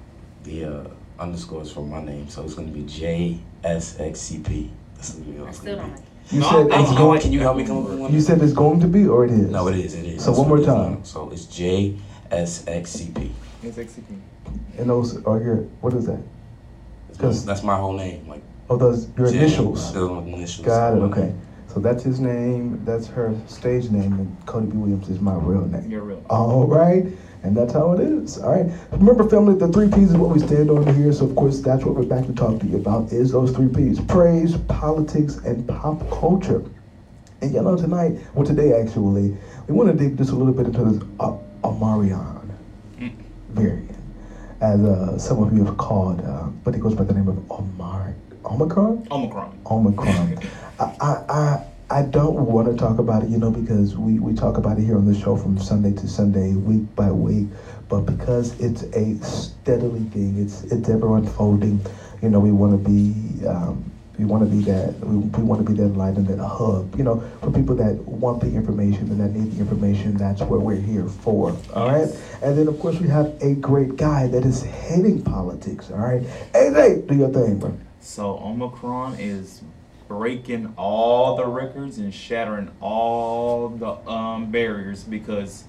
[0.45, 0.87] the uh,
[1.19, 4.71] underscores from my name, so it's gonna be J S X C P.
[4.95, 6.01] That's what I it's still gonna don't be.
[6.01, 6.08] like.
[6.31, 6.33] It.
[6.35, 7.21] You No, said I- it's going.
[7.21, 8.13] can you help me come up with one?
[8.13, 9.49] You said it's going to be, or it is.
[9.51, 9.93] No, it is.
[9.95, 10.23] It is.
[10.23, 10.91] So That's one more time.
[10.93, 10.99] now.
[11.03, 11.95] So it's J
[12.31, 13.31] S X C P.
[13.63, 14.15] It's XCP.
[14.77, 15.57] And those are your.
[15.81, 16.21] What is that?
[17.07, 18.27] That's, 'Cause- my- that's my whole name.
[18.27, 19.91] Like Oh, those your J- initials.
[19.93, 20.65] Those are my initials.
[20.67, 20.95] Got it.
[20.99, 21.11] Mm-hmm.
[21.13, 21.33] Okay.
[21.73, 22.81] So that's his name.
[22.85, 24.77] That's her stage name, and Cody B.
[24.77, 25.89] Williams is my real name.
[25.89, 26.21] You're real.
[26.29, 27.05] All right,
[27.43, 28.37] and that's how it is.
[28.37, 28.71] All right.
[28.91, 31.11] Remember, family, the three P's is what we stand on here.
[31.13, 33.11] So of course, that's what we're back to talk to you about.
[33.11, 36.63] Is those three P's: praise, politics, and pop culture.
[37.41, 39.37] And you know, tonight, well, today actually,
[39.67, 42.49] we want to dig just a little bit into this uh, Omarion
[43.49, 43.95] variant,
[44.61, 47.51] as uh, some of you have called, uh, but it goes by the name of
[47.51, 48.13] Omar
[48.45, 49.07] Omicron.
[49.11, 49.59] Omicron.
[49.69, 50.39] Omicron.
[50.79, 54.35] I, I, I, I don't want to talk about it, you know, because we, we
[54.35, 57.47] talk about it here on the show from Sunday to Sunday, week by week.
[57.87, 61.83] but because it's a steadily thing, it's it's ever unfolding.
[62.21, 63.47] You know, we want to be.
[63.47, 64.99] Um, we want to be that.
[64.99, 66.93] We, we want to be that light and that hub.
[66.97, 70.17] You know, for people that want the information and that need the information.
[70.17, 71.57] That's what we're here for.
[71.73, 72.09] All right.
[72.43, 75.89] And then of course we have a great guy that is hating politics.
[75.89, 76.21] All right.
[76.53, 77.77] AJ, do your thing, bro.
[78.01, 79.61] So Omicron is
[80.09, 85.63] breaking all the records and shattering all the um, barriers because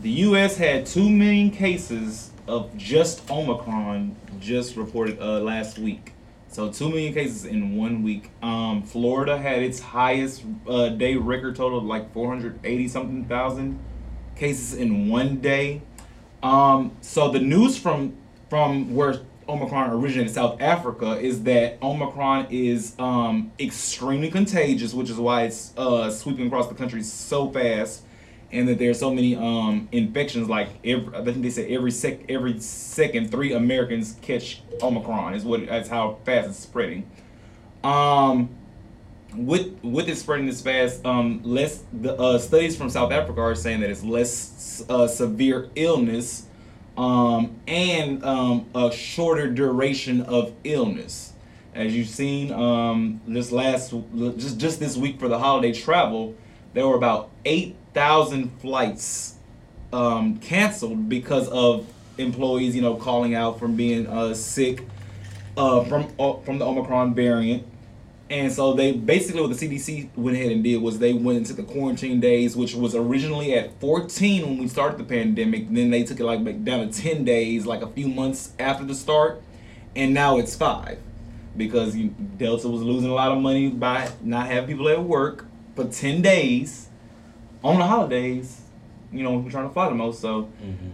[0.00, 0.56] the U.S.
[0.56, 6.12] had two million cases of just Omicron just reported uh, last week.
[6.48, 8.30] So two million cases in one week.
[8.42, 13.80] Um, Florida had its highest uh, day record total of like 480 something thousand
[14.36, 15.80] cases in one day.
[16.42, 18.14] Um, so the news from
[18.50, 25.10] from where Omicron originated in South Africa is that Omicron is um, extremely contagious, which
[25.10, 28.02] is why it's uh, sweeping across the country so fast,
[28.52, 30.48] and that there's so many um, infections.
[30.48, 35.34] Like every, I think they say every sec every second three Americans catch Omicron.
[35.34, 37.08] Is what that's how fast it's spreading.
[37.82, 38.50] Um,
[39.36, 43.54] with with it spreading this fast, um, less the uh, studies from South Africa are
[43.54, 46.46] saying that it's less uh, severe illness
[46.96, 51.32] um, and um, a shorter duration of illness.
[51.74, 53.92] As you've seen, um, this last
[54.36, 56.34] just just this week for the holiday travel,
[56.72, 59.34] there were about eight thousand flights
[59.92, 61.86] um, canceled because of
[62.18, 64.84] employees, you know, calling out from being uh, sick
[65.56, 67.66] uh, from uh, from the Omicron variant.
[68.34, 71.52] And so they basically what the CDC went ahead and did was they went into
[71.52, 75.72] the quarantine days, which was originally at 14 when we started the pandemic.
[75.72, 78.94] Then they took it like down to 10 days, like a few months after the
[78.96, 79.40] start,
[79.94, 80.98] and now it's five
[81.56, 85.46] because Delta was losing a lot of money by not having people at work
[85.76, 86.88] for 10 days
[87.62, 88.62] on the holidays.
[89.12, 90.50] You know, we're trying to fly the most, so.
[90.60, 90.90] Mm-hmm.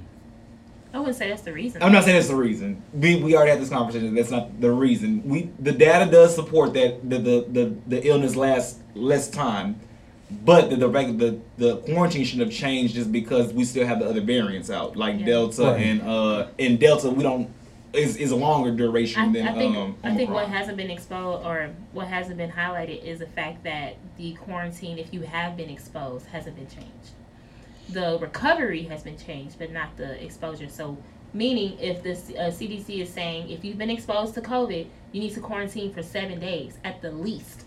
[0.92, 1.82] I wouldn't say that's the reason.
[1.82, 2.82] I'm not saying that's the reason.
[2.92, 4.14] We, we already had this conversation.
[4.14, 5.22] That's not the reason.
[5.28, 9.78] We the data does support that the the, the, the illness lasts less time,
[10.44, 14.00] but the the, reg- the the quarantine shouldn't have changed just because we still have
[14.00, 15.26] the other variants out like Yeah.
[15.26, 15.80] Delta Right.
[15.80, 17.48] and uh in Delta we don't
[17.92, 20.90] is is a longer duration I, than I think um I think what hasn't been
[20.90, 25.56] exposed or what hasn't been highlighted is the fact that the quarantine, if you have
[25.56, 27.10] been exposed, hasn't been changed.
[27.92, 30.68] The recovery has been changed, but not the exposure.
[30.68, 30.96] So,
[31.32, 35.34] meaning if the uh, CDC is saying if you've been exposed to COVID, you need
[35.34, 37.64] to quarantine for seven days at the least,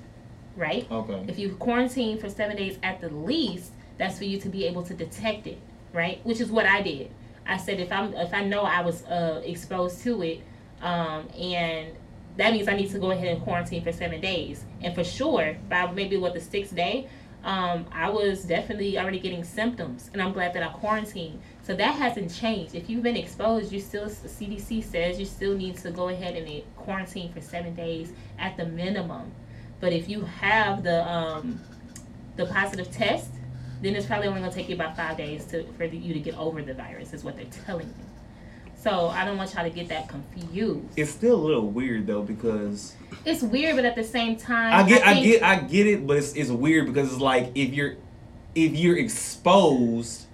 [0.55, 0.89] right?
[0.89, 1.25] okay.
[1.27, 4.83] If you quarantine for seven days at the least, that's for you to be able
[4.83, 5.59] to detect it,
[5.93, 6.25] right?
[6.25, 7.11] Which is what I did.
[7.45, 10.41] I said if I'm if I know I was uh, exposed to it,
[10.81, 11.93] um, and
[12.37, 14.65] that means I need to go ahead and quarantine for seven days.
[14.81, 17.07] And for sure, by maybe what the sixth day,
[17.43, 21.41] um, I was definitely already getting symptoms, and I'm glad that I quarantined.
[21.61, 22.73] So that hasn't changed.
[22.73, 26.47] If you've been exposed, you still CDC says you still need to go ahead and
[26.47, 29.31] uh, quarantine for seven days at the minimum.
[29.81, 31.59] But if you have the um,
[32.37, 33.31] the positive test,
[33.81, 36.37] then it's probably only gonna take you about five days to for you to get
[36.37, 37.13] over the virus.
[37.13, 38.12] Is what they're telling you.
[38.83, 40.85] So I don't want y'all to get that confused.
[40.97, 42.95] It's still a little weird though because
[43.25, 46.05] It's weird, but at the same time, I get I, think- get I get it,
[46.05, 47.95] but it's it's weird because it's like if you're
[48.55, 50.25] if you're exposed,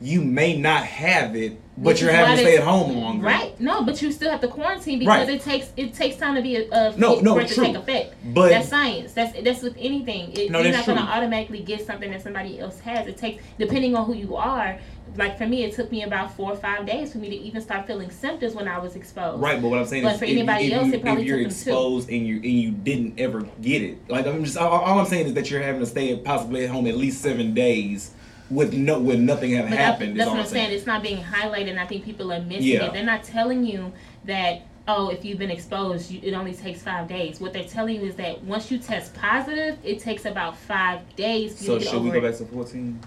[0.00, 3.26] you may not have it, but you're having to stay at home longer.
[3.26, 3.58] Right?
[3.60, 5.28] No, but you still have to quarantine because Right.
[5.36, 7.54] it takes it takes time to be uh, a, a No, no, for it to
[7.54, 7.64] true.
[7.64, 8.14] take effect.
[8.32, 9.14] But that's science.
[9.14, 10.32] That's that's with anything.
[10.32, 13.06] It, No, you're not gonna automatically get something that somebody else has.
[13.08, 14.78] It takes depending on who you are.
[15.16, 17.60] Like for me, it took me about four or five days for me to even
[17.60, 19.42] start feeling symptoms when I was exposed.
[19.42, 21.22] Right, but what I'm saying But is, for if, anybody if else, you, it probably
[21.22, 24.56] if you're took exposed and you and you didn't ever get it, like I'm just
[24.56, 27.20] all, all I'm saying is that you're having to stay possibly at home at least
[27.22, 28.12] seven days
[28.50, 30.12] with no with nothing having But happened.
[30.12, 30.72] is that's what I'm I'm saying.
[30.72, 32.86] It's not being highlighted, and I think people are missing Yeah.
[32.86, 32.92] it.
[32.92, 33.92] They're not telling you
[34.24, 37.40] that oh, if you've been exposed, you, it only takes five days.
[37.40, 41.58] What they're telling you is that once you test positive, it takes about five days.
[41.58, 43.00] So should we go back to 14?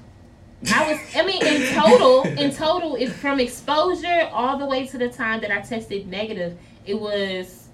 [0.74, 4.98] I was, I mean, in total, in total, if from exposure all the way to
[4.98, 7.70] the time that I tested negative, it was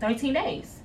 [0.00, 0.80] 13 days.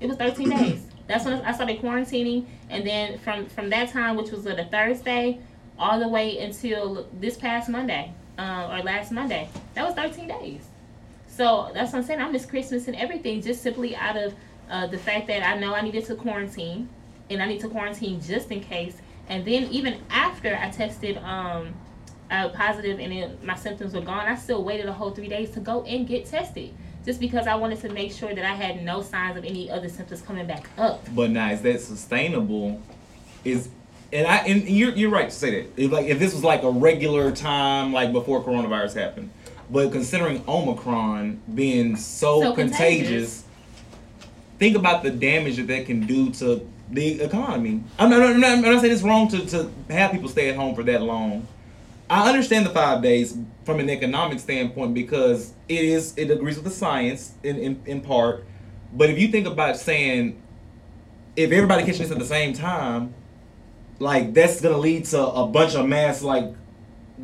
[0.00, 0.86] It was 13 days.
[1.06, 4.64] That's when I started quarantining, and then from from that time, which was on a
[4.66, 5.38] Thursday,
[5.78, 10.66] all the way until this past Monday, uh, or last Monday, that was 13 days.
[11.26, 12.20] So that's what I'm saying.
[12.20, 14.34] I missed Christmas and everything just simply out of
[14.70, 16.88] uh, the fact that I know I needed to quarantine,
[17.28, 18.96] and I need to quarantine just in case.
[19.28, 21.74] And then even after I tested um,
[22.30, 25.50] uh, positive and then my symptoms were gone, I still waited a whole three days
[25.52, 26.74] to go and get tested,
[27.04, 29.88] just because I wanted to make sure that I had no signs of any other
[29.88, 31.06] symptoms coming back up.
[31.14, 32.80] But now is that sustainable?
[33.44, 33.68] Is
[34.12, 35.70] and I and you're you're right to say that.
[35.76, 39.30] If like if this was like a regular time, like before coronavirus happened,
[39.70, 42.78] but considering Omicron being so, So contagious,
[43.08, 43.44] contagious.
[44.58, 47.82] think about the damage that that can do to the economy.
[47.98, 50.56] I'm not, I'm not, I'm not saying it's wrong to, to have people stay at
[50.56, 51.46] home for that long.
[52.08, 56.64] I understand the five days from an economic standpoint because it is it agrees with
[56.64, 58.44] the science in, in, in part.
[58.92, 60.40] But if you think about saying
[61.36, 63.14] if everybody catching this at the same time,
[63.98, 66.52] like that's gonna lead to a bunch of mass like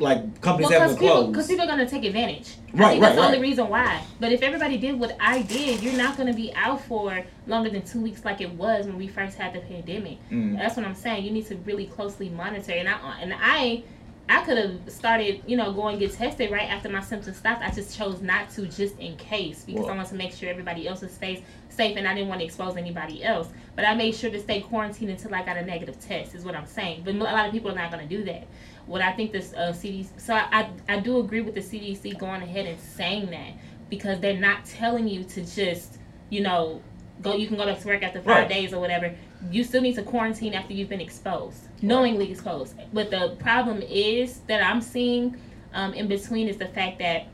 [0.01, 0.95] like companies Well, having
[1.31, 2.55] because to people, are gonna take advantage.
[2.73, 4.01] I Right, think right, that's the only reason why.
[4.19, 7.81] But if everybody did what I did, you're not gonna be out for longer than
[7.83, 10.17] two weeks like it was when we first had the pandemic.
[10.29, 10.57] Mm.
[10.57, 11.23] That's what I'm saying.
[11.25, 12.71] You need to really closely monitor.
[12.73, 13.83] And I and I,
[14.29, 17.61] I could have started, you know, going get tested right after my symptoms stopped.
[17.61, 20.49] I just chose not to, just in case, because Well- I want to make sure
[20.49, 23.47] everybody else stays safe, and I didn't want to expose anybody else.
[23.75, 26.35] But I made sure to stay quarantined until I got a negative test.
[26.35, 27.01] Is what I'm saying.
[27.03, 28.45] But a lot of people are not going to do that.
[28.91, 32.41] What I think this uh, CDC, so I, I do agree with the CDC going
[32.41, 33.53] ahead and saying that
[33.89, 35.97] because they're not telling you to just,
[36.29, 36.81] you know,
[37.21, 37.33] go.
[37.37, 38.49] You can go to work after five Right.
[38.49, 39.15] days or whatever.
[39.49, 42.75] You still need to quarantine after you've been exposed, knowingly exposed.
[42.91, 45.37] But the problem is that I'm seeing
[45.73, 47.27] um, in between is the fact that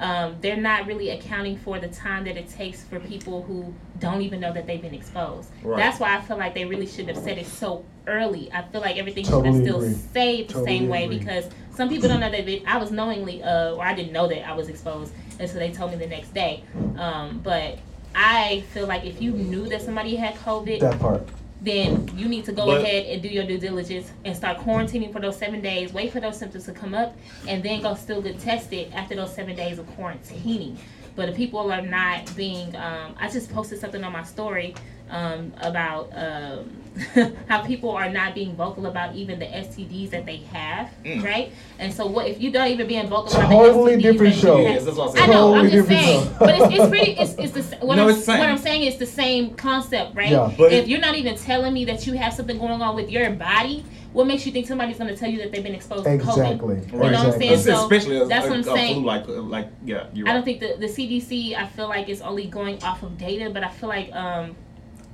[0.00, 4.22] um, they're not really accounting for the time that it takes for people who don't
[4.22, 5.50] even know that they've been exposed.
[5.62, 5.76] Right.
[5.76, 8.50] That's why I feel like they really should have said it so early.
[8.52, 9.92] I feel like everything should have still agree.
[9.92, 11.18] stayed the Totally same way agree.
[11.18, 11.44] because
[11.74, 14.48] some people don't know that they, I was knowingly, uh, or I didn't know that
[14.48, 16.64] I was exposed until so they told me the next day.
[16.96, 17.78] Um, but
[18.14, 21.26] I feel like if you knew that somebody had COVID, That part.
[21.60, 25.12] Then you need to go But- ahead and do your due diligence and start quarantining
[25.12, 25.92] for those seven days.
[25.92, 27.16] Wait for those symptoms to come up,
[27.46, 30.76] and then go still get tested after those seven days of quarantining.
[31.16, 34.74] But if people are not being, um, I just posted something on my story
[35.10, 36.76] um, about um,
[37.48, 41.24] how people are not being vocal about even the STDs that they have, Mm.
[41.24, 41.52] right?
[41.78, 44.56] And so, what if you don't even being vocal about Totally the STDs different show.
[44.58, 45.30] you Yes, that's what I'm I saying.
[45.30, 45.54] know.
[45.54, 46.36] I'm Totally just different saying, show.
[46.38, 47.10] but it's, it's pretty.
[47.20, 48.38] It's, it's the what, No, I'm, it's same.
[48.38, 50.30] what I'm saying is the same concept, right?
[50.30, 50.52] Yeah.
[50.56, 53.08] But if it- you're not even telling me that you have something going on with
[53.10, 56.02] your body, what makes you think somebody's going to tell you that they've been exposed
[56.04, 56.20] to COVID?
[56.20, 56.76] Exactly.
[56.92, 57.58] You know what I'm saying?
[57.60, 58.94] So, especially as that's a, what I'm a saying.
[58.96, 61.54] flu like like yeah, you're I don't think the the CDC.
[61.56, 64.56] I feel like is only going off of data, but I feel like um,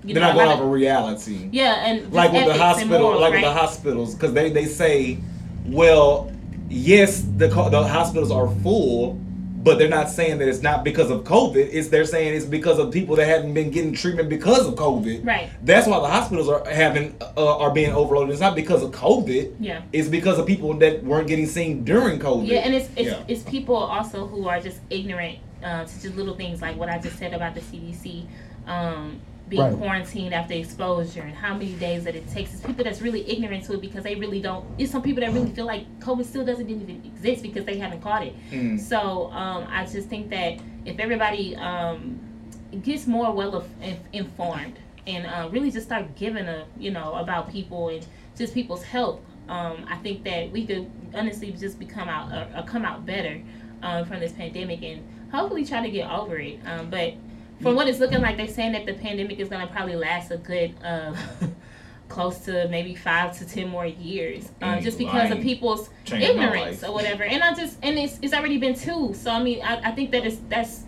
[0.06, 1.48] you They're not going off of- reality.
[1.52, 3.42] yeah, and like with the hospital, like right?
[3.42, 5.18] with the hospitals, because they they say,
[5.66, 6.30] well,
[6.68, 9.14] yes, the the hospitals are full,
[9.64, 11.56] but they're not saying that it's not because of COVID.
[11.72, 15.26] It's they're saying it's because of people that haven't been getting treatment because of COVID.
[15.26, 15.50] Right.
[15.64, 18.30] That's why the hospitals are having uh, are being overloaded.
[18.30, 19.56] It's not because of COVID.
[19.58, 19.82] Yeah.
[19.92, 22.46] It's because of people that weren't getting seen during COVID.
[22.46, 23.24] Yeah, and it's it's, Yeah.
[23.26, 26.98] it's people also who are just ignorant uh, to just little things like what I
[26.98, 28.26] just said about the CDC
[28.68, 29.76] um, being Right.
[29.76, 32.52] quarantined after exposure and how many days that it takes.
[32.52, 34.64] It's people that's really ignorant to it because they really don't.
[34.78, 38.00] It's some people that really feel like COVID still doesn't even exist because they haven't
[38.02, 38.34] caught it.
[38.50, 38.80] Mm.
[38.80, 42.18] So um, I just think that if everybody um,
[42.82, 43.64] gets more well
[44.12, 48.04] informed and uh, really just start giving a you know about people and
[48.36, 49.24] just people's help.
[49.48, 53.40] um, I think that we could honestly just become out uh, come out better
[53.82, 56.58] um, from this pandemic and hopefully try to get over it.
[56.66, 57.14] Um, but
[57.62, 60.30] from what it's looking like, they're saying that the pandemic is going to probably last
[60.30, 60.74] a good.
[60.82, 61.14] Uh,
[62.08, 66.84] close to maybe five to ten more years um, just because of people's Changed ignorance
[66.84, 67.24] or whatever.
[67.24, 69.12] And i just and it's, it's already been two.
[69.14, 70.84] So i mean i, I think that it's that's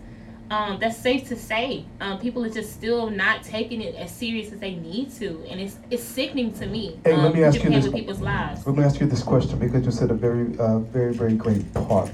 [0.51, 1.85] um, that's safe to say.
[2.01, 5.45] Um, people are just still not taking it as serious as they need to.
[5.49, 8.65] And it's it's sickening to me Hey, um, let me ask you this- people's lives.
[8.65, 11.71] Let me ask you this question because you said a very, uh, very, very great
[11.73, 12.09] part.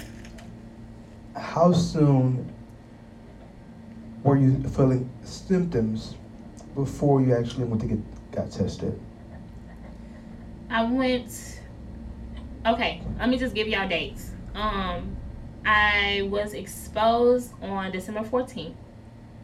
[1.35, 2.53] How soon
[4.25, 6.15] were you feeling symptoms
[6.73, 8.99] before you actually went to get got tested?
[10.69, 11.61] I went.
[12.65, 14.31] Okay, let me just give y'all dates.
[14.55, 15.15] Um,
[15.63, 18.75] I was exposed on December fourteenth.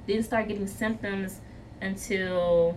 [0.08, 1.40] Didn't start getting symptoms
[1.80, 2.76] until.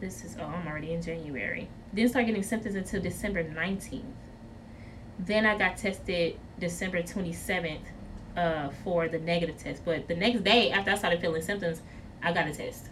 [0.00, 1.68] This is oh, I'm already in January.
[1.92, 4.04] Didn't start getting symptoms until December nineteenth.
[5.18, 7.82] Then I got tested December twenty seventh,
[8.36, 9.84] uh, for the negative test.
[9.84, 11.82] But the next day after I started feeling symptoms,
[12.22, 12.88] I got a test.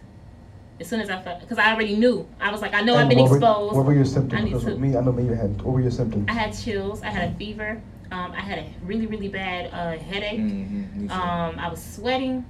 [0.79, 2.27] As soon as I felt, because I already knew.
[2.39, 3.75] I was like, I know I've been what were- exposed.
[3.75, 4.43] what were your I symptoms?
[4.43, 5.61] need Because to- with me, I know me you had.
[5.61, 6.25] What were your symptoms?
[6.29, 7.03] I had chills.
[7.03, 7.81] I had a fever.
[8.11, 10.39] Um, I had a really, really bad uh, headache.
[10.39, 11.09] Mhm.
[11.11, 12.45] Um, I was sweating.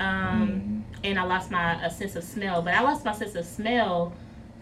[0.00, 1.04] Um, Mhm.
[1.04, 2.60] and I lost my a sense of smell.
[2.62, 4.12] But I lost my sense of smell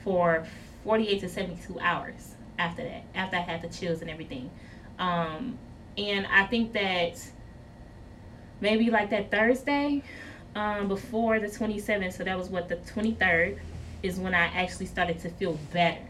[0.05, 0.45] for
[0.85, 4.51] 48 to 72 hours after that, after I had the chills and everything.
[4.99, 5.59] Um,
[5.97, 7.21] and I think that
[8.61, 10.03] maybe like that Thursday
[10.55, 13.59] um, before the 27th, so that was what the 23rd.
[14.03, 16.01] is when I actually started to feel better.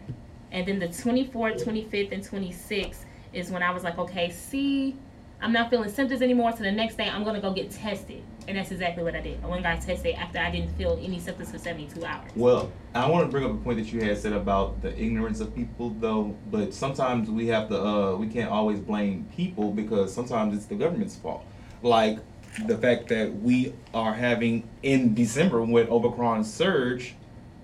[0.51, 4.97] And then the 24th, 25th, and 26th is when I was like, okay, see,
[5.41, 6.53] I'm not feeling symptoms anymore.
[6.53, 9.39] So the next day, I'm gonna go get tested, and that's exactly what I did.
[9.43, 12.31] I went and got tested after I didn't feel any symptoms for 72 hours.
[12.35, 15.41] Well, I want to bring up a point that you had said about the ignorance
[15.41, 16.35] of people, though.
[16.51, 20.75] But sometimes we have to, uh, we can't always blame people because sometimes it's the
[20.75, 21.45] government's fault.
[21.83, 22.19] Like
[22.67, 27.15] the fact that we are having in December with Omicron surge,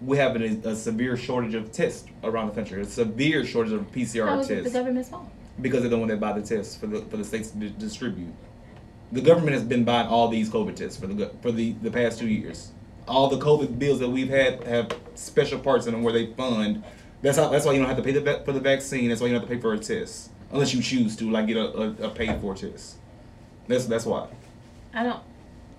[0.00, 2.80] we have a, a severe shortage of tests around the country.
[2.80, 5.28] A severe shortage of PCR How is it the tests government's fault?
[5.60, 7.74] because they're the one that buy the tests for the for the states to di-
[7.78, 8.32] distribute.
[9.12, 12.18] The government has been buying all these COVID tests for the for the the past
[12.18, 12.72] two years.
[13.06, 16.82] All the COVID bills that we've had have special parts in them where they fund.
[17.22, 17.48] That's how.
[17.48, 19.08] That's why you don't have to pay the for the vaccine.
[19.08, 21.46] That's why you don't have to pay for a test unless you choose to, like
[21.48, 22.96] get a, a, a paid for test.
[23.68, 24.28] That's that's why.
[24.94, 25.20] I don't.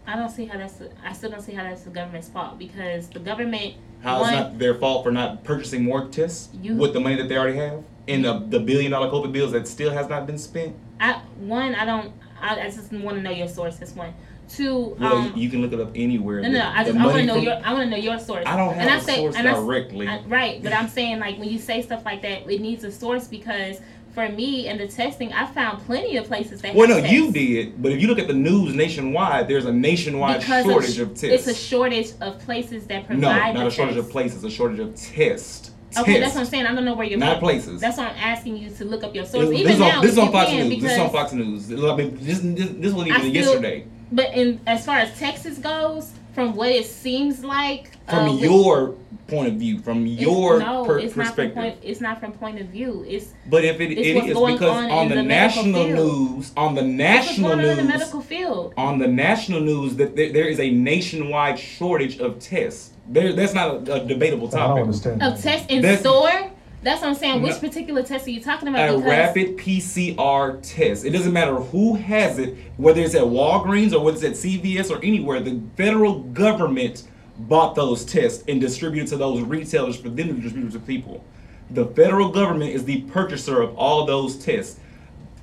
[0.08, 0.82] I don't see how that's.
[1.04, 3.76] I still don't see how that's the government's fault because the government.
[4.04, 7.28] How it's not their fault for not purchasing more tests You- with the money that
[7.28, 10.38] they already have in the, the billion dollar COVID bills that still has not been
[10.38, 10.76] spent.
[11.00, 11.74] I one.
[11.74, 12.14] I don't.
[12.40, 13.78] I, I just want to know your source.
[13.78, 14.14] That's one.
[14.48, 14.96] Two.
[15.00, 16.42] Well, um, you can look it up anywhere.
[16.42, 16.54] No, no.
[16.60, 18.44] The- I just I want to know from- your I want to know your source.
[18.46, 20.08] I don't have and I a say, source and directly.
[20.08, 22.92] I- right, but I'm saying like when you say stuff like that, it needs a
[22.92, 23.80] source because
[24.16, 26.74] for me and the testing, I found plenty of places that.
[26.74, 30.40] Well, no, you did, but if you look at the news nationwide, there's a nationwide
[30.40, 31.24] Because shortage sh- of, tests.
[31.24, 33.54] It's a shortage of places that provide.
[33.54, 34.08] no, not a shortage tests.
[34.08, 35.72] of places, a shortage of tests.
[35.98, 36.66] Okay, that's what I'm saying.
[36.66, 37.20] I don't know where you're.
[37.20, 37.80] not places.
[37.80, 39.50] That's why I'm asking you to look up your source.
[39.50, 40.82] this, Even is now, on, this is on Fox News.
[40.82, 41.72] This is on Fox News.
[41.72, 43.88] I mean, this, this, this wasn't I even still- yesterday.
[44.12, 48.96] But in as far as Texas goes, from what it seems like, From uh, your
[49.28, 51.56] point of view, from it's- your no, per- it's not from perspective.
[51.56, 51.78] point.
[51.82, 53.04] It's not from point of view.
[53.08, 55.88] It's but if it, it's it what's is going because on on, the, the national
[55.88, 58.74] news, on the what's national going on in the news, medical field.
[58.78, 62.92] on the national news, that there, there is a nationwide shortage of tests.
[63.08, 64.84] There, that's not a, a debatable I don't topic.
[64.84, 65.24] understand.
[65.24, 65.42] Of that.
[65.42, 66.52] test in That's- store.
[66.84, 67.42] That's what I'm saying.
[67.42, 67.60] Which No.
[67.68, 68.88] particular test are you talking about?
[68.90, 71.04] a Because rapid PCR test.
[71.04, 74.92] It doesn't matter who has it, whether it's at Walgreens or whether it's at CVS
[74.92, 75.40] or anywhere.
[75.40, 80.72] The federal government bought those tests and distributed to those retailers for them to distribute
[80.72, 81.24] to people.
[81.70, 84.80] The federal government is the purchaser of all those tests.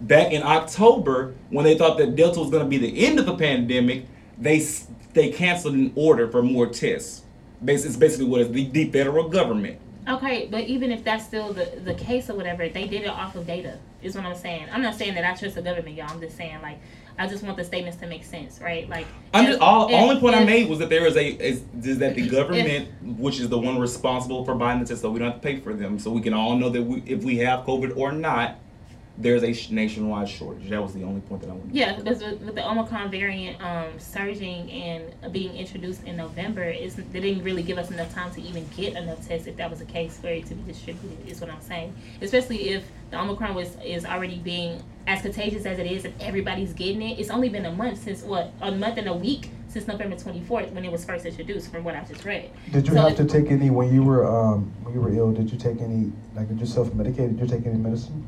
[0.00, 3.26] Back in October, when they thought that Delta was going to be the end of
[3.26, 4.06] the pandemic,
[4.38, 4.64] they
[5.12, 7.22] they canceled an order for more tests.
[7.64, 9.78] It's basically what is the, the federal government.
[10.08, 13.36] Okay, but even if that's still the, the case or whatever, they did it off
[13.36, 14.66] of data, is what I'm saying.
[14.72, 16.10] I'm not saying that I trust the government, y'all.
[16.10, 16.80] I'm just saying, like,
[17.18, 18.88] I just want the statements to make sense, right?
[18.88, 21.26] Like, I'm if- just all if- only point I made was that there is a
[21.26, 25.10] is, is that the government, which is the one responsible for buying the tests, so
[25.10, 27.22] we don't have to pay for them, so we can all know that we, if
[27.22, 28.58] we have COVID or not,
[29.18, 30.70] there's a nationwide shortage.
[30.70, 31.74] That was the only point that I wanted.
[31.74, 36.96] Yeah, because with, with the Omicron variant um, surging and being introduced in November, is
[36.96, 39.80] they didn't really give us enough time to even get enough tests if that was
[39.80, 41.28] the case for it to be distributed.
[41.28, 41.94] Is what I'm saying.
[42.22, 46.72] Especially if the Omicron was is already being as contagious as it is, and everybody's
[46.72, 47.18] getting it.
[47.18, 50.70] It's only been a month since what a month and a week since November 24th
[50.72, 52.50] when it was first introduced, from what I just read.
[52.72, 55.32] Did you So have to take any when you were um when you were ill?
[55.32, 57.36] Did you take any like did you self medicate?
[57.38, 58.26] Did you take any medicine?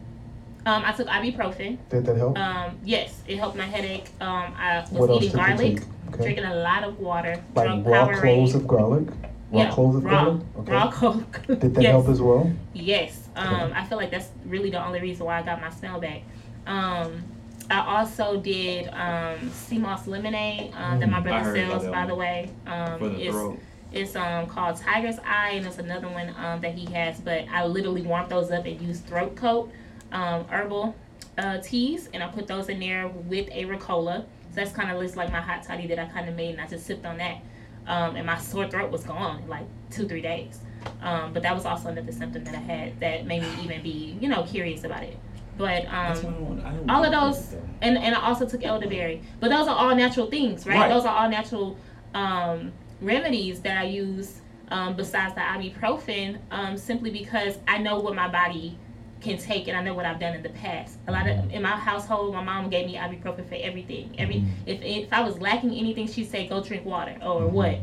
[0.66, 1.76] Um, I took ibuprofen.
[1.90, 2.38] Did that help?
[2.38, 4.06] Um, yes, it helped my headache.
[4.20, 5.82] Um, I was eating garlic.
[6.08, 6.22] Okay.
[6.24, 8.20] drinking a lot of water, like drunk raw Powerade.
[8.20, 9.08] cloves of garlic.
[9.50, 10.42] Raw yeah, cloves of raw, garlic.
[10.60, 10.72] Okay.
[10.72, 11.40] raw coke.
[11.46, 11.90] Did that yes.
[11.90, 12.50] help as well?
[12.72, 13.28] Yes.
[13.36, 13.72] Um, Okay.
[13.74, 16.22] I feel like that's really the only reason why I got my smell back.
[16.66, 17.22] Um,
[17.70, 21.24] I also did um, sea moss lemonade um, that my Mm.
[21.24, 22.50] Brother sells, by the way.
[22.66, 23.58] Um, For the it's throat.
[23.92, 27.20] it's um, called Tiger's Eye, and it's another one um, that he has.
[27.20, 29.70] But I literally warmed those up and used throat coat
[30.12, 30.94] um, herbal
[31.38, 34.20] uh, teas, and I put those in there with a Ricola.
[34.50, 36.60] So that's kind of just like my hot toddy that I kind of made, and
[36.60, 37.38] I just sipped on that.
[37.86, 40.58] Um, and my sore throat was gone in like two, three days.
[41.02, 44.16] Um, but that was also another symptom that I had that made me even be,
[44.20, 45.18] you know, curious about it.
[45.56, 46.64] But That's what I um, want.
[46.64, 49.22] I don't all of those, and and I also took elderberry.
[49.40, 50.78] But those are all natural things, right?
[50.78, 50.88] Right.
[50.88, 51.78] Those are all natural
[52.14, 58.14] um, remedies that I use um, besides the ibuprofen, um, simply because I know what
[58.14, 58.78] my body
[59.20, 60.98] can take and I know what I've done in the past.
[61.06, 64.14] A lot of in my household, my mom gave me ibuprofen for everything.
[64.18, 67.78] Every if if I was lacking anything, she'd say go drink water or what.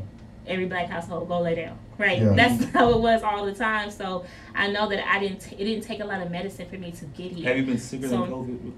[0.47, 1.77] Every black household go lay down.
[1.97, 2.19] Right.
[2.19, 2.33] Yeah.
[2.33, 3.91] That's how it was all the time.
[3.91, 5.39] So I know that I didn't.
[5.39, 7.47] T- it didn't take a lot of medicine for me to get here.
[7.47, 8.73] Have you been sicker So- than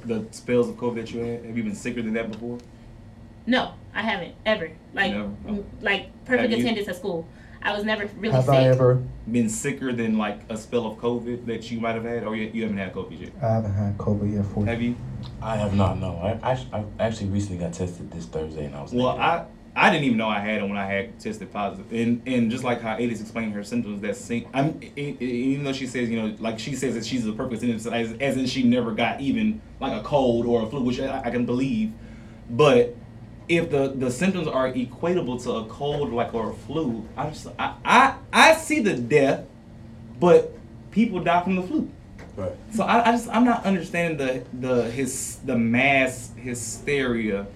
[0.00, 0.06] COVID?
[0.06, 1.44] The spells of COVID that you had.
[1.44, 2.58] Have you been sicker than that before?
[3.46, 4.70] No, I haven't ever.
[4.94, 5.24] Like, Never?
[5.46, 6.64] m- like perfect Have you?
[6.64, 7.26] attendance at school.
[7.64, 8.54] I was never really Have sick.
[8.54, 9.02] I ever?
[9.30, 12.50] Been sicker than like a spell of COVID that you might have had, or you,
[12.52, 13.30] you haven't had COVID yet?
[13.40, 14.46] I haven't had COVID yet.
[14.46, 14.96] For Have you?
[15.40, 15.98] I have not.
[16.00, 18.92] No, I, I, I actually recently got tested this Thursday, and I was.
[18.92, 19.46] Well, negative.
[19.48, 21.90] I didn't even know I had it when I had tested positive.
[21.92, 25.86] And and just like how Adis explained her symptoms, that same, I'm even though she
[25.86, 28.62] says you know like she says that she's a perfect sentence as, as in she
[28.62, 31.92] never got even like a cold or a flu, which I, I can believe,
[32.50, 32.96] but.
[33.48, 37.48] If the, the symptoms are equatable to a cold like or a flu, I just
[37.58, 39.44] I, I I see the death,
[40.20, 40.56] but
[40.92, 41.90] people die from the flu.
[42.36, 42.52] Right.
[42.72, 47.46] So I, I just I'm not understanding the the his the mass hysteria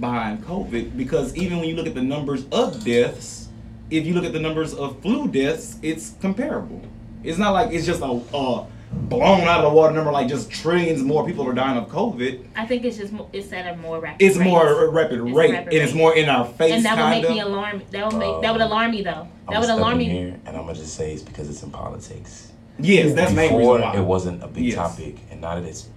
[0.00, 3.48] behind COVID because even when you look at the numbers of deaths,
[3.90, 6.80] if you look at the numbers of flu deaths, it's comparable.
[7.22, 10.50] It's not like it's just a, a blown out of the water number like just
[10.50, 12.44] trillions more people are dying of COVID.
[12.56, 14.22] I think it's just mo- it's at a more rapid.
[14.24, 14.44] It's rate.
[14.44, 16.72] more a rapid It's rate rapid and it's more in our face.
[16.72, 17.34] and that would make kinda.
[17.34, 17.82] me alarm.
[17.90, 19.28] That would make that would Um, alarm me though.
[19.48, 20.14] That I'm would alarm stepping me.
[20.14, 22.48] here, and I'm gonna just say it's because it's in politics.
[22.78, 23.96] Yes, that's the main reason why.
[23.96, 24.74] it wasn't a big Yes.
[24.76, 25.88] topic, and now that it's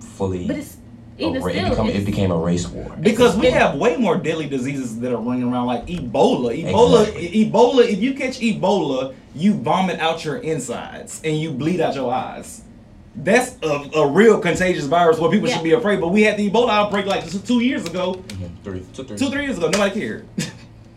[0.00, 0.85] fully, But it's a
[1.18, 1.66] even ra- still.
[1.66, 2.94] it, become, it became a race war.
[3.00, 6.52] Because we have way more deadly diseases that are running around, like Ebola.
[6.62, 7.44] Ebola, Exactly.
[7.50, 7.84] Ebola.
[7.88, 12.62] If you catch Ebola, you vomit out your insides and you bleed out your eyes.
[13.18, 15.54] That's a, a real contagious virus where people Yeah.
[15.56, 16.00] should be afraid.
[16.02, 18.50] But we had the Ebola outbreak like two- two years ago, Mhm.
[18.62, 19.16] Three, two, three.
[19.16, 19.68] two three years ago.
[19.70, 20.26] Nobody cared.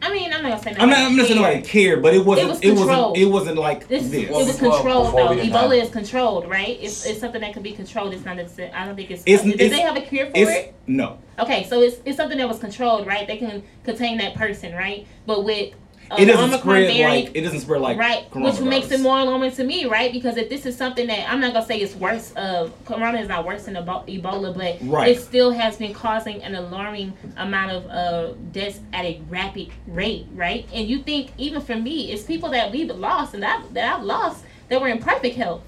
[0.10, 0.76] I mean, I'm not gonna say.
[0.82, 0.98] I'm not.
[1.00, 1.54] I'm not saying cared.
[1.54, 2.50] nobody cared, but it wasn't.
[2.50, 2.88] was It, wasn't.
[2.90, 3.18] controlled.
[3.18, 4.24] It wasn't like This, this.
[4.24, 5.30] it was controlled though.
[5.30, 6.78] Ebola have- is controlled, right?
[6.82, 8.14] It's, it's something that can be controlled.
[8.14, 8.38] It's not.
[8.38, 9.24] necessar- I don't think it's.
[9.26, 10.74] It's- did it's- they have a cure for It's it?
[10.88, 11.20] no.
[11.38, 13.28] Okay, so it's it's something that was controlled, right?
[13.28, 15.06] They can contain that person, right?
[15.26, 15.74] But with
[16.18, 17.36] It doesn't Omicron spread variant, like.
[17.36, 17.98] It doesn't spread like.
[17.98, 20.12] right, which makes it more alarming to me, right?
[20.12, 23.28] Because if this is something that I'm not gonna say it's worse, uh, Corona is
[23.28, 25.10] not worse than Ebola, but Right.
[25.10, 30.26] it still has been causing an alarming amount of uh, deaths at a rapid rate,
[30.34, 30.66] right?
[30.74, 34.04] And you think even for me, it's people that we've lost and that that I've
[34.04, 35.62] lost that were in perfect health.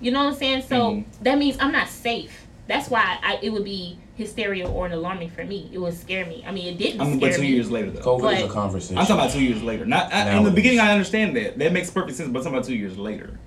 [0.00, 0.62] You know what I'm saying?
[0.62, 1.04] So Mhm.
[1.22, 2.46] that means I'm not safe.
[2.66, 5.68] That's why I, it would be hysteria or an alarming for me.
[5.72, 6.42] It would scare me.
[6.46, 7.48] I mean, it didn't I mean, scare but two me.
[7.48, 8.00] years later though.
[8.18, 8.98] COVID is a But- conversation.
[8.98, 9.84] I'm talking about two years later.
[9.86, 10.80] Not I, in the beginning.
[10.80, 11.58] I understand that.
[11.58, 12.30] That makes perfect sense.
[12.30, 13.38] But I'm talking about two years later.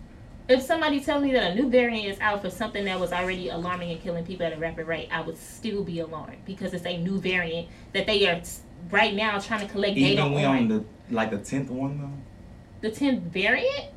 [0.48, 3.50] if somebody tells me that a new variant is out for something that was already
[3.50, 6.86] alarming and killing people at a rapid rate, I would still be alarmed because it's
[6.88, 8.42] a new variant that they are
[8.90, 10.28] right now trying to collect data on.
[10.32, 10.58] Even we on.
[10.58, 12.88] on the like the tenth one though.
[12.88, 13.88] the 10th variant?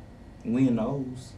[0.45, 1.33] We in those.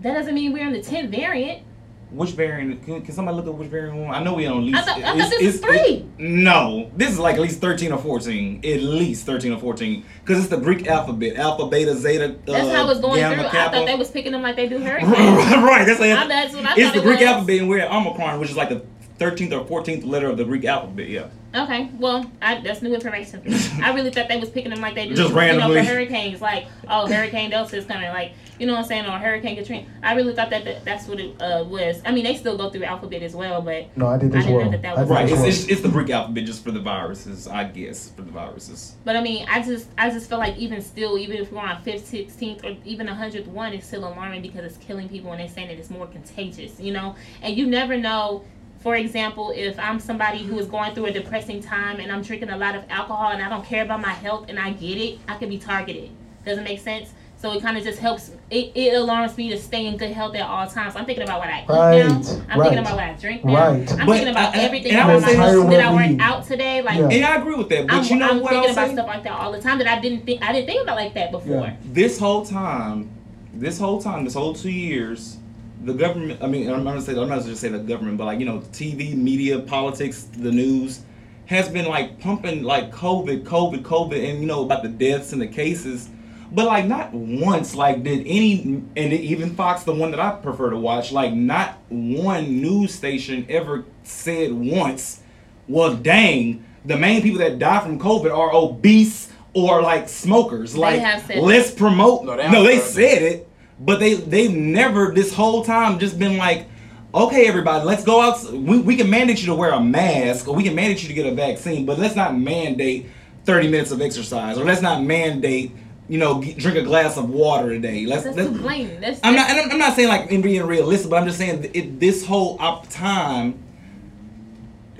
[0.00, 1.62] That doesn't mean we're in the 10th variant.
[2.10, 2.84] Which variant?
[2.84, 4.10] Can, can somebody look at which variant?
[4.10, 4.78] I know we on at least.
[4.78, 6.06] I thought- I thought this was it's- it- three.
[6.18, 8.60] no, this is like at least thirteen or fourteen.
[8.64, 12.34] At least thirteen or fourteen, because it's the Greek alphabet: alpha, beta, zeta.
[12.46, 13.46] That's uh, how I was going gamma, through.
[13.46, 13.76] I kappa.
[13.76, 15.12] thought they was picking them like they do hurricanes.
[15.16, 17.28] right, that's like I- that's what I it's the Greek was.
[17.28, 18.82] alphabet, and we're at Omicron, which is like the
[19.18, 21.08] thirteenth or fourteenth letter of the Greek alphabet.
[21.08, 21.26] Yeah.
[21.52, 23.42] Okay, well, I, that's new information.
[23.82, 25.80] I really thought they was picking them like they do, Just you know, randomly.
[25.80, 26.40] for hurricanes.
[26.40, 28.08] Like, oh, Hurricane Delta is coming.
[28.10, 29.06] Like, you know what I'm saying?
[29.06, 29.86] Or Hurricane Katrina.
[30.02, 32.00] I really thought that, that that's what it uh, was.
[32.04, 34.44] I mean, they still go through alphabet as well, but No, I did I this
[34.44, 34.70] didn't know well.
[34.70, 35.28] that that was- Right.
[35.30, 38.94] It's, it's, it's the Greek alphabet just for the viruses, I guess, for the viruses.
[39.04, 41.82] but I mean, I just I just feel like even still, even if we're on
[41.82, 45.40] fifth, sixteenth, or even a hundredth one, it's still alarming because it's killing people and
[45.40, 46.78] they're saying that it's more contagious.
[46.78, 48.44] You know, and you never know.
[48.80, 52.48] For example, if I'm somebody who is going through a depressing time and I'm drinking
[52.48, 55.18] a lot of alcohol and I don't care about my health and I get it,
[55.28, 56.08] I could be targeted.
[56.46, 57.10] Doesn't make sense.
[57.40, 58.32] So it kind of just helps.
[58.50, 60.94] It, it alarms me to stay in good health at all times.
[60.94, 62.44] I'm thinking about what I eat Right, now.
[62.50, 63.54] I'm right, thinking about what I drink now.
[63.54, 63.92] right.
[63.92, 65.54] I'm But thinking about I- I- everything and I about would my say health.
[65.54, 66.18] this- Did I well-being.
[66.18, 66.82] work out today?
[66.82, 67.08] Like Yeah.
[67.08, 68.92] And I agree with that, but I'm, you know I'm what thinking I'll about say?
[68.94, 71.14] stuff like that all the time that I didn't think I didn't think about like
[71.14, 71.60] that before.
[71.62, 71.72] Yeah.
[71.92, 73.08] this whole time,
[73.54, 75.38] this whole time, this whole two years,
[75.82, 76.42] the government.
[76.42, 77.12] I mean, I'm not gonna say.
[77.12, 81.00] I'm not gonna say the government, but like you know, TV, media, politics, the news
[81.46, 85.40] has been like pumping like COVID, COVID, COVID, and you know about the deaths and
[85.40, 86.10] the cases.
[86.52, 90.70] But like not once, like did any, and even Fox, the one that I prefer
[90.70, 95.22] to watch, like not one news station ever said once,
[95.68, 100.72] well, dang, the main people that die from COVID are obese or like smokers.
[100.72, 102.24] They like have said let's promote.
[102.24, 103.48] No, No, they they, said said it,
[103.78, 106.66] but they they've never this whole time just been like,
[107.14, 108.42] okay, everybody, let's go out.
[108.52, 111.14] We, we can mandate you to wear a mask, or we can mandate you to
[111.14, 113.06] get a vaccine, but let's not mandate
[113.44, 115.72] thirty minutes of exercise, or let's not mandate
[116.10, 118.04] you know g- drink a glass of water a day.
[118.04, 118.24] Let's.
[118.24, 119.00] That's let's too blatant.
[119.00, 119.46] That's, I'm not.
[119.48, 121.98] that's- And I'm, I'm not saying like in being realistic, but I'm just saying it,
[122.00, 123.62] this whole op time.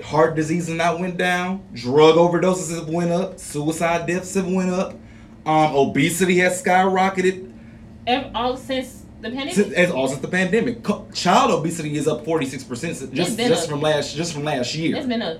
[0.03, 1.61] Heart disease has not went down.
[1.73, 3.39] Drug overdoses have went up.
[3.39, 4.93] Suicide deaths have went up.
[5.45, 7.51] Um, obesity has skyrocketed.
[8.07, 9.53] ev- all since the pandemic.
[9.53, 10.83] Since, as all since the pandemic,
[11.13, 14.95] child obesity is up forty six percent just just from last just from last year.
[14.95, 15.39] It's been a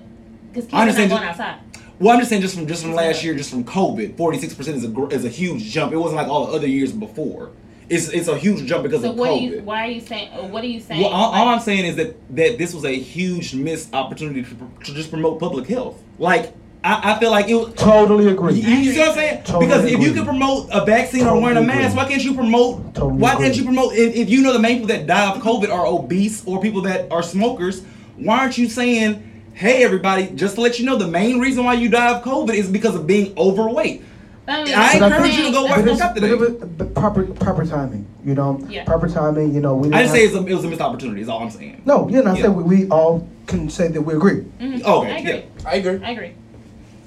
[0.54, 1.60] because kids are not going outside.
[2.02, 4.78] Well, I'm just saying, just from just from last year, just from COVID, 46 percent
[4.78, 5.94] is a gr- is a huge jump.
[5.94, 7.52] It wasn't like all the other years before.
[7.90, 9.42] It's it's a huge jump because So of what are COVID.
[9.52, 9.62] you?
[9.62, 10.34] Why are you saying?
[10.34, 11.02] Uh, what are you saying?
[11.02, 14.50] well, all, all I'm saying is that that this was a huge missed opportunity to,
[14.86, 16.02] to just promote public health.
[16.18, 16.54] Like
[16.84, 17.78] I, I feel like it.
[17.78, 18.56] Totally agree.
[18.56, 19.44] You, you see what I'm saying?
[19.44, 21.98] Totally because if you can promote a vaccine or Totally wearing a mask, agree.
[21.98, 22.96] why can't you promote?
[22.96, 23.46] Totally why agree.
[23.46, 23.94] can't you promote?
[23.94, 26.82] If, if you know the main people that die of COVID are obese or people
[26.84, 27.84] that are smokers,
[28.16, 29.22] why aren't you saying,
[29.62, 32.54] "Hey, everybody, just to let you know, the main reason why you die of COVID
[32.54, 34.04] is because of being overweight."
[34.48, 36.20] I, mean, I But I encourage think- you to go work But what- out it's,
[36.20, 36.36] today.
[36.60, 38.60] but but proper proper timing, you know.
[38.68, 38.84] Yeah.
[38.86, 39.76] Proper timing, you know.
[39.76, 41.22] We I just say it's a, it was a missed opportunity.
[41.22, 41.84] Is all I'm saying.
[41.86, 42.10] no.
[42.10, 42.42] You know, I Yeah.
[42.44, 44.44] said we, we all can say that we agree.
[44.60, 44.82] Mhm.
[44.84, 45.32] Okay, I agree.
[45.32, 45.42] yeah.
[45.70, 46.00] I agree.
[46.04, 46.32] I agree.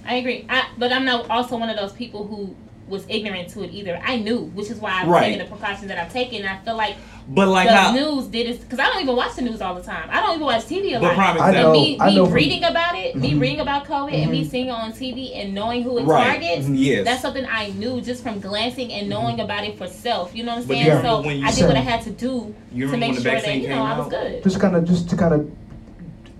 [0.07, 0.47] I agree.
[0.49, 2.55] I, but I'm not also one of those people who
[2.89, 4.01] was ignorant to it either.
[4.05, 5.33] I knew, which is why I've Right.
[5.33, 6.45] taken the precautions that I've taken.
[6.47, 6.97] I feel like
[7.27, 7.93] But like the how?
[7.93, 10.09] news did it because I don't even watch the news all the time.
[10.11, 11.15] I don't even watch TV a But lot.
[11.15, 11.63] prime I example.
[11.63, 11.81] know.
[11.81, 13.41] Me, I me know from- reading about it, me Mhm.
[13.41, 14.51] reading about COVID, and me Mhm.
[14.51, 16.25] seeing it on TV and knowing who it Right.
[16.41, 16.67] targets.
[16.67, 16.75] Mhm.
[16.77, 17.05] Yes.
[17.07, 20.35] That's something I knew just from glancing and knowing about it for self.
[20.37, 20.87] You know what I'm saying?
[20.87, 21.01] Yeah.
[21.03, 23.15] So when you I did what I had to do You to remember make when
[23.15, 24.43] the sure that you know came I was good.
[24.43, 25.47] Just kind of, just to kind of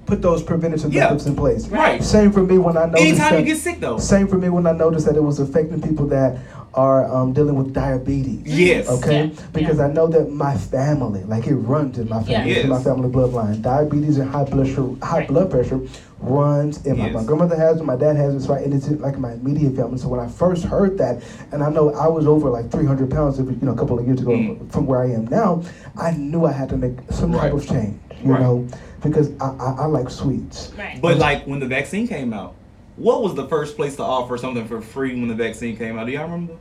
[0.07, 1.05] put those preventative Yeah.
[1.05, 1.67] methods in place.
[1.69, 2.03] Right.
[2.03, 3.41] Same for me when I noticed Anytime that.
[3.41, 3.99] you get sick, though.
[3.99, 6.37] Same for me when I noticed that it was affecting people that
[6.75, 8.43] are um, dealing with diabetes.
[8.45, 8.89] Yes.
[8.89, 9.85] Okay, Yeah, because yeah.
[9.87, 12.57] I know that my family, like it runs in my family, Yeah.
[12.57, 13.63] it's in my family bloodline.
[13.63, 15.29] Diabetes and high blood sugar, high Right.
[15.29, 15.81] blood pressure
[16.21, 17.07] runs in my.
[17.07, 17.15] Yes.
[17.15, 19.77] My grandmother has it, my dad has it, so I, and it's like my immediate
[19.77, 19.99] family.
[19.99, 21.23] So when I first heard that,
[21.53, 24.21] and I know I was over like 300 pounds, you know, a couple of years
[24.21, 24.69] ago Mm.
[24.73, 25.63] from where I am now,
[25.97, 28.41] I knew I had to make some type of change, you Right.
[28.41, 28.67] know,
[29.03, 30.73] because I, I, I like sweets.
[30.79, 31.01] Right.
[31.01, 32.55] But like when the vaccine came out,
[32.97, 36.07] what was the first place to offer something for free when the vaccine came out?
[36.07, 36.55] Do y'all remember?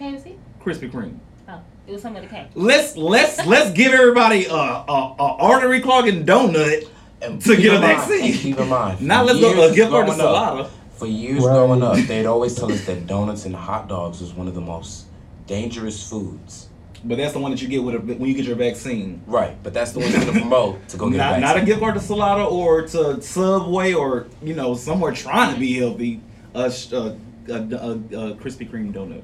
[0.00, 0.36] KFC?
[0.62, 1.18] Krispy Kreme.
[1.48, 2.46] Oh, it was somebody came.
[2.54, 6.88] Let's let's let's give everybody a, a, a artery clogging donut.
[7.20, 8.24] And To keep get a in mind- vaccine.
[8.32, 9.00] and Keep in mind.
[9.02, 10.70] Now let's go years a gift card to growing up- Salada.
[10.92, 11.52] For years Right.
[11.52, 14.60] growing up, they'd always tell us that donuts and hot dogs was one of the
[14.60, 15.06] most
[15.46, 16.67] dangerous foods.
[17.04, 19.22] But that's the one that you get with a, when you get your vaccine.
[19.26, 21.64] Right, but that's the one you're gonna promote to go get Not, a not a
[21.64, 26.20] gift card to Salada or to Subway or you know somewhere trying to be healthy.
[26.54, 29.22] A, a, a, a Krispy Kreme donut,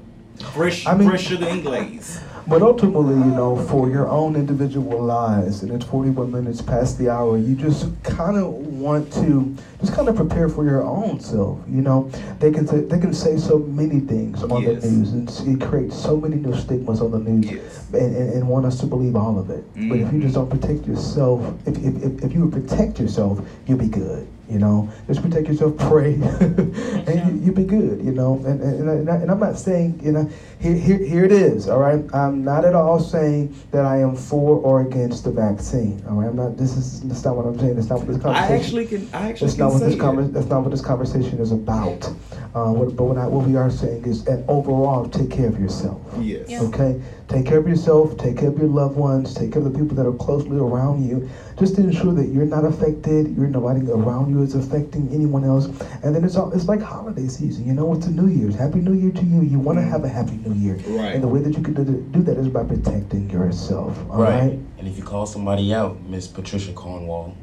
[0.53, 2.19] fresh I mean- fresh sugar and glaze.
[2.47, 7.09] But ultimately, you know, for your own individual lives, and it's 41 minutes past the
[7.09, 11.57] hour, you just kind of want to just kind of prepare for your own self.
[11.67, 14.83] You know, they can say, they can say so many things on Yes.
[14.83, 17.87] the news, and it creates so many new stigmas on the news, Yes.
[17.93, 19.63] and, and, and want us to believe all of it.
[19.73, 20.47] But if you just mm-hmm.
[20.47, 24.27] don't protect yourself, if, if, if, if you would protect yourself, you'll be good.
[24.47, 28.03] You know, just protect yourself, pray, and you, you'll be good.
[28.03, 31.25] You know, and and, and, I, and I'm not saying you know here, here here
[31.25, 31.67] it is.
[31.67, 36.03] All right, I'm not at all saying that I am for or against the vaccine.
[36.07, 36.57] All right, I'm not.
[36.57, 37.75] This is that's not what I'm saying.
[37.75, 38.53] That's not what this conversation.
[38.53, 39.09] I actually can.
[39.13, 39.99] I actually That's can not what say this it.
[39.99, 42.13] conver- That's not what this conversation is about.
[42.55, 45.59] Uh, what, but what, I, what we are saying is, that overall, take care of
[45.59, 46.01] yourself.
[46.21, 46.49] Yes.
[46.49, 46.61] Yeah.
[46.61, 48.15] Okay, take care of yourself.
[48.17, 49.33] Take care of your loved ones.
[49.33, 51.27] Take care of the people that are closely around you.
[51.57, 53.35] Just to ensure that you're not affected.
[53.35, 55.67] You're nobody around you is affecting anyone else.
[56.03, 57.65] And then it's all, it's like holiday season.
[57.65, 58.55] You know, it's a New Year's.
[58.55, 59.41] Happy New Year to you.
[59.41, 59.91] You want to mm-hmm.
[59.91, 60.75] have a happy New Year.
[60.87, 61.15] Right.
[61.15, 63.97] And the way that you can do, do that is by protecting yourself.
[64.09, 64.49] All right.
[64.49, 64.59] Right.
[64.79, 67.35] And if you call somebody out, Miss Patricia Cornwall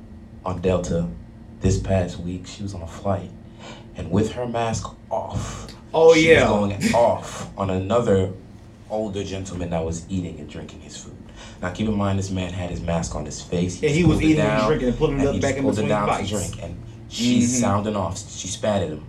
[0.44, 1.08] on Delta
[1.60, 3.30] this past week, she was on a flight.
[3.96, 6.50] And with her mask off, Oh, she yeah.
[6.50, 8.32] was going off on another
[8.90, 11.11] older gentleman that was eating and drinking his food.
[11.62, 13.74] Now keep in mind this man had his mask on his face.
[13.74, 16.08] And just he was eating and drinking and putting it up back in between down
[16.08, 16.28] bites.
[16.28, 16.62] to drink.
[16.62, 17.60] And she's Mhm.
[17.60, 18.18] sounding off.
[18.30, 19.04] She spat at him.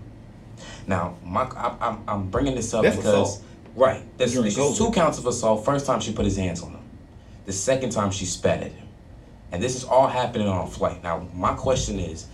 [0.85, 3.43] Now, my, I, I'm, I'm bringing this up That's because assault.
[3.75, 4.33] right, there's,
[4.77, 5.65] two counts of assault.
[5.65, 6.81] First time she put his hands on him.
[7.45, 8.87] The second time she spat at him,
[9.51, 11.01] and this is all happening on a flight.
[11.03, 12.25] Now, my question is,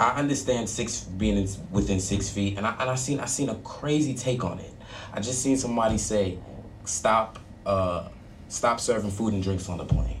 [0.00, 3.48] I understand six being in, within six feet, and I and I seen I seen
[3.48, 4.72] a crazy take on it.
[5.12, 6.38] I just seen somebody say,
[6.84, 8.08] stop, uh,
[8.52, 10.20] stop serving food and drinks on the plane,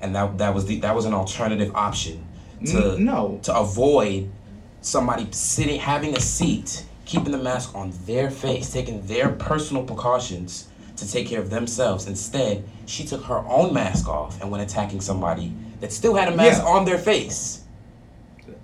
[0.00, 2.24] and that that was the that was an alternative option
[2.66, 3.38] to no.
[3.42, 4.30] to avoid
[4.82, 10.68] somebody sitting having a seat keeping the mask on their face taking their personal precautions
[10.96, 15.00] to take care of themselves instead she took her own mask off and went attacking
[15.00, 16.68] somebody that still had a mask Yeah.
[16.68, 17.60] on their face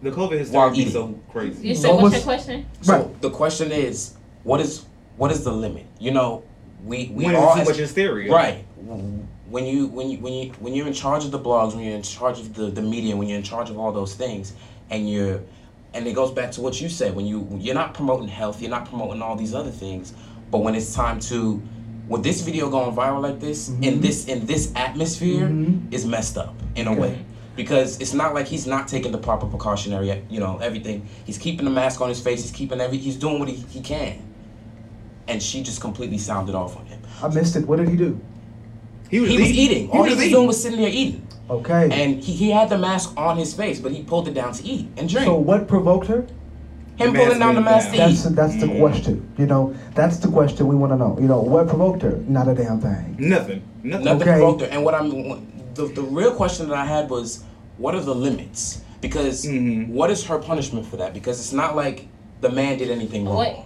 [0.03, 0.93] The COVID hysteria While be eating.
[0.93, 1.69] so crazy.
[1.69, 2.67] You said, What what's was- your question?
[2.83, 3.21] so Right.
[3.23, 4.85] the question is what is
[5.17, 6.43] what is the limit you know
[6.85, 8.31] we we when all it's too as- much hysteria.
[8.33, 8.66] Right.
[8.77, 11.95] When you when you when you when you're in charge of the blogs, when you're
[11.97, 14.53] in charge of the, the media, when you're in charge of all those things,
[14.91, 15.41] and you're
[15.95, 18.71] and it goes back to what you said, when you you're not promoting health, you're
[18.71, 20.13] not promoting all these other things,
[20.51, 21.63] but when it's time to
[22.07, 24.03] with this video going viral like this, in Mhm.
[24.03, 25.93] this in this atmosphere Mhm.
[25.93, 27.01] is messed up in a Okay.
[27.01, 27.19] way.
[27.57, 31.07] Because it's not like he's not taking the proper precautionary, you know, everything.
[31.25, 32.43] He's keeping the mask on his face.
[32.43, 32.99] He's keeping every.
[32.99, 34.19] He's doing what he, he can,
[35.27, 37.01] and she just completely sounded off on him.
[37.23, 37.67] I missed it.
[37.67, 38.21] What did he do?
[39.17, 39.91] He was, He was eating.
[39.91, 40.33] All he was eating.
[40.33, 41.27] doing was sitting there eating.
[41.49, 41.89] Okay.
[41.91, 44.65] And he, he had the mask on his face, but he pulled it down to
[44.65, 45.25] eat and drink.
[45.27, 46.27] so what provoked her?
[46.97, 48.09] Him mask pulling down the mask down.
[48.09, 48.17] to eat.
[48.17, 49.27] That's that's the question.
[49.39, 51.17] You know, that's the question we want to know.
[51.21, 52.17] You know, what provoked her?
[52.27, 53.17] Not a damn thing.
[53.19, 53.63] Nothing.
[53.83, 54.05] Nothing.
[54.05, 54.25] Nothing Okay.
[54.41, 54.67] provoked her.
[54.69, 55.09] And what I'm
[55.75, 57.45] the the real question that I had was,
[57.79, 58.83] what are the limits?
[59.01, 59.89] Because Mhm.
[59.91, 61.15] what is her punishment for that?
[61.15, 62.09] Because it's not like
[62.41, 63.37] the man did anything wrong.
[63.37, 63.57] What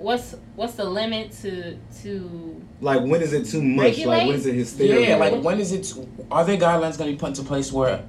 [0.00, 3.98] what's what's the limit to to Like when is it too much?
[3.98, 5.10] Like when is it hysteria?
[5.10, 5.92] Yeah, like when is it?
[6.30, 8.04] Are there guidelines going to be put into place where,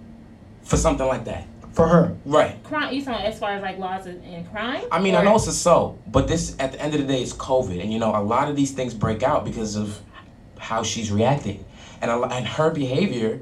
[0.63, 1.45] for something like that?
[1.73, 2.61] For her, Right.
[2.63, 2.93] crime?
[2.93, 4.83] You talking as far as like laws in in crime?
[4.91, 7.21] I mean, I know it's a so, but this at the end of the day
[7.21, 9.99] is COVID, and you know a lot of these things break out because of
[10.57, 11.63] how she's reacting,
[12.01, 13.41] and a, and her behavior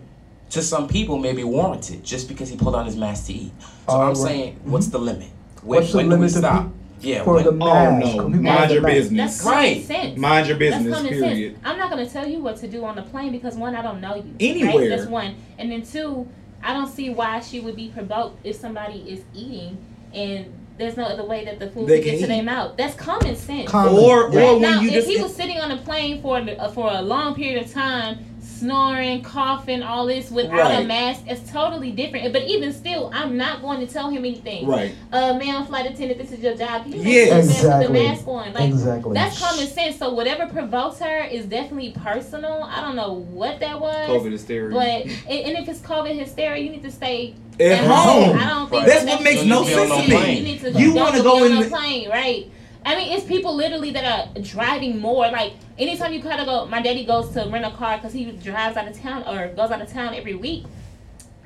[0.50, 3.52] to some people may be warranted just because he pulled on his mask to eat.
[3.60, 4.18] So I'm Alright.
[4.18, 4.92] saying, what's mm-hmm.
[4.94, 5.30] the limit?
[5.62, 6.72] When, What's the when do we limit to stop?
[7.02, 7.24] Pe- Yeah.
[7.24, 8.30] for when- the Oh no!
[8.30, 8.94] Mind your mask.
[8.94, 9.38] business.
[9.44, 9.84] That's Right.
[9.86, 10.18] sense.
[10.18, 10.94] Mind your business.
[10.96, 11.54] common Period.
[11.54, 11.58] sense.
[11.66, 14.02] I'm not gonna tell you what to do on the plane because one, I don't
[14.02, 14.34] know you.
[14.40, 14.90] Anywhere.
[14.90, 14.90] Right?
[14.90, 15.36] That's one.
[15.60, 16.28] And then two,
[16.64, 19.78] I don't see why she would be provoked if somebody is eating
[20.14, 20.46] and
[20.78, 22.74] there's no other way that the food They can get can to their mouth.
[22.78, 23.70] That's common sense.
[23.70, 23.94] Common.
[23.96, 24.42] Or Yeah.
[24.44, 26.92] or when now, you if just he was sitting on a plane for uh, for
[26.94, 28.18] a long period of time,
[28.60, 32.34] snoring, coughing, all this without a mask, it's totally different.
[32.34, 34.68] But even still, I'm not going to tell him anything.
[34.68, 34.94] right.
[35.12, 36.86] Uh, ma'am, flight attendant, this is your job.
[36.88, 37.32] You Yes.
[37.32, 37.88] have to put Exactly.
[37.88, 38.54] the mask on.
[38.54, 39.14] Like exactly.
[39.14, 39.98] that's common sense.
[39.98, 42.64] So whatever provokes her is definitely personal.
[42.64, 44.10] I don't know what that was.
[44.10, 44.74] COVID hysteria.
[44.74, 48.38] But and, and if it's COVID hysteria, you need to stay at at home.
[48.38, 50.60] I don't think That's that what makes no sense to me.
[50.80, 52.52] You You wanna go in the the- plane, right?
[52.88, 54.06] I mean, it's people literally that
[54.38, 55.30] are driving more.
[55.30, 58.32] Like anytime you kind of go, my daddy goes to rent a car because he
[58.32, 60.64] drives out of town or goes out of town every week.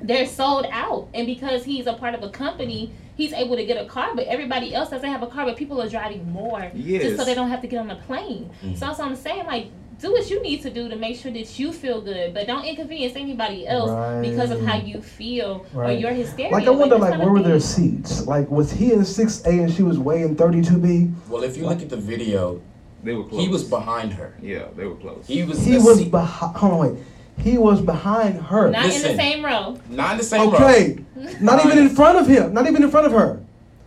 [0.00, 3.76] They're sold out, and because he's a part of a company, he's able to get
[3.76, 4.14] a car.
[4.14, 5.44] But everybody else doesn't have a car.
[5.44, 7.02] But people are driving more Yes.
[7.02, 8.48] just so they don't have to get on a plane.
[8.62, 8.74] Mhm.
[8.78, 9.46] So that's what I'm saying.
[9.46, 9.66] Like,
[10.02, 12.64] do what you need to do to make sure that you feel good, but don't
[12.64, 13.90] inconvenience anybody else
[14.26, 15.98] because of how you feel or Right.
[15.98, 16.52] your hysteria.
[16.52, 18.26] Like I wonder, that's like where were their seats?
[18.26, 21.10] Like was he in six A and she was way in thirty two B?
[21.28, 22.60] Well, if you look at the video,
[23.04, 23.40] They were close.
[23.42, 24.34] he was behind her.
[24.42, 25.24] Yeah, they were close.
[25.26, 25.64] He was.
[25.64, 26.56] He was behind.
[26.56, 27.02] Hold on, wait.
[27.38, 28.70] He was behind her.
[28.70, 29.78] Not in the same row.
[29.88, 30.56] not in the same row.
[30.58, 30.98] Okay,
[31.40, 32.52] not even in front of him.
[32.52, 33.40] Not even in front of her.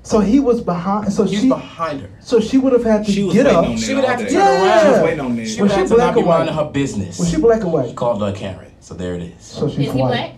[0.05, 1.11] So he was behind.
[1.11, 1.49] So He she.
[1.49, 2.09] behind her.
[2.21, 3.65] So she would have had to She was get up.
[3.65, 4.31] on She would all have to day.
[4.33, 4.79] turn Yeah.
[4.81, 5.03] She was around.
[5.03, 5.47] waiting on that.
[5.47, 6.37] She Was would she have to black not be or white?
[6.37, 7.19] minding her business.
[7.19, 7.95] Was she black or He white?
[7.95, 8.71] called her a Karen.
[8.81, 9.33] So there it is.
[9.43, 10.07] So she's Is he white.
[10.09, 10.31] black?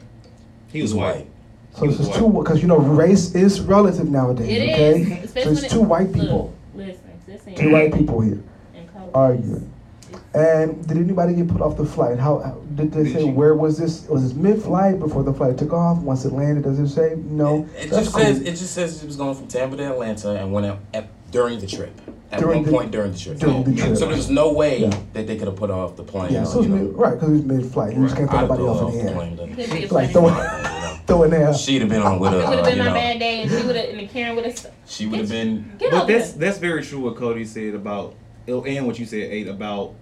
[0.72, 1.28] He was white.
[1.76, 4.48] So He this is two because you know race is relative nowadays.
[4.50, 5.06] It is.
[5.06, 7.56] okay, so Especially it's two it- white look, people, Listen, listen.
[7.56, 8.40] two white people here
[8.74, 9.10] and COVID.
[9.14, 9.70] arguing.
[10.38, 12.20] And did anybody get put off the flight?
[12.20, 13.30] How how- did they Did say she?
[13.30, 14.08] where was this?
[14.08, 15.98] Was this mid-flight before the flight took off?
[16.00, 17.68] Once it landed, does it say no?
[17.76, 18.24] It That's just cool.
[18.24, 21.08] says it just says it was going from Tampa to Atlanta and went out at,
[21.32, 22.00] during the trip.
[22.32, 23.40] At During one the- point during the trip.
[23.40, 23.96] during the trip.
[23.98, 24.90] So there's no way Yeah.
[25.14, 26.34] that they could have put off the plane.
[26.34, 27.96] Yeah, so it was you know, mid, right because it was mid-flight.
[27.96, 29.16] You just can't put I'd nobody go off in the the air.
[29.16, 29.48] plane, though.
[29.48, 30.36] Could Like funny throwing,
[31.06, 31.30] story.
[31.30, 31.54] there.
[31.54, 33.42] She'd have been on with It would have Uh, been you my know, bad day,
[33.44, 34.66] and she would have, and Karen would have.
[34.86, 35.72] she would have been.
[35.80, 38.14] Get But that's that's very true what Cody said about
[38.48, 39.94] and what you said eight about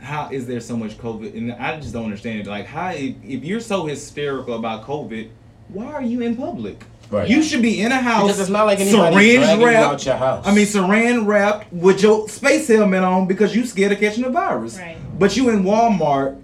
[0.00, 2.46] how is there so much COVID and I just don't understand it.
[2.46, 5.30] Like how if, if you're so hysterical about COVID,
[5.68, 6.82] why are you in public?
[7.10, 7.28] Right.
[7.28, 8.24] You should be in a house.
[8.24, 9.86] Because it's not like anybody syringe dragging you wrapped.
[9.86, 10.46] out your house.
[10.46, 14.30] I mean, saran wrapped with your space helmet on because you scared of catching the
[14.30, 14.76] virus.
[14.78, 14.96] Right.
[15.18, 16.40] But you in Walmart,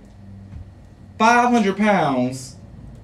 [1.19, 2.57] five hundred pounds,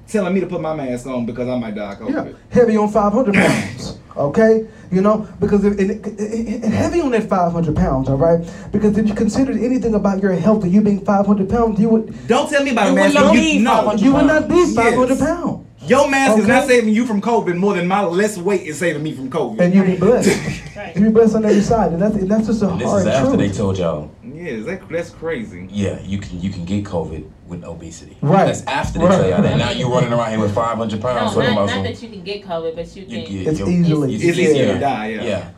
[0.09, 2.31] telling me to put my mask on because I might die of COVID.
[2.31, 3.99] Yeah, heavy on 500 pounds.
[4.17, 8.09] Okay, you know because if, and, and- and heavy on that 500 pounds.
[8.09, 8.41] All right,
[8.73, 12.27] because if you considered anything about your health and you being 500 pounds, you would
[12.29, 13.15] Don't tell me about You a mask.
[13.15, 14.75] would not you, no, you would not be Yes.
[14.75, 18.63] 500 pounds, Your mask is not saving you from COVID more than my less weight
[18.63, 19.61] is saving me from COVID.
[19.61, 20.65] and you be blessed.
[20.79, 20.95] Right.
[20.95, 23.01] you be blessed on every side, and that's and that's just a And this hard
[23.01, 23.39] is after truth.
[23.41, 25.67] they told y'all, yeah, that, that's crazy.
[25.73, 28.17] yeah, you can you can get COVID with obesity.
[28.23, 28.47] Right.
[28.47, 29.11] That's after they Right.
[29.21, 29.57] tell y'all that.
[29.59, 32.23] Now you're running around here with 500 pounds No, talking not, not that you can
[32.23, 33.33] get COVID, but you You can.
[33.39, 35.51] get It's your- easily- It's, It's easier easier to die, yeah.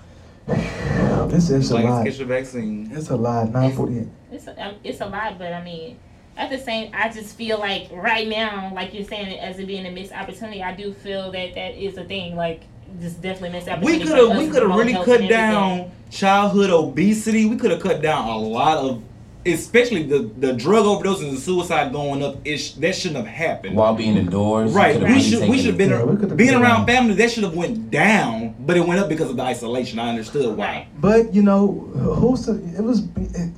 [0.48, 1.26] Yeah.
[1.28, 2.05] This is a lot.
[2.05, 2.90] get your vaccine.
[2.92, 3.51] It's a lot.
[3.52, 4.09] 948.
[4.32, 5.98] It's a, um, it's a lot, but I mean,
[6.36, 9.66] at the same, I just feel like right now, like you're saying, it as it
[9.66, 12.36] being a missed opportunity, I do feel that that is a thing.
[12.36, 12.62] Like,
[13.01, 13.98] just definitely missed opportunity.
[13.98, 17.47] We could have we could have really cut down childhood obesity.
[17.47, 19.02] We could have cut down a lot of,
[19.47, 22.36] especially the the drug overdoses and suicide going up.
[22.44, 23.77] It sh- that shouldn't have happened.
[23.77, 24.73] While being indoors.
[24.73, 25.89] Right, we really should we should have it.
[25.89, 26.86] been Yeah, being cut around down.
[26.86, 27.15] family.
[27.15, 29.98] That should have went down, but it went up because of the isolation.
[29.98, 30.66] I understood why.
[30.66, 30.86] Right.
[31.01, 33.05] But you know, who's the, it was.
[33.16, 33.52] It,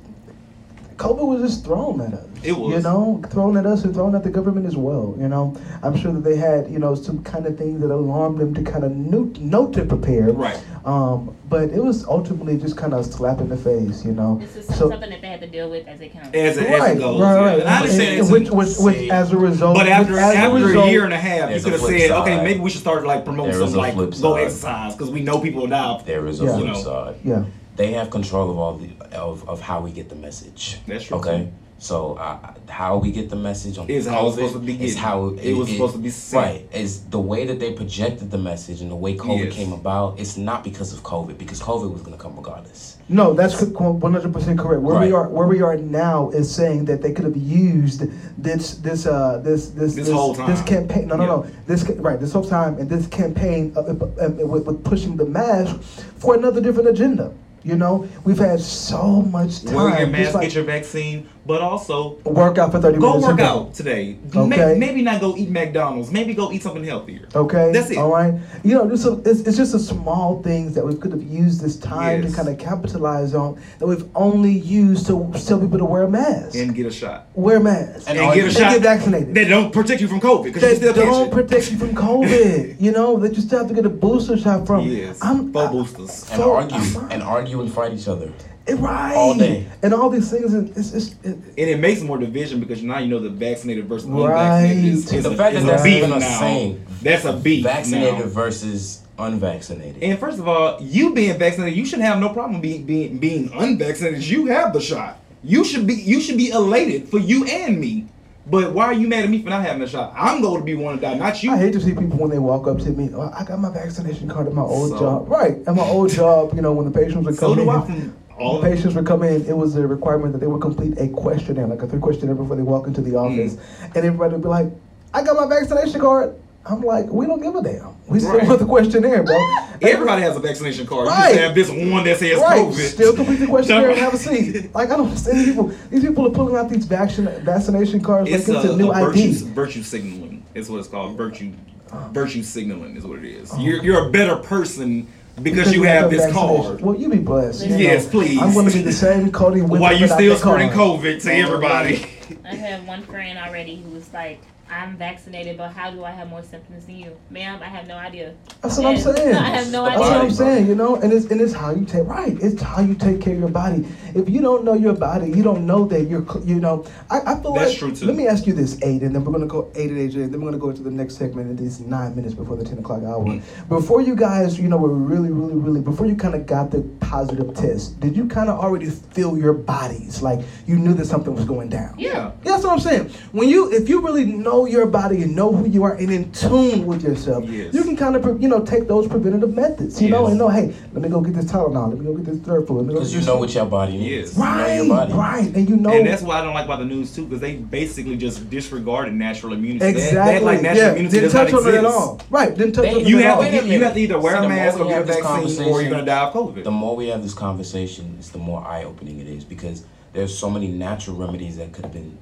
[0.97, 2.25] COVID was just thrown at us.
[2.43, 2.73] It was.
[2.73, 5.15] You know, thrown at us and thrown at the government as well.
[5.17, 8.37] You know, I'm sure that they had, you know, some kind of things that alarmed
[8.39, 10.31] them to kind of know, know to prepare.
[10.31, 10.61] Right.
[10.85, 14.39] Um, but it was ultimately just kind of a slap in the face, you know.
[14.39, 16.27] This is So- something that they had to deal with as it comes.
[16.33, 17.21] As it, as it goes.
[17.21, 17.39] right, yeah.
[17.45, 17.59] right.
[17.61, 20.35] And I understand And- it's a- which, which, which, as a result, But after as
[20.35, 22.69] after a, result- year and a half, you could have flip said, okay, maybe we
[22.69, 24.43] should start like promoting There is some like flip go side.
[24.43, 26.01] exercise because we know people die.
[26.05, 26.49] There is a Yeah.
[26.55, 26.79] flip You know.
[26.81, 27.15] side.
[27.23, 27.43] yeah,
[27.75, 30.79] They have control of all the of, of how we get the message.
[30.87, 31.45] That's true, Okay.
[31.45, 31.51] too.
[31.79, 34.85] So uh, how we get the message on Is how it's COVID supposed to be
[34.85, 36.41] Is how It was supposed to be sent.
[36.45, 36.61] right.
[36.73, 39.53] Is the way that they projected the message and the way COVID Yes.
[39.53, 40.17] came about.
[40.17, 42.97] It's not because of COVID because COVID was going to come regardless.
[43.09, 44.81] no, that's one hundred percent correct.
[44.81, 48.03] Where we are, where we are now, is saying that they could have used
[48.41, 50.49] this, this, uh, this, this, This whole time.
[50.49, 51.07] this campaign.
[51.09, 51.45] No, no, no.
[51.67, 53.91] This right, this whole time, and this campaign uh, uh,
[54.25, 55.81] uh, with, with pushing the mask
[56.21, 57.33] for another different agenda.
[57.63, 59.75] You know, we've had so much time.
[59.75, 63.27] Wear your mask, like- get your vaccine, but also work out for thirty go minutes.
[63.27, 64.17] work a out today.
[64.35, 64.47] Okay.
[64.47, 66.11] Maybe, maybe not go eat McDonald's.
[66.11, 67.27] Maybe go eat something healthier.
[67.35, 67.71] Okay.
[67.73, 67.97] That's it.
[67.97, 68.33] All right.
[68.63, 71.61] You know, just a, it's, it's just a small things that we could have used
[71.61, 72.31] this time Yes.
[72.31, 76.09] to kind of capitalize on that we've only used to tell people to wear a
[76.09, 76.55] mask.
[76.55, 77.27] And get a shot.
[77.35, 78.07] wear a mask.
[78.09, 79.33] And And, all get you- a and shot get vaccinated.
[79.35, 81.89] that don't protect you from COVID because you That still don't catch protect you from
[81.95, 82.75] COVID.
[82.79, 84.87] you know, that you still have to get a booster shot from.
[84.87, 85.19] Yes.
[85.21, 86.29] I'm, Four I- boosters.
[86.31, 86.77] And So- argue
[87.09, 88.31] and argue and fight each other.
[88.67, 89.15] It- right.
[89.15, 89.65] all day.
[89.81, 92.99] And all these things, and it's, it's, it, And it makes more division because now
[92.99, 94.61] you know the vaccinated versus Right.
[94.61, 96.39] unvaccinated is, is The a, fact that that's beef even a now.
[96.39, 96.85] saying.
[97.01, 98.25] That's a beef Vaccinated now.
[98.27, 100.01] versus unvaccinated.
[100.03, 103.51] And first of all, you being vaccinated, you shouldn't have no problem being being being
[103.53, 104.23] unvaccinated.
[104.23, 105.19] You have the shot.
[105.43, 108.07] You should be you should be elated for you and me.
[108.45, 110.13] But why are you mad at me for not having the shot?
[110.17, 111.51] I'm going to be one to die, not you.
[111.51, 113.09] I hate to see people when they walk up to me.
[113.15, 115.29] Oh, I got my vaccination card at my old So- job.
[115.29, 117.75] Right, at my old job, you know, when the patients would so come do I
[117.75, 119.45] in, from all patients would come in.
[119.45, 122.55] It was a requirement that they would complete a questionnaire, like a three questionnaire, before
[122.55, 124.67] they walk into the office, and everybody would be like,
[125.13, 126.33] "I got my vaccination card."
[126.65, 127.89] I'm like, "We don't give a damn.
[128.07, 128.47] We still Right.
[128.47, 129.37] want the questionnaire, bro."
[129.81, 131.07] Everybody has a vaccination card.
[131.07, 131.29] You Right.
[131.33, 132.73] just have this one that says Right, COVID.
[132.89, 134.69] still complete the questionnaire and have a seat.
[134.73, 135.71] Like I don't understand these people.
[135.91, 138.91] These people are pulling out these vaccine vaccination cards It's like a, it's a new
[138.91, 139.43] a virtue, ID.
[139.53, 140.43] virtue signaling.
[140.55, 141.17] Is what it's called.
[141.17, 141.51] Virtue,
[141.91, 141.97] Uh.
[142.13, 143.51] virtue signaling is what it is.
[143.59, 145.07] You're you're a better person
[145.41, 146.63] because, Because you got have the this vaccination.
[146.65, 146.81] card.
[146.81, 147.65] Well, you be blessed.
[147.65, 148.11] you Yes, know.
[148.11, 148.39] please.
[148.41, 150.69] I'm going to be the same Cody with Why you still that spreading.
[150.69, 152.05] COVID to everybody?
[152.45, 154.39] I have one friend already who was like,
[154.73, 157.15] I'm vaccinated, but how do I have more symptoms than you?
[157.29, 158.33] Ma'am, I have no idea.
[158.61, 159.03] That's what I'm Yes.
[159.03, 159.35] saying.
[159.35, 159.99] I have no idea.
[159.99, 162.35] That's what I'm saying, you know, and it's and it's how you take right.
[162.41, 163.85] It's how you take care of your body.
[164.15, 166.85] If you don't know your body, you don't know that you're, you know.
[167.11, 167.77] I, I feel That's like.
[167.77, 168.05] true, too.
[168.07, 170.41] Let me ask you this, eight, and then we're gonna go eight and AJ, then
[170.41, 173.03] we're gonna go to the next segment in these nine minutes before the ten o'clock
[173.03, 173.23] hour.
[173.23, 173.41] Mm.
[173.69, 175.81] Before you guys, you know, were really, really, really.
[175.81, 179.53] Before you kind of got the positive test, did you kind of already feel your
[179.53, 181.95] bodies like you knew that something was going down?
[181.97, 182.13] Yeah.
[182.13, 183.09] Yeah, That's what I'm saying.
[183.31, 186.31] When you, if you really know your body and know who you are and in
[186.31, 187.73] tune with yourself, Yes.
[187.73, 190.73] you can kind of, you know, take those preventative methods, you know, and know, hey,
[190.93, 192.93] let me go get this Tylenol, let me go get this third fluid, let me
[192.95, 194.37] Because you know what your body is, Yes.
[194.37, 195.13] You know Right, your body.
[195.13, 197.41] right, and you know, And that's what I don't like about the news too, because
[197.41, 199.79] they basically just disregarded natural immunity.
[199.79, 202.21] They- they exactly, like natural yeah, immunity didn't touch on it at all.
[202.29, 203.43] Right, didn't touch They- on it You at have, all.
[203.43, 205.15] to, you, you have to either wear See, a mask more or get a this
[205.17, 206.63] vaccine, or you're gonna die of COVID.
[206.63, 209.83] The more we have this conversation, it's the more eye opening it is because
[210.13, 212.17] there's so many natural remedies that could have been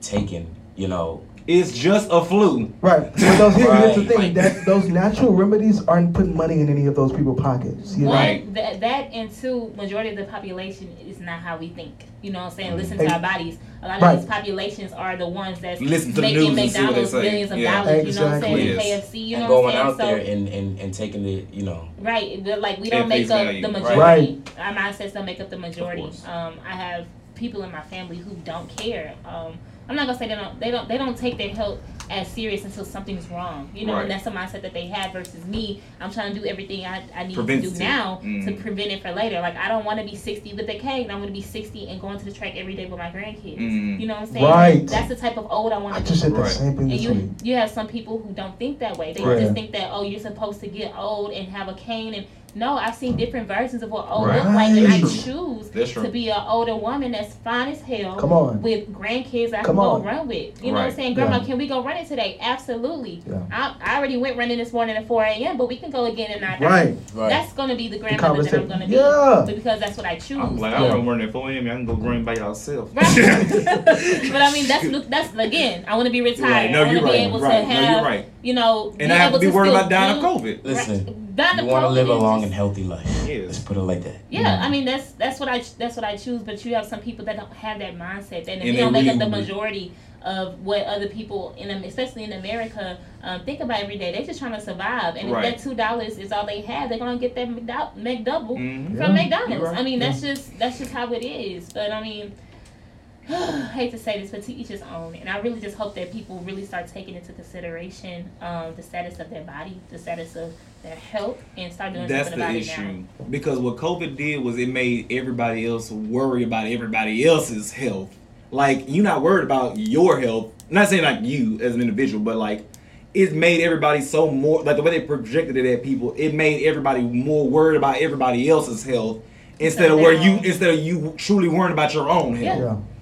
[0.00, 0.46] taken.
[0.76, 2.72] You know, It's just a flu.
[2.80, 6.70] Right, but those, here, here's the thing: that those natural remedies aren't putting money in
[6.70, 7.96] any of those people's pockets.
[7.96, 8.12] You know?
[8.12, 8.54] Right.
[8.54, 12.06] that, that and two, majority of the population is not how we think.
[12.22, 12.76] You know what I'm saying?
[12.76, 13.58] Listen to our bodies.
[13.82, 14.16] A lot of Right.
[14.16, 17.10] these populations are the ones that's Listen to making news and see what they McDonald's
[17.10, 17.22] say.
[17.22, 17.84] millions of Yeah.
[17.84, 18.06] dollars.
[18.06, 18.56] You know what I'm saying?
[18.68, 18.92] Exactly.
[18.92, 19.18] And KFC.
[19.18, 20.16] You know and what going I'm out saying?
[20.24, 23.44] there and, and, and taking the, you know, Right, but like we don't make up
[23.44, 23.60] value.
[23.60, 23.82] the Right.
[23.82, 24.42] majority.
[24.58, 26.04] Our mindsets don't make up the majority.
[26.26, 27.04] Um, I have
[27.34, 29.12] people in my family who don't care.
[29.26, 29.58] Um,
[29.88, 30.58] I'm not gonna say they don't.
[30.60, 30.88] They don't.
[30.88, 31.78] They don't take their health
[32.10, 33.70] as serious until something's wrong.
[33.74, 34.02] You know, Right.
[34.02, 35.80] and that's the mindset that they have versus me.
[36.00, 37.72] I'm trying to do everything I, I need to Preventative.
[37.74, 38.60] do now to Mm.
[38.60, 39.40] prevent it for later.
[39.40, 41.10] Like I don't want to be 60 with a cane.
[41.10, 43.58] I want to be 60 and going to the track every day with my grandkids.
[43.58, 43.98] Mm.
[44.00, 44.44] You know what I'm saying?
[44.44, 44.86] Right.
[44.86, 46.20] That's the type of old I want I to just be.
[46.28, 46.50] said the Right.
[46.50, 47.16] same thing And this week.
[47.16, 49.14] you you have some people who don't think that way.
[49.14, 49.40] They Right.
[49.40, 52.76] just think that oh you're supposed to get old and have a cane and no,
[52.76, 54.36] I've seen different versions of what old Right.
[54.44, 58.32] look like and I choose to be an older woman that's fine as hell Come
[58.32, 58.62] on.
[58.62, 60.00] with grandkids I Come can on.
[60.02, 60.62] go run with.
[60.62, 61.14] You know what I'm saying?
[61.14, 61.44] Grandma, Yeah.
[61.44, 62.38] can we go running today?
[62.40, 63.22] Absolutely.
[63.28, 63.40] Yeah.
[63.52, 66.30] I, I already went running this morning at 4 a.m., but we can go again
[66.30, 66.96] at 9 Right.
[67.14, 67.28] right.
[67.28, 68.94] That's gonna be the grandmother that I'm gonna be.
[68.94, 69.44] Yeah.
[69.46, 70.38] Because that's what I choose.
[70.38, 70.84] I'm like, Yeah.
[70.84, 71.66] I don't run at 4 a.m.
[71.66, 72.90] I can go run by yourself.
[72.94, 73.04] Right.
[73.64, 75.08] but I mean, that's look.
[75.10, 75.84] That's again.
[75.88, 76.50] I want to be retired.
[76.50, 76.70] Right.
[76.70, 77.20] No, I want you're to be right.
[77.28, 77.62] able Right.
[77.62, 78.26] to No, have, you're right.
[78.42, 80.60] you know, And I have to be worried about dying of COVID.
[80.64, 81.20] Listen.
[81.36, 81.56] Right.
[81.62, 83.06] You want to live a long just- and healthy life.
[83.26, 83.46] Yes.
[83.46, 84.16] Let's put it like that.
[84.30, 86.42] Yeah, I mean that's that's what I that's what I choose.
[86.42, 88.92] But you have some people that don't have that mindset, and, And we they don't
[88.92, 89.92] make up the majority
[90.22, 94.12] of what other people in especially in America um, think about every day.
[94.12, 95.44] They're just trying to survive, and Right.
[95.44, 98.96] if that two dollars is all they have, they're gonna get that McDou- McDouble Mhm.
[98.96, 99.64] from Yeah, McDonald's.
[99.64, 99.78] right.
[99.78, 101.72] I mean that's just that's just how it is.
[101.72, 102.32] But I mean.
[103.28, 103.32] I
[103.72, 105.14] hate to say this, but to each his own.
[105.14, 109.18] And I really just hope that people really start taking into consideration um, the status
[109.18, 110.52] of their body, the status of
[110.84, 112.80] their health, and start doing That's something the about issue.
[112.82, 113.26] it now.
[113.30, 118.14] Because what COVID did was it made everybody else worry about everybody else's health.
[118.50, 120.52] Like you're not worried about your health.
[120.70, 122.68] not saying like you as an individual, but like
[123.14, 126.12] it made everybody so more like the way they projected it at people.
[126.16, 129.22] It made everybody more worried about everybody else's health
[129.58, 132.58] instead of of where you instead of you truly worrying about your own health.
[132.58, 132.93] Yeah.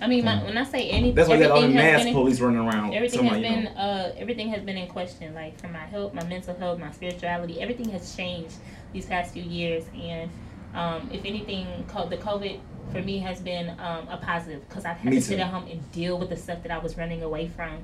[0.00, 2.12] I mean, my, when I say anything, That's why you got all the mass been
[2.14, 2.94] police running around.
[2.94, 3.70] Everything has been know.
[3.70, 5.34] uh, everything has been in question.
[5.34, 8.56] Like for my health, my mental health, my spirituality, everything has changed
[8.92, 9.84] these past few years.
[9.98, 10.30] And
[10.74, 12.60] um, if anything, the COVID
[12.92, 15.42] for me has been um, a positive because I've had Me to sit too.
[15.42, 17.74] at home and deal with the stuff that I was running away from.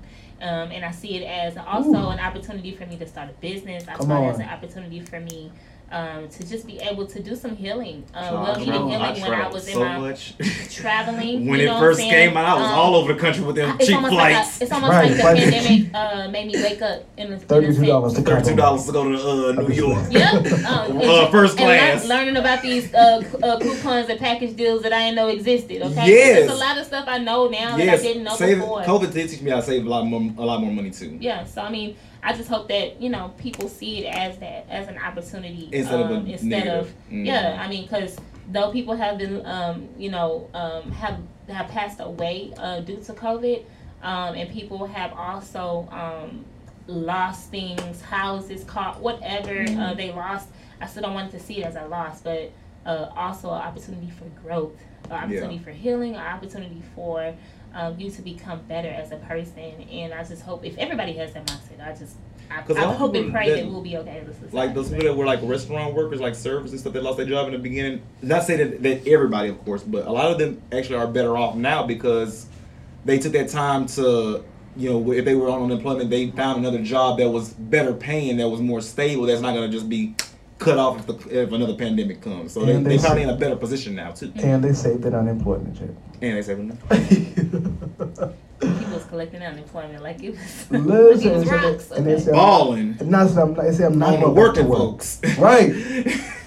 [0.40, 2.10] Um, and I see it as also Ooh.
[2.10, 3.86] an opportunity for me to start a business.
[3.88, 5.50] I Come saw it as an opportunity for me
[5.92, 9.04] um, to just be able to do some healing, uh, So well needed traveled- healing
[9.04, 10.34] I when I traveled was in so my much.
[10.74, 11.46] traveling.
[11.48, 12.28] when you it first what I'm saying?
[12.30, 14.34] came out, I was Um, all over the country with them it's cheap almost flights.
[14.34, 17.26] like a, it's almost Right, like the pandemic uh, made me wake up in a,
[17.28, 20.06] in a Thirty-two dollars to Thirty-two dollars to go to uh, New York.
[20.10, 20.42] Yeah, um,
[21.00, 22.06] and, Uh, first and learn- class.
[22.08, 25.82] learning about these uh, uh, coupons and package deals that I didn't know existed.
[25.82, 26.38] Okay, Yes.
[26.46, 28.82] there's a lot of stuff I know now yes, that I didn't know save, before.
[28.82, 31.18] COVID did teach me how to save a lot more, a lot more money too.
[31.20, 34.66] Yeah, so I mean, I just hope that you know people see it as that
[34.70, 36.86] as an opportunity Instead of a um, instead negative.
[36.86, 37.26] of Mhm.
[37.26, 37.58] yeah.
[37.60, 38.16] I mean, because
[38.50, 41.18] though people have been um, you know um, have
[41.48, 43.64] have passed away uh, due to COVID,
[44.02, 46.44] um, and people have also um,
[46.86, 49.80] lost things, houses, car, whatever Mm-hmm.
[49.80, 50.48] uh, they lost.
[50.80, 52.52] I still don't want to see it as a loss, but
[52.86, 54.72] uh, also an opportunity for growth,
[55.06, 57.34] an opportunity for healing, an opportunity for
[57.74, 59.58] um, you to become better as a person.
[59.90, 62.16] And I just hope if everybody has that mindset, I just
[62.50, 64.56] I, I hope and pray that, that- we'll be okay society.
[64.56, 67.26] Like those people that were like restaurant workers, like servers and stuff that lost their
[67.26, 68.02] job in the beginning.
[68.20, 71.36] Not say that, that everybody, of course, but a lot of them actually are better
[71.36, 72.46] off now because
[73.04, 74.44] they took that time to,
[74.76, 78.36] you know, if they were on unemployment, they found another job that was better paying,
[78.36, 79.24] that was more stable.
[79.24, 80.14] That's not gonna just be
[80.62, 82.52] cut off if, the, if another pandemic comes.
[82.52, 84.32] So they, And they they- probably in a better position now too.
[84.36, 85.88] And they saved that unemployment check.
[86.20, 86.76] And they say, well,
[88.60, 90.40] people was collecting unemployment like it was,
[90.70, 90.86] Listen,
[91.16, 91.86] like it was rocks.
[91.86, 92.22] they- and they okay?
[92.22, 94.62] said- balling And not that I'm, they say I'm not on the going back to
[94.62, 94.78] working work.
[94.78, 95.20] folks.
[95.38, 95.72] Right.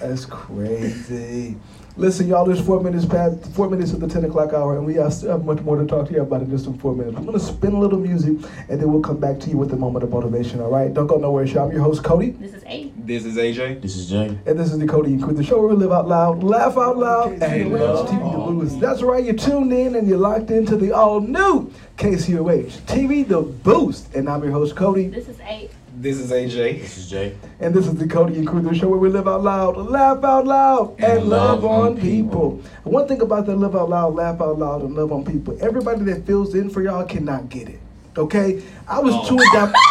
[0.00, 1.56] That's crazy.
[1.98, 4.94] Listen, y'all, there's four minutes past four minutes of the ten o'clock hour, and we
[5.10, 7.16] still have much more to talk to you about in just in four minutes.
[7.16, 8.36] I'm gonna spin a little music,
[8.68, 10.60] and then we'll come back to you with a moment of motivation.
[10.60, 10.92] All right?
[10.92, 11.46] Don't go nowhere.
[11.46, 11.64] Show.
[11.64, 13.06] I'm your host, Cody, This is eight.
[13.06, 13.80] this is AJ.
[13.80, 14.26] This is Jay.
[14.44, 16.76] and this is the Cody and Crew, the show where we live out loud, laugh
[16.76, 18.78] out loud, and love watch TV the all boost.
[18.78, 19.24] That's right.
[19.24, 24.28] You're tuned in, and you're locked into the all new KCOH TV, the Boost, and
[24.28, 25.08] I'm your host, Cody.
[25.08, 25.70] This is eight.
[25.98, 26.82] This is AJ.
[26.82, 27.34] This is Jay.
[27.58, 30.22] And this is the Cody and Crew, the show where we live out loud, laugh
[30.22, 32.62] out loud, and, love, on people.
[32.84, 36.04] One thing about that live out loud, laugh out loud, and love on people, everybody
[36.04, 37.80] that fills in for y'all cannot get it.
[38.18, 38.62] Okay?
[38.86, 39.24] I was Oh.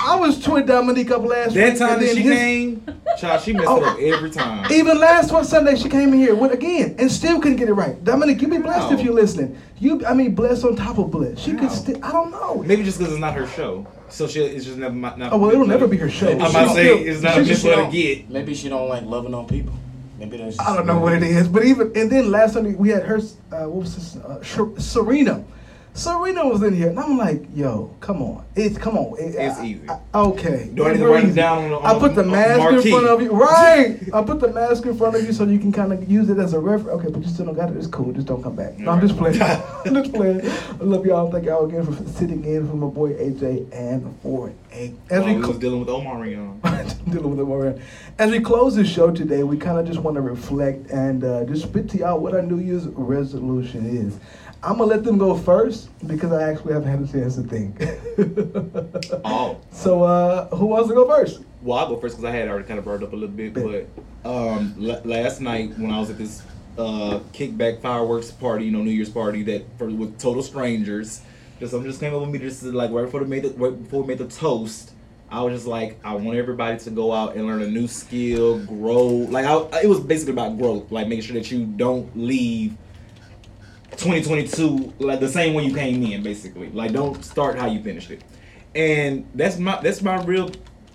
[0.06, 1.80] I was touring Dominique up last That week.
[1.80, 2.86] time and that then she his- came,
[3.18, 3.78] child, she messed Oh.
[3.78, 4.72] it up every time.
[4.72, 7.74] Even last one Sunday, she came in here went again and still couldn't get it
[7.74, 8.02] right.
[8.04, 8.94] Dominique, you be blessed How?
[8.94, 9.58] if you're listening.
[9.80, 11.40] You, I mean, blessed on top of blessed.
[11.42, 11.60] She How?
[11.60, 11.98] could still.
[12.04, 12.64] I don't know.
[12.66, 15.18] Maybe just because it's not her show, so she it's just never not.
[15.32, 16.30] Oh well, it'll never be her show.
[16.30, 18.30] I'm She about to say it's not just- miss what I get.
[18.30, 19.74] Maybe she don't like loving on people.
[20.20, 20.58] Maybe that's.
[20.60, 23.18] I don't know what it is, but even and then last Sunday we had her.
[23.52, 24.16] Uh, what was this?
[24.24, 24.40] Uh,
[25.96, 26.46] Serena.
[26.46, 29.66] Was in here, and I'm like, "Yo, come on, it's come on, It- It's I-
[29.66, 29.82] easy.
[29.90, 32.14] I- okay, Do I need It's to real write it down on the- I put
[32.16, 32.92] the mask marquee?
[32.92, 33.98] in front of you, right?
[34.14, 36.38] I put the mask in front of you so you can kind of use it
[36.38, 37.00] as a reference.
[37.00, 37.78] Okay, but you still don't got it.
[37.78, 38.12] It's cool.
[38.12, 38.78] Just don't come back.
[38.78, 39.42] No, I'm just playing.
[39.86, 40.42] I'm just playing.
[40.42, 41.32] I love y'all.
[41.32, 45.34] Thank y'all again for sitting in for my boy AJ and for a as While
[45.36, 46.60] we cl- was dealing with Omarion.
[47.12, 47.74] dealing with it more.
[48.20, 51.46] As we close the show today, we kind of just want to reflect and uh,
[51.46, 54.20] just spit to y'all what our New Year's resolution is.
[54.66, 57.82] I'm gonna let them go first because I actually haven't had a chance to think.
[59.24, 59.60] Oh.
[59.72, 61.42] So, uh, who wants to go first?
[61.62, 63.54] Well, I'll go first because I had already kind of burned up a little bit.
[63.54, 63.88] But
[64.28, 66.42] um, la- last night when I was at this
[66.78, 71.22] uh, kickback fireworks party, you know, New Year's party that for with total strangers,
[71.60, 73.84] just something just came up with me just like right before we made the right
[73.84, 74.92] before we made the toast.
[75.30, 78.60] I was just like, I want everybody to go out and learn a new skill,
[78.66, 79.06] grow.
[79.06, 82.78] Like, I, it was basically about growth, like making sure that you don't leave
[83.98, 86.70] 2022 like the same way you came in, basically.
[86.70, 88.24] Like, don't start how you finished it.
[88.74, 90.52] And that's my that's my real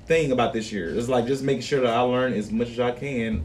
[0.06, 0.94] thing about this year.
[0.94, 3.44] It's like just making sure that I learn as much as I can.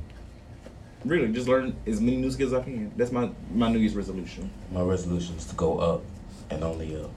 [1.06, 2.92] Really, just learn as many new skills as I can.
[2.98, 4.50] That's my my New Year's resolution.
[4.72, 6.04] My resolution is to go up
[6.50, 7.12] and only up.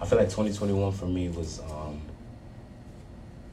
[0.00, 2.00] I feel like 2021 for me was um,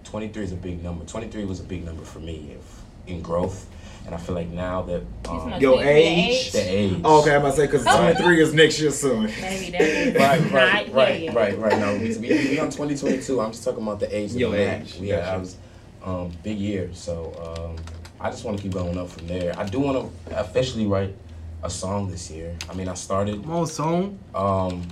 [0.05, 1.05] 23 is a big number.
[1.05, 3.67] 23 was a big number for me if, in growth,
[4.11, 6.51] and I feel like now that um, Your about age?
[6.51, 7.01] the age.
[7.05, 9.23] Oh, okay, I'm about to say because 23 is next year soon.
[9.23, 11.79] Maybe that is Right, not right, right, right, right.
[11.79, 13.39] No, we, we, we on 2022.
[13.39, 14.95] I'm just talking about the age of Your the match.
[14.95, 15.31] age, Yeah, gotcha.
[15.31, 15.57] I was
[16.03, 17.75] um, big year, so um,
[18.19, 19.57] I just want to keep going up from there.
[19.57, 21.15] I do want to officially write
[21.63, 22.53] a song this year.
[22.69, 23.41] I mean, I started.
[23.43, 24.19] Come on, song.
[24.35, 24.85] Um,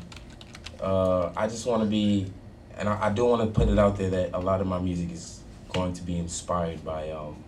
[0.81, 2.31] uh, I just want to be,
[2.77, 4.79] and I, I do want to put it out there that a lot of my
[4.79, 5.41] music is
[5.73, 7.43] going to be inspired by um,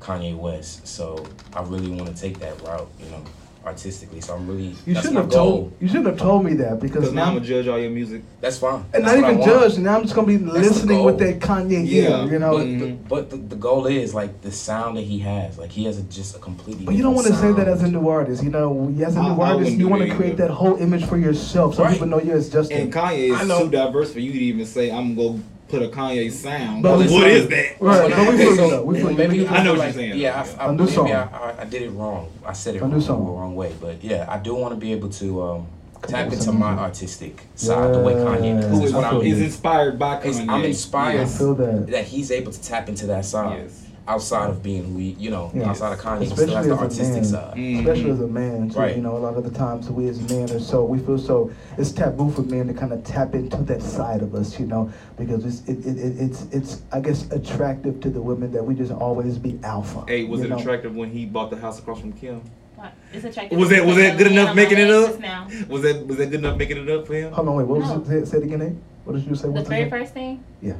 [0.00, 0.86] Kanye West.
[0.86, 1.24] So
[1.54, 3.22] I really want to take that route, you know,
[3.66, 4.22] artistically.
[4.22, 5.50] So I'm really You that's shouldn't my have goal.
[5.50, 5.72] told.
[5.80, 7.90] You shouldn't have told me that because Because now I'm now, gonna judge all your
[7.90, 8.22] music.
[8.40, 8.84] That's fine.
[8.94, 9.76] and That's not even judge.
[9.76, 12.32] Now I'm just gonna be the listening with that Kanye Yeah, ear.
[12.32, 12.52] You know.
[12.56, 12.80] But, Mhm.
[12.80, 15.58] the, but the, the goal is like the sound that he has.
[15.58, 16.86] Like he has a, just a completely.
[16.86, 18.42] But you don't want to say that as a new artist.
[18.42, 20.46] You know, as a I- new I artist, wouldn't you want to create either.
[20.48, 21.92] that whole image for yourself, so Right.
[21.92, 22.80] people know you as Justin.
[22.80, 23.64] And Kanye I is know.
[23.64, 25.38] too diverse for you to even say I'm gonna
[25.70, 26.82] put a Kanye sound.
[26.82, 27.80] But what listen- that?
[27.80, 28.82] Right, but we Okay, feel so you though.
[28.84, 29.16] We feel you.
[29.16, 31.12] maybe I know what like, you're saying, Yeah, though, I, I, A new maybe.
[31.12, 32.28] I, I, I did it wrong.
[32.44, 33.24] I said it A new wrong, song.
[33.26, 33.74] the wrong way.
[33.80, 35.66] But yeah, I do want to be able to um,
[36.06, 38.60] tap into my artistic side the way Kanye Yeah.
[38.62, 38.70] does.
[38.70, 40.48] Who is, what I I'm, is inspired by It's- Kanye?
[40.50, 41.20] I'm inspired.
[41.20, 41.86] I feel that.
[41.88, 43.79] that he's able to tap into that side Yes.
[44.08, 45.70] Outside of being who he, you know, Yeah.
[45.70, 47.24] outside of Kanye, he Especially still has the artistic man.
[47.24, 47.54] side.
[47.56, 47.78] Mm.
[47.80, 48.70] especially as a man.
[48.70, 48.96] So, Right.
[48.96, 51.50] You know, a lot of the times we as men are so we feel so
[51.78, 54.90] it's taboo for men to kind of tap into that side of us, you know,
[55.16, 58.74] because it's it, it, it, it's it's I guess attractive to the women that we
[58.74, 60.04] just always be alpha.
[60.08, 60.56] Hey, was it know?
[60.58, 62.40] attractive when he bought the house across from Kim?
[62.76, 62.92] What?
[63.12, 63.58] It's attractive.
[63.58, 65.20] Was that was that good enough making it up?
[65.20, 65.46] Now.
[65.68, 67.32] Was that was that good enough making it up for him?
[67.32, 67.66] Hold on, wait.
[67.66, 67.98] What No.
[67.98, 68.26] was it?
[68.26, 68.58] Say, say it again.
[68.60, 68.72] Nate?
[69.04, 69.48] What did you say?
[69.48, 70.74] The What's very first thing Yeah.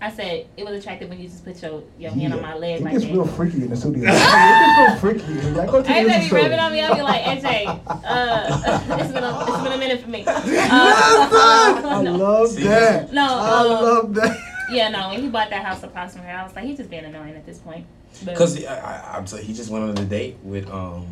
[0.00, 2.80] I said it was attractive when you just put your, your hand on my leg
[2.80, 3.12] It like gets that.
[3.12, 4.02] real freaky in the studio.
[4.06, 5.50] it gets real freaky.
[5.50, 6.36] Like, go to the Hey, baby, episode.
[6.36, 6.80] rubbing on me.
[6.82, 10.24] I'll be like, AJ, uh, it's been a, it's been a minute for me.
[10.78, 12.12] Uh, I no.
[12.16, 13.12] love that.
[13.12, 14.38] No, I um, love that.
[14.70, 15.10] Yeah, no.
[15.10, 17.34] When he bought that house across from her, I was like, he's just being annoying
[17.34, 17.86] at this point.
[18.24, 21.06] Because I, I, I'm sorry, he just went on a date with um.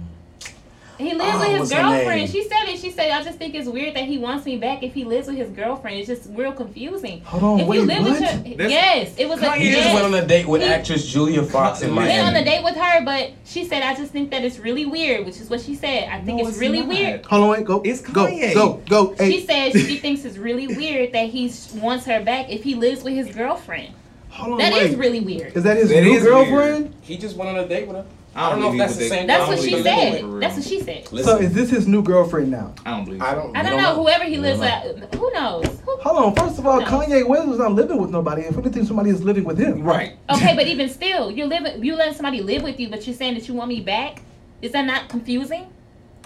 [0.98, 1.92] He lives Oh, with uh, his what's her name?
[1.92, 2.30] girlfriend.
[2.30, 2.78] She said it.
[2.78, 5.26] She said, I just think it's weird that he wants me back if he lives
[5.28, 5.98] with his girlfriend.
[5.98, 7.20] It's just real confusing.
[7.22, 8.46] Hold on, if wait, you live with what?
[8.46, 9.82] your, That's- yes, it was a He yes.
[9.84, 12.12] just went on a date with He- actress Julia Fox in He Miami.
[12.22, 14.86] went on a date with her, but she said, I just think that it's really
[14.86, 16.08] weird, which is what she said.
[16.08, 16.88] I think No, it's, it's really not.
[16.88, 17.26] weird.
[17.26, 17.64] Hold on, wait.
[17.64, 17.82] Go.
[17.84, 18.26] It's go.
[18.26, 18.54] Kanye.
[18.54, 18.74] Go.
[18.88, 19.14] Go.
[19.16, 19.32] Hey.
[19.32, 23.02] She said she thinks it's really weird that he wants her back if he lives
[23.02, 23.92] with his girlfriend.
[24.30, 24.90] Hold on, That wait.
[24.90, 25.56] is really weird.
[25.56, 26.92] Is that his That new is girlfriend?
[27.02, 28.04] He just went on a date with her.
[28.36, 29.26] I I don't know if believe that's he the same.
[29.26, 30.40] That's what don't she believe he was said.
[30.42, 31.24] That's what she said.
[31.24, 32.74] So is this his new girlfriend now?
[32.84, 33.22] I don't believe.
[33.22, 33.56] I don't.
[33.56, 33.94] I we don't know.
[34.02, 35.66] Whoever he lives don't with, who knows?
[35.84, 36.34] Who- Hold on.
[36.34, 36.86] First of all, No.
[36.86, 38.42] Kanye West was not living with nobody.
[38.42, 39.82] If anything, somebody is living with him.
[39.82, 40.16] Right.
[40.30, 41.82] Okay, but even still, you're living.
[41.84, 44.20] You letting somebody live with you, but you're saying that you want me back.
[44.62, 45.66] Is that not confusing?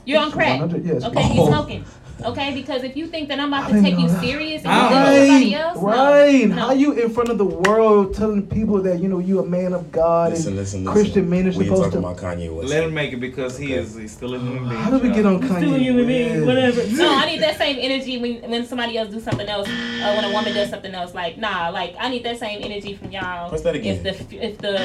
[0.04, 0.60] You're on crack.
[0.82, 1.04] yes.
[1.04, 1.48] Okay, you Oh.
[1.48, 1.84] smoking.
[2.24, 4.20] Okay, because if you think that I'm about to take you that.
[4.20, 5.82] serious and you live with Right, somebody else, no.
[5.82, 6.48] Right.
[6.48, 6.54] No.
[6.56, 9.72] How you in front of the world telling people that you know you a man
[9.72, 10.92] of God Listen, and listen, listen.
[11.00, 12.08] Christian men are we ain't supposed talking to.
[12.08, 12.68] about Kanye West.
[12.70, 14.80] Let him make it because he is he's still a human being.
[14.80, 15.56] How did we get on Kanye?
[15.58, 16.46] Still a human being, West?
[16.46, 16.86] whatever.
[16.96, 19.68] No, I need that same energy when when somebody else do something else.
[19.68, 22.94] Uh, when a woman does something else, like nah, like I need that same energy
[22.94, 23.48] from y'all.
[23.48, 24.04] Press that again.
[24.04, 24.76] If the if the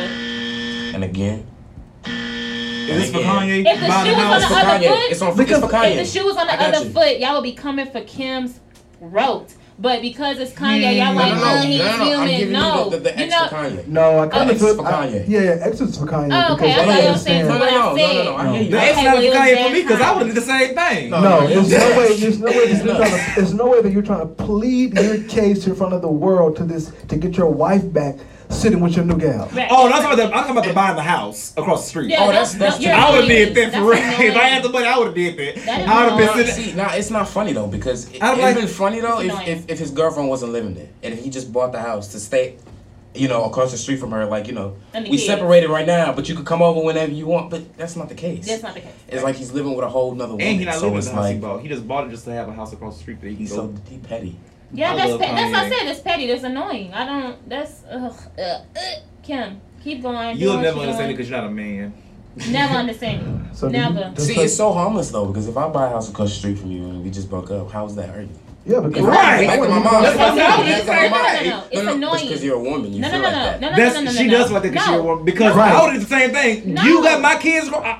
[0.94, 1.48] And again,
[2.90, 3.66] Is this for Kanye?
[3.66, 4.88] If the buying shoe was on the other Kanye.
[4.90, 5.12] foot?
[5.12, 5.38] It's on.
[5.38, 5.92] Because it's for Kanye.
[5.92, 6.92] if the shoe was on the I other you.
[6.94, 8.60] foot, y'all would be coming for Kim's
[9.00, 9.54] rote.
[9.80, 12.54] But because it's Kanye, y'all like, no, no, oh, no, he's no, no, I'm human.
[12.54, 13.88] No, you the, the, the you know, Kanye.
[13.88, 15.26] No, I kind Oh, of X for Kanye.
[15.28, 16.30] yeah, yeah, X is for Kanye.
[16.50, 17.60] Oh, okay, because I thought I y'all saying understand.
[17.60, 18.70] what No, I no, no, no, no, I hear you.
[18.70, 21.10] The Okay, not for Kanye for me because I would have did the same thing.
[21.10, 21.78] No, No, no, there's no.
[21.90, 22.18] no way.
[22.20, 22.68] There's no way.
[22.68, 22.98] That you're No.
[23.00, 26.02] trying to, there's no way that you're trying to plead your case in front of
[26.04, 28.16] the world to this to get your wife back,
[28.54, 29.48] sitting with your new gal.
[29.54, 29.68] Right.
[29.70, 32.10] Oh, that's about the, I'm talking about the buying the house across the street.
[32.10, 33.54] Yeah, Oh, that's- no, that's you're I would have annoying.
[33.54, 33.94] did that for real.
[34.32, 35.66] If I had the money, I would have did that.
[35.66, 36.72] That is I would have been Nah, sitting.
[36.72, 39.48] see, nah, it's not funny though because it, it'd like- been funny though if, annoying.
[39.48, 42.20] if if his girlfriend wasn't living there and if he just bought the house to
[42.20, 42.58] stay,
[43.16, 44.26] you know, across the street from her.
[44.26, 45.26] Like you know, we kids.
[45.26, 47.50] separated right now, but you could come over whenever you want.
[47.52, 48.48] But that's not the case.
[48.48, 48.94] That's not the case.
[49.08, 50.48] It's like he's living with a whole nother woman.
[50.48, 51.62] And he not so living in it's the house he bought.
[51.62, 53.40] He just bought it just to have a house across the street that he can
[53.46, 53.58] he's go.
[53.58, 54.38] so he petty.
[54.74, 55.88] Yeah, I that's love pe- that's what I said.
[55.88, 56.28] That's petty.
[56.28, 56.94] That's annoying.
[56.94, 57.50] I don't.
[57.50, 58.62] That's ugh, uh, uh,
[59.22, 59.62] Kim.
[59.84, 60.38] Keep going.
[60.38, 61.94] You'll never you're understand it because you're not a man.
[62.50, 63.40] Never understand you.
[63.54, 64.20] So do you- Never.
[64.20, 66.58] See, her- it's so harmless though because if I buy a house across the street
[66.58, 68.38] from you and we just broke up, how's that hurting?
[68.66, 69.46] Yeah, because Right.
[69.46, 69.84] Like my mom.
[70.04, 70.66] That's That's what my I'm mom.
[70.66, 70.86] saying.
[70.86, 71.44] That's my No, no, mom.
[71.44, 71.64] no, no.
[71.70, 72.28] It's annoying.
[72.28, 72.94] because you're a woman.
[72.94, 73.62] You No, no, feel no, like no, that.
[73.62, 74.54] no, no, That's no, no, she does no.
[74.56, 74.94] like that because no.
[74.94, 75.26] you're a woman.
[75.26, 75.72] Because Right.
[75.74, 76.74] I would do the same thing.
[76.74, 76.82] No.
[76.84, 77.70] You got my kids.
[77.72, 78.00] I,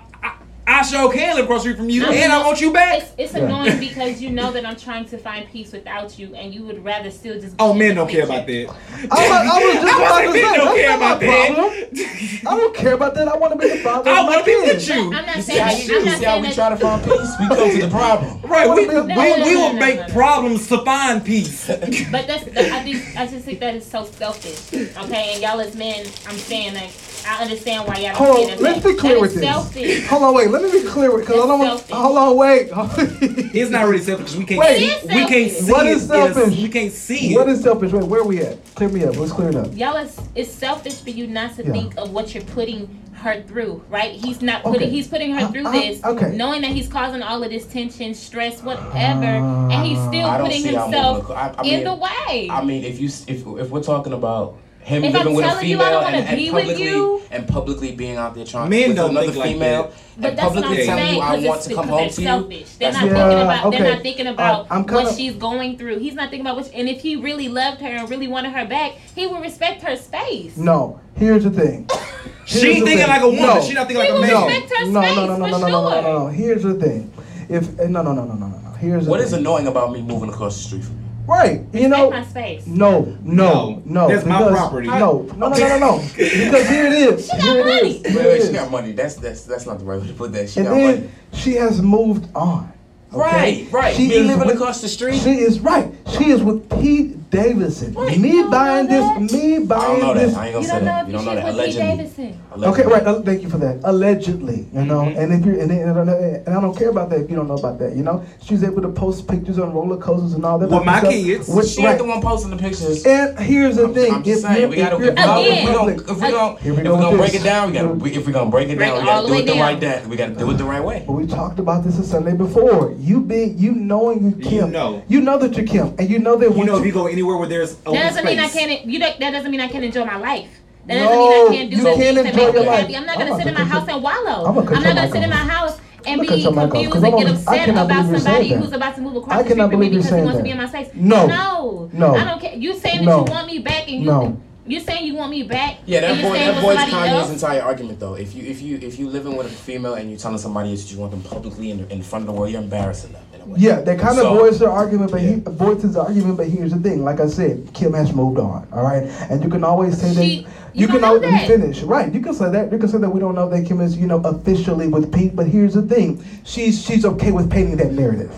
[0.66, 2.60] I, I sure can live across the street from you, I mean, and I want
[2.62, 3.02] you back.
[3.02, 3.46] It's, it's Yeah.
[3.46, 6.84] annoying because you know that I'm trying to find peace without you, and you would
[6.84, 7.56] rather still just.
[7.60, 8.68] Oh, men don't care about that.
[9.12, 12.44] I, wa- I was just I about wasn't- to men say, don't care about that.
[12.48, 13.28] I don't care about that.
[13.28, 14.10] I want to be the father.
[14.12, 15.14] I want to be with you.
[15.14, 15.88] I'm not You see saying how, that.
[15.88, 16.56] you, I'm you not see how we that.
[16.56, 17.30] try to find peace?
[17.40, 18.42] We come to the problem.
[18.44, 20.14] Right, we, No, we, no, we no, will make no, no.
[20.14, 21.68] problems to find peace.
[21.68, 24.74] But that's that, I think I just think that is so selfish.
[24.74, 26.92] Okay, and y'all as men, I'm saying like
[27.28, 30.08] I understand why y'all don't Hold on, it let's be clear with this.
[30.08, 30.50] Hold on, wait.
[30.50, 31.80] Let me be clear because I don't want.
[31.82, 31.90] It's.
[31.92, 32.70] Hold on, wait.
[33.56, 35.00] It's not really selfish because we can't Wait.
[35.02, 35.08] see.
[35.08, 35.92] We can't see What it.
[35.98, 36.58] is selfish?
[36.58, 37.54] we can't see what it.
[37.54, 37.92] is selfish?
[37.92, 38.58] Wait, where are we at?
[38.76, 39.16] Clear me up.
[39.18, 39.76] Let's clear it up.
[39.76, 41.72] Y'all is it's selfish for you not to Yeah.
[41.72, 44.12] think of what you're putting her through, right?
[44.12, 44.90] He's not putting Okay.
[44.90, 46.36] he's putting her uh, through I- this, okay.
[46.36, 50.70] knowing that he's causing all of this tension, stress, whatever, and he's still putting see
[50.74, 51.38] himself moving.
[51.38, 52.50] I, I in the way.
[52.50, 55.48] I mean, if you if if we're talking about him If living I'm with a
[55.50, 58.36] telling you I don't wanna and, and be with publicly you- and publicly being out
[58.36, 59.94] there trying Men with don't another like female that.
[60.18, 61.86] But and that's what I'm publicly telling saying you I because want it's to come
[61.86, 62.28] because home they're to you.
[62.28, 62.76] selfish.
[62.76, 63.72] They're not Yeah, thinking about.
[63.72, 66.00] They're not thinking about I'm what kinda- she's going through.
[66.00, 66.66] He's not thinking about what.
[66.68, 69.82] She, and if he really loved her and really wanted her back, he would respect
[69.84, 70.58] her space.
[70.58, 71.00] No.
[71.18, 71.90] Here's the thing.
[72.46, 73.08] She Here's ain't the thinking thing.
[73.08, 73.42] like a woman.
[73.42, 73.62] No.
[73.62, 74.46] She not thinking like a man.
[74.46, 76.28] respect her no, space no, no, no, no, no, no, no, no, no.
[76.28, 77.10] Here's the thing.
[77.48, 78.72] If eh, no, no, no, no, no, no, no.
[78.72, 81.03] Here's What is annoying about me moving across the street from you?
[81.26, 81.62] Right.
[81.74, 82.10] You know.
[82.10, 82.68] My space.
[82.68, 83.84] No, no, no.
[83.86, 84.88] No, that's my property.
[84.88, 85.98] No, no, no, no, no, no.
[86.18, 87.30] Because here it is.
[87.32, 88.02] She got Here money.
[88.04, 88.92] Wait, wait, she got money.
[88.92, 90.50] That's that's that's not the right way to put that.
[90.50, 91.12] She And got then money.
[91.34, 92.72] she has moved on.
[93.14, 93.20] Okay?
[93.20, 93.96] Right, right.
[93.96, 95.22] She Me is living with- across the street.
[95.22, 95.94] She is right.
[96.18, 97.94] She is with Pete Davidson.
[97.94, 98.18] Right.
[98.20, 99.32] Me buying know this.
[99.34, 100.34] Me I don't buying know this.
[100.34, 100.40] that.
[100.40, 101.02] I ain't gonna You say don't know that.
[101.02, 101.50] if You don't know that.
[101.50, 102.40] Allegedly.
[102.64, 103.04] Okay, right.
[103.08, 103.80] uh, Thank you for that.
[103.84, 105.18] Allegedly, you know, Mhm.
[105.18, 106.10] and if you're, and, and,
[106.48, 108.24] and I don't care about that if you don't know about that, you know.
[108.44, 110.66] She's able to post pictures on roller coasters and all that.
[110.68, 111.12] With other my stuff.
[111.12, 111.48] kids.
[111.50, 111.92] With- She right.
[111.92, 113.04] ain't the one posting the pictures.
[113.06, 115.22] And here's the I'm, thing: I'm just if saying, you're, we gotta, if if, we
[115.22, 117.74] out gonna, if we gonna, if we gonna, if we gonna break it down, we
[117.74, 120.08] gotta, we, if we gonna break it down, we gotta do it the right that.
[120.08, 121.04] We gotta do it the right way.
[121.08, 122.94] But we talked about this a Sunday before.
[123.00, 124.72] You be you knowing you Kim.
[124.72, 125.02] know.
[125.08, 127.23] You know that you're Kim, and you know that You know, if you go anywhere
[127.26, 128.86] where there's open That doesn't mean I can't.
[128.86, 130.50] You don't, that doesn't mean I can't enjoy my life.
[130.86, 132.96] That doesn't mean I can't do you the things that make me happy.
[132.98, 134.46] I'm not gonna about sit in my house and wallow.
[134.46, 136.64] I'm I'm not gonna sit in my house and I'm gonna cut be your mic
[136.64, 139.50] off, confused 'cause and get upset about somebody who's about to move I across the
[139.50, 140.90] street from me because he saying wants to be in my space.
[140.94, 141.28] No.
[141.28, 142.16] no, No.
[142.16, 142.56] I don't care.
[142.56, 143.26] You saying that No.
[143.26, 144.38] you want me back and you No.
[144.66, 145.80] You saying you want me back?
[145.86, 147.32] Yeah, that you're boy, staying that with boy's somebody Kanye's else?
[147.34, 148.14] entire argument though.
[148.16, 150.92] If you if you if you living with a female and you telling somebody that
[150.92, 153.46] you want them publicly in, in front of the world, you're embarrassing them in a
[153.46, 153.56] way.
[153.60, 155.40] Yeah, they kind of So- voice their argument, but he Yeah.
[155.48, 156.38] voices his argument.
[156.38, 158.68] But here's the thing: like I said, Kim has moved on.
[158.72, 160.50] All right, and you can always say She- that.
[160.74, 161.48] you can always that.
[161.48, 161.82] finish.
[161.84, 162.72] Right, you can say that.
[162.72, 165.36] You can say that we don't know that Kim is, you know, officially with Pete.
[165.36, 168.32] But here's the thing: she's she's okay with painting that narrative.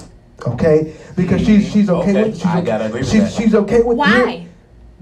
[0.47, 2.35] Okay, because she's she's okay, Okay, with.
[2.37, 3.31] She's I gotta agree with she's, that.
[3.33, 3.97] she's okay with.
[3.97, 4.44] Why?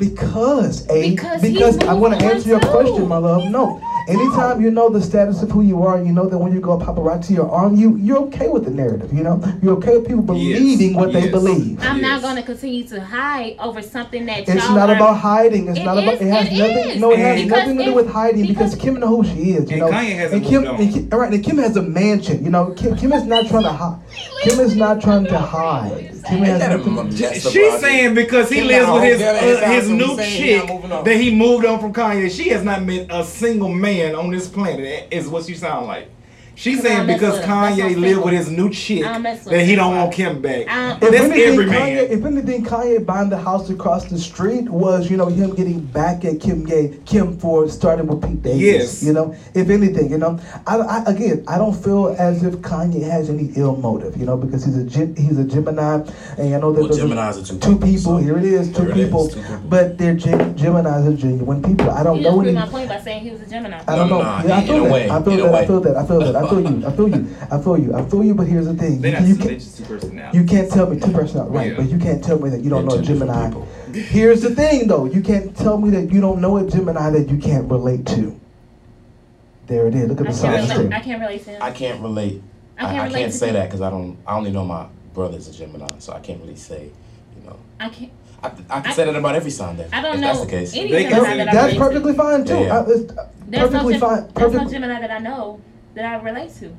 [0.09, 2.67] Because a Because because, I want to answer your too.
[2.67, 3.49] question, my love.
[3.49, 6.59] No, anytime you know the status of who you are, you know that when you
[6.59, 9.13] go paparazzi are on you, you're okay with the narrative.
[9.13, 11.80] You know, you're okay with people Yes, believing what they believe.
[11.81, 15.17] I'm not going to continue to hide over something that It's y'all not are- about
[15.17, 15.67] hiding.
[15.69, 16.15] It's It not about.
[16.15, 16.89] It has it nothing.
[16.95, 17.01] is.
[17.01, 19.69] No, it has nothing to do with hiding because, because- Kim knows who she is.
[19.71, 21.81] You And know, Kanye hasn't and Kim, and Kim, all right, and Kim has a
[21.81, 22.43] mansion.
[22.43, 23.99] You know, Kim, Kim is not trying to hide.
[24.43, 26.12] Kim is not trying to hide.
[26.27, 27.81] Kim Ain't has that a nothing- m- messed up She's logic?
[27.81, 31.03] saying because he Kim lives with his his uh, his new chick not moving on.
[31.03, 32.31] that he moved on from Kanye.
[32.31, 35.07] She has not met a single man on this planet.
[35.11, 36.09] Is what she sound like.
[36.55, 37.49] She's saying because with him.
[37.49, 38.23] That's Kanye not live single.
[38.25, 40.67] with his new chick I don't mess with that he don't want Kim back.
[40.69, 41.97] I- If That's anything, every Kanye, man.
[42.11, 46.23] if anything, Kanye buying the house across the street was, you know, him getting back
[46.25, 48.61] at Kim Gay, Kim for starting with Pete Davis.
[48.61, 49.03] Yes.
[49.03, 53.01] You know, if anything, you know, I, I again, I don't feel as if Kanye
[53.09, 56.01] has any ill motive, you know, because he's a he's a Gemini,
[56.38, 57.99] and I know that Well, Geminis are two two people, people.
[57.99, 59.57] so here it is, two here it is, people, two people.
[59.69, 61.89] but they're Gem- Geminis are genuine people.
[61.89, 63.80] I don't You just know proved my point by saying he was a Gemini.
[63.88, 64.23] I don't No, know.
[64.39, 64.93] no, yeah, I in feel a that.
[64.93, 65.55] way, I feel in that.
[65.55, 65.95] I feel that.
[65.97, 66.35] I feel that.
[66.43, 66.85] I feel you.
[66.87, 67.35] I feel you.
[67.51, 67.93] I feel you.
[67.95, 68.35] I feel you.
[68.35, 69.59] But here's the thing: They're you, not you can't.
[69.59, 70.41] just two personalities.
[70.41, 71.71] You can't tell me two personalities, right?
[71.71, 71.77] Yeah.
[71.77, 73.51] But you can't tell me that you don't They're know a Gemini.
[73.93, 77.29] Here's the thing, though: you can't tell me that you don't know a Gemini that
[77.29, 78.39] you can't relate to.
[79.67, 80.09] There it is.
[80.09, 80.83] Look at I the can't, signs That's too.
[80.85, 81.61] relate, I can't relate to him.
[81.63, 82.41] I can't relate.
[82.77, 83.53] I I, can't I relate can't say him.
[83.55, 84.17] that because I don't.
[84.27, 86.89] I only know my brother's a Gemini, so I can't really say.
[87.39, 88.11] You know, I can't.
[88.41, 89.77] I, I can I- say that about every sign.
[89.77, 90.75] Then, I don't if know that's the case.
[90.75, 92.17] any They Gemini say that That's perfectly to.
[92.17, 92.53] fine too.
[92.55, 92.75] Yeah, yeah.
[92.79, 93.13] Uh, it's
[93.47, 94.33] There's perfectly no, Gem- fine.
[94.33, 95.61] There's no Gemini that I know
[95.95, 96.73] that I relate to.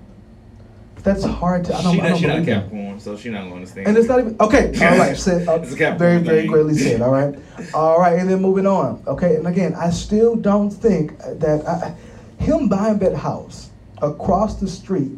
[1.02, 1.74] That's hard to.
[1.76, 1.94] I don't.
[1.94, 2.62] she I not, don't she not a believe that.
[2.64, 3.86] Capricorn, so she not gonna understand.
[3.88, 4.68] And it's not even okay.
[4.86, 6.50] All right, said, uh, It's a Capricorn very, very thing.
[6.50, 7.02] greatly said.
[7.02, 7.34] All right,
[7.74, 9.02] all right, and then moving on.
[9.06, 11.94] Okay, and again, I still don't think that I,
[12.42, 13.68] him buying that house
[14.00, 15.12] across the street.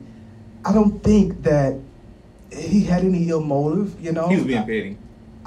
[0.64, 1.77] I don't think that
[2.52, 3.94] he had any ill motive.
[4.05, 4.98] You know, he was being petty.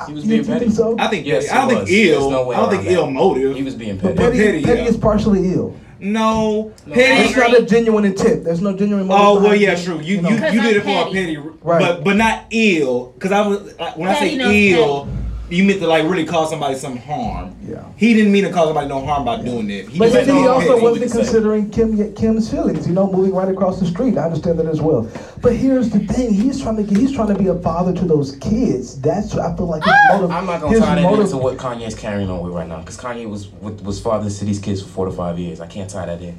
[0.08, 0.72] He was you being think petty.
[0.72, 0.96] so?
[0.98, 1.92] I think Yes, I don't think was.
[1.92, 2.32] Ill.
[2.32, 3.12] no I don't think ill that.
[3.12, 3.58] motive.
[3.58, 4.18] He was being But petty.
[4.18, 5.76] petty, petty, petty is partially ill.
[6.00, 7.30] No, petty.
[7.30, 8.44] It's not a genuine intent.
[8.44, 9.08] There's no genuine.
[9.12, 10.00] Oh well, yeah, it, true.
[10.00, 10.30] You you, know.
[10.30, 11.14] you, did I'm it for a petty.
[11.36, 11.80] petty, Right.
[11.80, 13.12] but but not ill.
[13.14, 15.08] Because I was like, when I say knows ill,
[15.50, 17.56] you meant to like really cause somebody some harm.
[17.64, 17.84] Yeah.
[17.98, 19.90] He didn't mean to cause somebody no harm by doing it.
[19.90, 23.12] He But just then he meant oh, also wasn't considering Kim Kim's feelings, you know,
[23.12, 24.18] moving right across the street.
[24.18, 25.10] I understand that as well.
[25.42, 28.06] But here's the thing: he's trying to get, he's trying to be a father to
[28.06, 29.00] those kids.
[29.02, 30.14] That's what I feel like his ah!
[30.14, 30.32] motive.
[30.32, 32.80] I'm not gonna his tie that motive- into what Kanye's carrying on with right now,
[32.80, 35.60] because Kanye was with, was father to these kids for four to five years.
[35.60, 36.38] I can't tie that in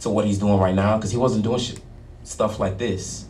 [0.00, 1.80] to what he's doing right now, because he wasn't doing shit,
[2.22, 3.26] stuff like this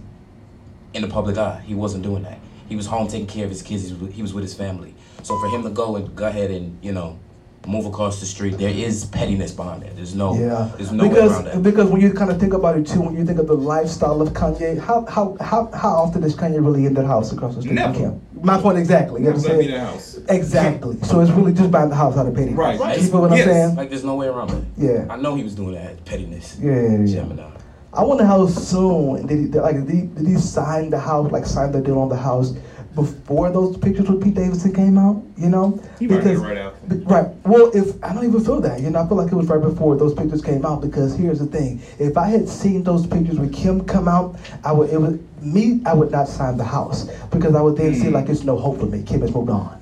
[0.92, 1.62] in the public eye.
[1.64, 2.38] He wasn't doing that.
[2.68, 3.88] He was home taking care of his kids.
[3.88, 4.94] He was, he was with his family.
[5.22, 7.18] So for him to go and go ahead and you know
[7.66, 9.94] move across the street, there is pettiness behind it.
[9.94, 11.62] There's no, Yeah, there's no way around because that.
[11.62, 14.22] because when you kind of think about it too, when you think of the lifestyle
[14.22, 17.60] of Kanye, how how how, how often is Kanye really in that house across the
[17.62, 18.18] street from Never.
[18.42, 19.22] My point exactly.
[19.22, 19.74] You Let me in understand?
[19.74, 20.18] the house.
[20.28, 20.96] Exactly.
[21.02, 22.54] So it's really just buying the house out of petty.
[22.54, 22.78] Right.
[22.78, 22.98] Right.
[23.00, 23.46] You feel what Yes.
[23.48, 23.74] I'm saying?
[23.76, 24.64] Like there's no way around it.
[24.78, 25.06] Yeah.
[25.10, 26.56] I know he was doing that pettiness.
[26.62, 27.06] Yeah, yeah, yeah.
[27.22, 27.50] Gemini.
[27.92, 31.44] I wonder how soon did he like did he, did he sign the house like
[31.44, 32.54] sign the deal on the house
[33.02, 35.22] before those pictures with Pete Davidson came out?
[35.36, 36.94] You know, He probably did right after.
[37.06, 37.26] right.
[37.44, 39.60] Well, if I don't even feel that, you know, I feel like it was right
[39.60, 43.38] before those pictures came out because here's the thing: if I had seen those pictures
[43.38, 47.08] with Kim come out, I would it would me I would not sign the house
[47.30, 48.00] because I would then Hmm.
[48.02, 49.02] see like it's no hope for me.
[49.02, 49.76] Kim has moved on.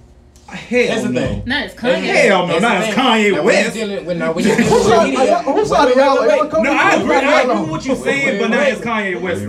[0.49, 1.21] Hell Here's the no.
[1.21, 1.43] thing.
[1.45, 2.05] Not as Kanye.
[2.05, 2.95] Hell no, Here's not as.
[2.95, 3.77] Kanye Now, when West.
[3.77, 6.21] you're dealing with- now, when Who's with sorry, media- who's sorry, Wait, wait, y'all?
[6.21, 6.51] wait, Y'all wait.
[6.53, 7.15] come- No, I agree.
[7.17, 9.43] I agree with what you're saying, but not as Kanye West.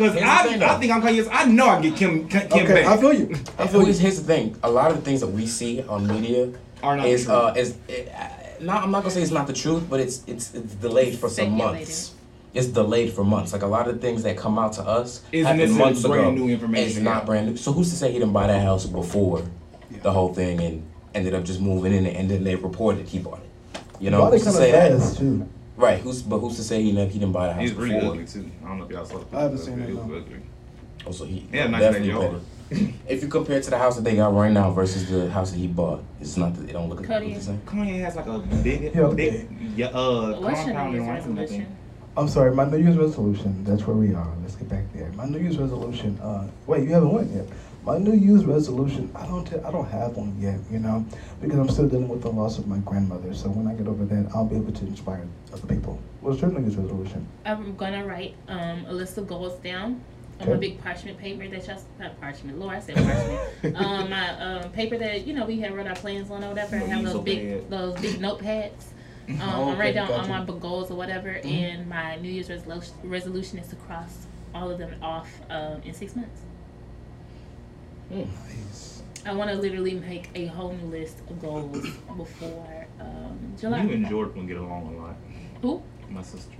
[0.00, 0.14] Wait, though.
[0.14, 0.22] wait, wait.
[0.22, 0.80] Cause I, thing, I though.
[0.80, 1.28] think I'm Kanye's.
[1.30, 2.86] I know I get Kim, Kim Okay, back.
[2.86, 3.34] I feel you.
[3.58, 3.86] I feel you.
[3.86, 4.56] Here's, here's the thing.
[4.62, 6.52] A lot of the things that we see on media
[6.82, 7.34] Are not is true.
[7.34, 8.28] uh is it, uh,
[8.60, 8.82] not.
[8.82, 11.52] I'm not gonna say it's not the truth, but it's it's it's delayed for some
[11.52, 12.14] months.
[12.52, 13.52] It's delayed for months.
[13.52, 16.36] Like a lot of the things that come out to us Isn't happened months brand
[16.36, 16.46] ago.
[16.46, 17.02] new information, It's yeah.
[17.04, 17.56] not brand new.
[17.56, 19.44] So who's to say he didn't buy that house before
[20.02, 20.82] the whole thing and
[21.14, 23.80] ended up just moving in it and then they reported he bought it.
[24.00, 25.16] You know, Bought it who's to say that?
[25.16, 25.46] too.
[25.80, 26.00] Right.
[26.00, 28.10] Who's but who's to say he never, he didn't buy the house He's really before?
[28.12, 28.50] ugly too.
[28.64, 30.40] I don't know if y'all saw the I haven't seen but it, He was ugly.
[31.06, 32.32] Oh, so he Yeah, definitely backyard.
[32.32, 32.92] better.
[33.08, 35.50] If you compare it to the house that they got right now versus the house
[35.50, 36.56] that he bought, it's not.
[36.58, 37.60] It don't look, look the same.
[37.66, 41.66] Kanye has like a big, Yeah, big, yeah, uh, What's compound New in Year's
[42.16, 44.32] I'm sorry, my New Year's resolution, that's where we are.
[44.42, 45.10] Let's get back there.
[45.12, 47.46] My New Year's resolution, uh, wait, you haven't went yet.
[47.84, 51.04] My New Year's resolution, I don't, t- I don't have one yet, you know,
[51.40, 53.32] because I'm still dealing with the loss of my grandmother.
[53.32, 55.98] So when I get over that, I'll be able to inspire other people.
[56.20, 57.26] What's your New Year's resolution?
[57.46, 60.02] I'm gonna write um, a list of goals down
[60.40, 60.50] on Okay.
[60.52, 62.58] my big parchment paper that y'all not parchment.
[62.58, 63.76] Lord, I said parchment.
[63.76, 64.30] um, my
[64.60, 66.76] um, paper that you know we had wrote our plans on or whatever.
[66.76, 67.70] I have those so big bad.
[67.70, 68.72] those big notepads.
[69.28, 72.50] Um, Oh, I okay, write down all my goals or whatever, and my New Year's
[72.50, 76.40] resolution resolution is to cross all of them off um, in six months.
[78.10, 79.02] Nice.
[79.26, 83.82] I want to literally make a whole new list of goals before um, July.
[83.82, 85.16] You and Jordan get along a lot.
[85.62, 85.82] Who?
[86.08, 86.50] My sister.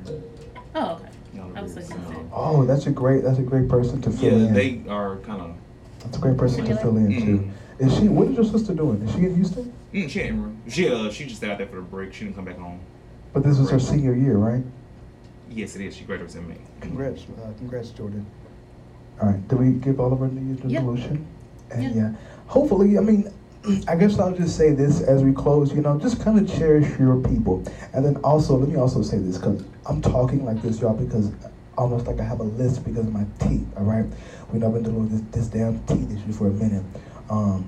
[0.75, 1.09] Oh, okay.
[1.57, 4.47] I was very thinking Oh, that's a great, that's a great person to fill Yeah,
[4.49, 4.53] in.
[4.55, 5.57] they are kind of.
[6.01, 7.25] that's a great person to fill in Mhm.
[7.25, 7.51] too.
[7.79, 8.09] Is she?
[8.09, 9.01] What is your sister doing?
[9.03, 9.73] Is she in Houston?
[9.93, 10.57] Mm, she ain't.
[10.69, 12.13] She uh, she just stayed out there for the break.
[12.13, 12.79] She didn't come back home.
[13.33, 14.63] But this is her senior year, right?
[15.51, 15.97] Yes, it is.
[15.97, 16.59] She graduates in May.
[16.81, 18.27] Congrats, uh, congrats, Jordan.
[19.21, 20.79] All right, did we give all of our New Year's Yeah.
[20.81, 21.27] resolution?
[21.73, 22.03] And Yeah.
[22.05, 22.11] yeah,
[22.47, 23.29] hopefully, I mean,
[23.89, 25.73] I guess I'll just say this as we close.
[25.75, 29.19] You know, just kind of cherish your people, and then also let me also say
[29.19, 31.31] this because I'm talking like this, y'all, because
[31.79, 33.67] almost like I have a list because of my teeth.
[33.77, 34.07] All right,
[34.53, 36.85] we know I've been dealing with this, this damn teeth issue for a minute.
[37.31, 37.67] Um,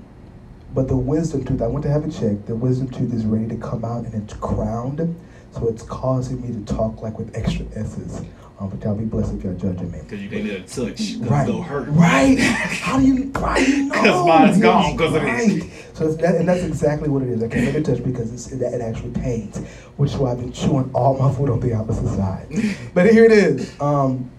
[0.72, 2.46] but the wisdom tooth, I went to have it checked.
[2.46, 5.08] The wisdom tooth is ready to come out and it's crowned.
[5.52, 8.22] So it's causing me to talk like with extra S's.
[8.62, 9.98] Um, but y'all be blessed if y'all judging me.
[10.02, 11.14] Because you can't let it touch.
[11.28, 11.46] Right.
[11.48, 11.88] to hurt.
[11.88, 12.38] Right.
[12.38, 13.94] How do you, how do you know?
[13.94, 15.26] 'Cause mine's Yes, gone 'cause of it.
[15.26, 15.62] right.
[15.94, 17.42] So it's that, and that's exactly what it is.
[17.42, 19.58] I can't let it touch because it's, it, it actually pains,
[19.96, 22.46] which is why I've been chewing all my food on the opposite side.
[22.94, 23.72] but here it is.
[23.80, 24.30] Um,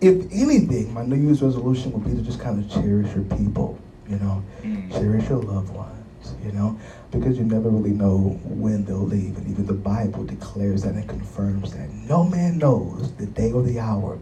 [0.00, 3.78] if anything, my New Year's resolution would be to just kind of cherish your people,
[4.08, 4.90] you know, Mm.
[4.92, 6.78] cherish your loved ones, you know,
[7.10, 9.36] because you never really know when they'll leave.
[9.36, 13.62] And even the Bible declares that and confirms that no man knows the day or
[13.62, 14.16] the hour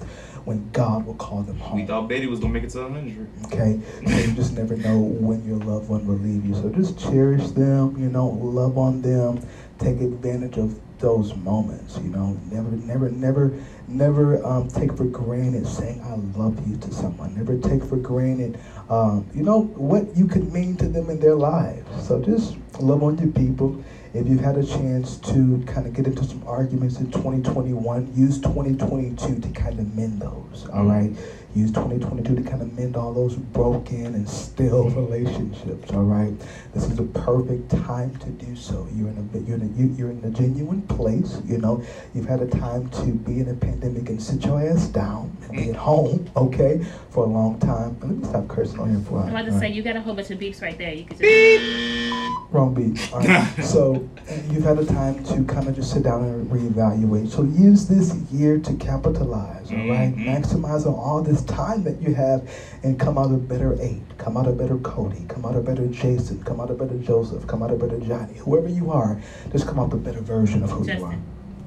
[0.44, 1.77] when God will call them home.
[1.81, 3.28] We thought Betty was going to make it to 100.
[3.47, 6.55] Okay, so you just never know when your loved one will leave you.
[6.55, 9.47] So just cherish them, you know, love on them,
[9.78, 11.98] take advantage of those moments.
[11.98, 13.52] You know, never, never, never,
[13.89, 17.35] never um, take for granted saying I love you to someone.
[17.35, 18.59] Never take for granted,
[18.89, 22.06] um, you know, what you could mean to them in their lives.
[22.06, 23.82] So just love on your people.
[24.15, 28.39] If you've had a chance to kind of get into some arguments in 2021, use
[28.40, 30.66] 2022 to kind of mend those.
[30.73, 31.15] All right.
[31.55, 35.91] Use 2022 to kind of mend all those broken and still relationships.
[35.93, 36.33] All right,
[36.75, 38.87] this is a perfect time to do so.
[38.95, 41.41] You're in a you're in a, you're in a genuine place.
[41.47, 41.83] You know,
[42.15, 45.53] you've had a time to be in a pandemic and sit your ass down and
[45.53, 46.27] be at home.
[46.39, 47.97] Okay, for a long time.
[48.01, 49.20] Let me stop cursing on here for.
[49.20, 50.95] I'm about to say you got a whole bunch of beeps right there.
[50.95, 53.12] You could just Wrong beat.
[53.12, 53.55] All right.
[53.65, 54.09] so
[54.51, 57.29] you've had a time to kind of just sit down and reevaluate.
[57.29, 60.15] So use this year to capitalize, all right?
[60.15, 60.25] Mhm.
[60.27, 62.49] Maximize on all this time that you have
[62.83, 65.87] and come out a better eight, come out a better Cody, come out a better
[65.89, 68.35] Jason, come out a better Joseph, come out a better Johnny.
[68.35, 69.20] Whoever you are,
[69.51, 71.12] just come out the better version of who you are.
[71.12, 71.23] Justin.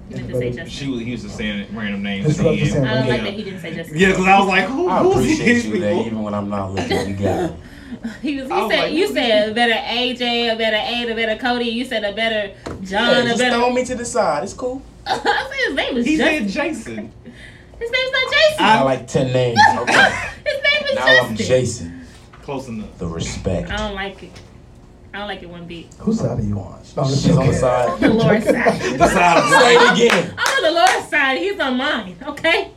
[0.09, 2.25] You meant to say She was, he was just saying random names.
[2.27, 2.71] Just at the love to end.
[2.73, 3.23] say I don't like Yeah.
[3.23, 3.97] that he didn't say Justin.
[3.97, 5.87] Yeah, because I was like, who, I who's appreciate these you people?
[5.87, 7.55] there, even when I'm not looking together.
[8.21, 8.49] He was.
[8.49, 8.67] He said.
[8.79, 11.65] like, you said a better AJ, a better Aid, a better Cody.
[11.65, 13.55] You said a better John, Yeah, a just better.
[13.57, 14.43] throw me to the side.
[14.45, 14.81] It's cool.
[15.05, 16.49] I said his name was He Justin.
[16.49, 17.13] said Jason.
[17.81, 18.65] His name's not Jason.
[18.65, 19.59] I like ten names.
[19.79, 20.11] Okay.
[20.45, 21.27] his name is now Justin.
[21.29, 22.07] I'm Jason.
[22.43, 22.97] Close enough.
[22.97, 23.69] The respect.
[23.71, 24.31] I don't like it.
[25.13, 25.93] I don't like it one beat.
[25.99, 26.79] Whose side are you on?
[26.95, 27.53] No, She's on the okay.
[27.53, 27.99] side.
[27.99, 28.81] The Lord's side.
[28.99, 30.35] The side Say it again.
[30.37, 31.37] I'm on the Lord's side.
[31.39, 32.15] He's on mine.
[32.27, 32.71] Okay.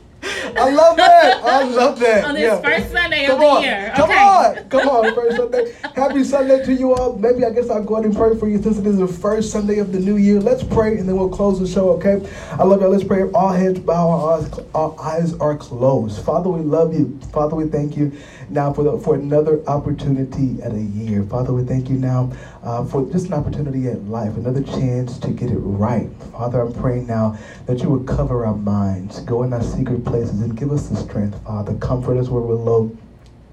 [0.57, 1.43] I love that.
[1.43, 2.25] I love that.
[2.25, 2.61] On this yeah.
[2.61, 3.93] first Sunday Come of the year.
[3.95, 4.19] come okay.
[4.19, 5.75] on, come on, first Sunday.
[5.95, 7.17] Happy Sunday to you all.
[7.17, 9.51] Maybe I guess I'll go ahead and pray for you since it is the first
[9.51, 10.39] Sunday of the new year.
[10.39, 12.25] Let's pray and then we'll close the show, okay?
[12.51, 12.87] I love you.
[12.87, 13.29] Let's pray.
[13.31, 16.23] All heads bow, our eyes, our eyes are closed.
[16.23, 17.19] Father, we love you.
[17.31, 18.11] Father, we thank you
[18.49, 21.23] now for the, for another opportunity at a year.
[21.23, 22.31] Father, we thank you now
[22.63, 26.09] uh, for just an opportunity at life, another chance to get it right.
[26.31, 30.41] Father, I'm praying now that you would cover our minds, go in our secret places,
[30.41, 31.75] and give us the strength, Father.
[31.75, 32.95] Comfort us where we're low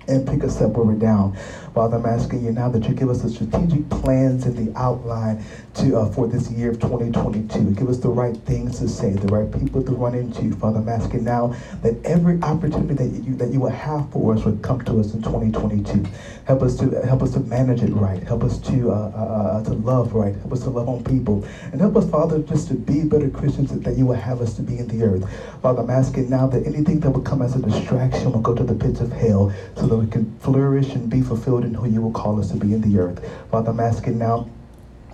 [0.09, 1.37] and pick us up where we're down.
[1.75, 5.43] Father, I'm asking you now that you give us the strategic plans and the outline
[5.75, 7.71] to uh, for this year of 2022.
[7.71, 10.55] Give us the right things to say, the right people to run into.
[10.57, 14.45] Father, I'm asking now that every opportunity that you that you will have for us
[14.45, 16.05] would come to us in 2022.
[16.45, 18.23] Help us to help us to manage it right.
[18.23, 20.37] Help us to uh, uh, uh, to love right.
[20.37, 21.43] Help us to love on people,
[21.73, 24.63] and help us, Father, just to be better Christians that you will have us to
[24.63, 25.25] be in the earth.
[25.63, 28.63] Father, I'm asking now that anything that will come as a distraction will go to
[28.63, 32.03] the pits of hell, so that we can flourish and be fulfilled in who you
[32.03, 33.25] will call us to be in the earth.
[33.51, 34.49] Father, I'm asking now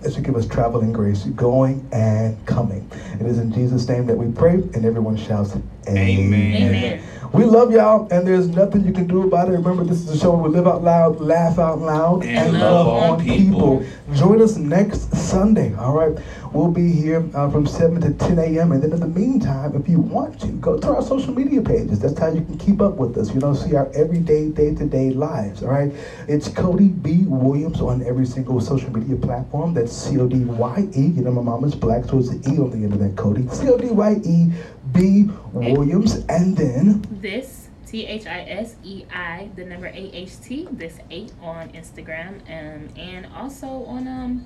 [0.01, 2.89] that you give us traveling grace, going and coming.
[3.19, 5.55] It is in Jesus' name that we pray, and everyone shouts,
[5.87, 6.55] Amen.
[6.55, 7.01] Amen.
[7.33, 9.51] We love y'all, and there's nothing you can do about it.
[9.51, 12.87] Remember, this is a show where we live out loud, laugh out loud, And love,
[12.87, 13.79] love on on people.
[13.81, 14.15] people.
[14.15, 16.17] Join us next Sunday, all right?
[16.51, 18.71] We'll be here uh, from 7 to 10 a.m.
[18.71, 21.99] And then in the meantime, if you want to, go to our social media pages.
[21.99, 23.33] That's how you can keep up with us.
[23.33, 25.93] You know, see our everyday, day to day lives, all right?
[26.27, 27.23] It's Codye B.
[27.27, 29.75] Williams on every single social media platform.
[29.75, 31.01] That's C O D Y E.
[31.01, 33.53] You know, my mama's black, so it's an E on the end of that, Codye.
[33.53, 34.51] C O D Y E
[34.91, 35.29] B.
[35.53, 36.25] Williams.
[36.29, 37.05] And then.
[37.11, 41.69] This T H I S E I the number A H T this eight on
[41.69, 44.45] Instagram um, and also on um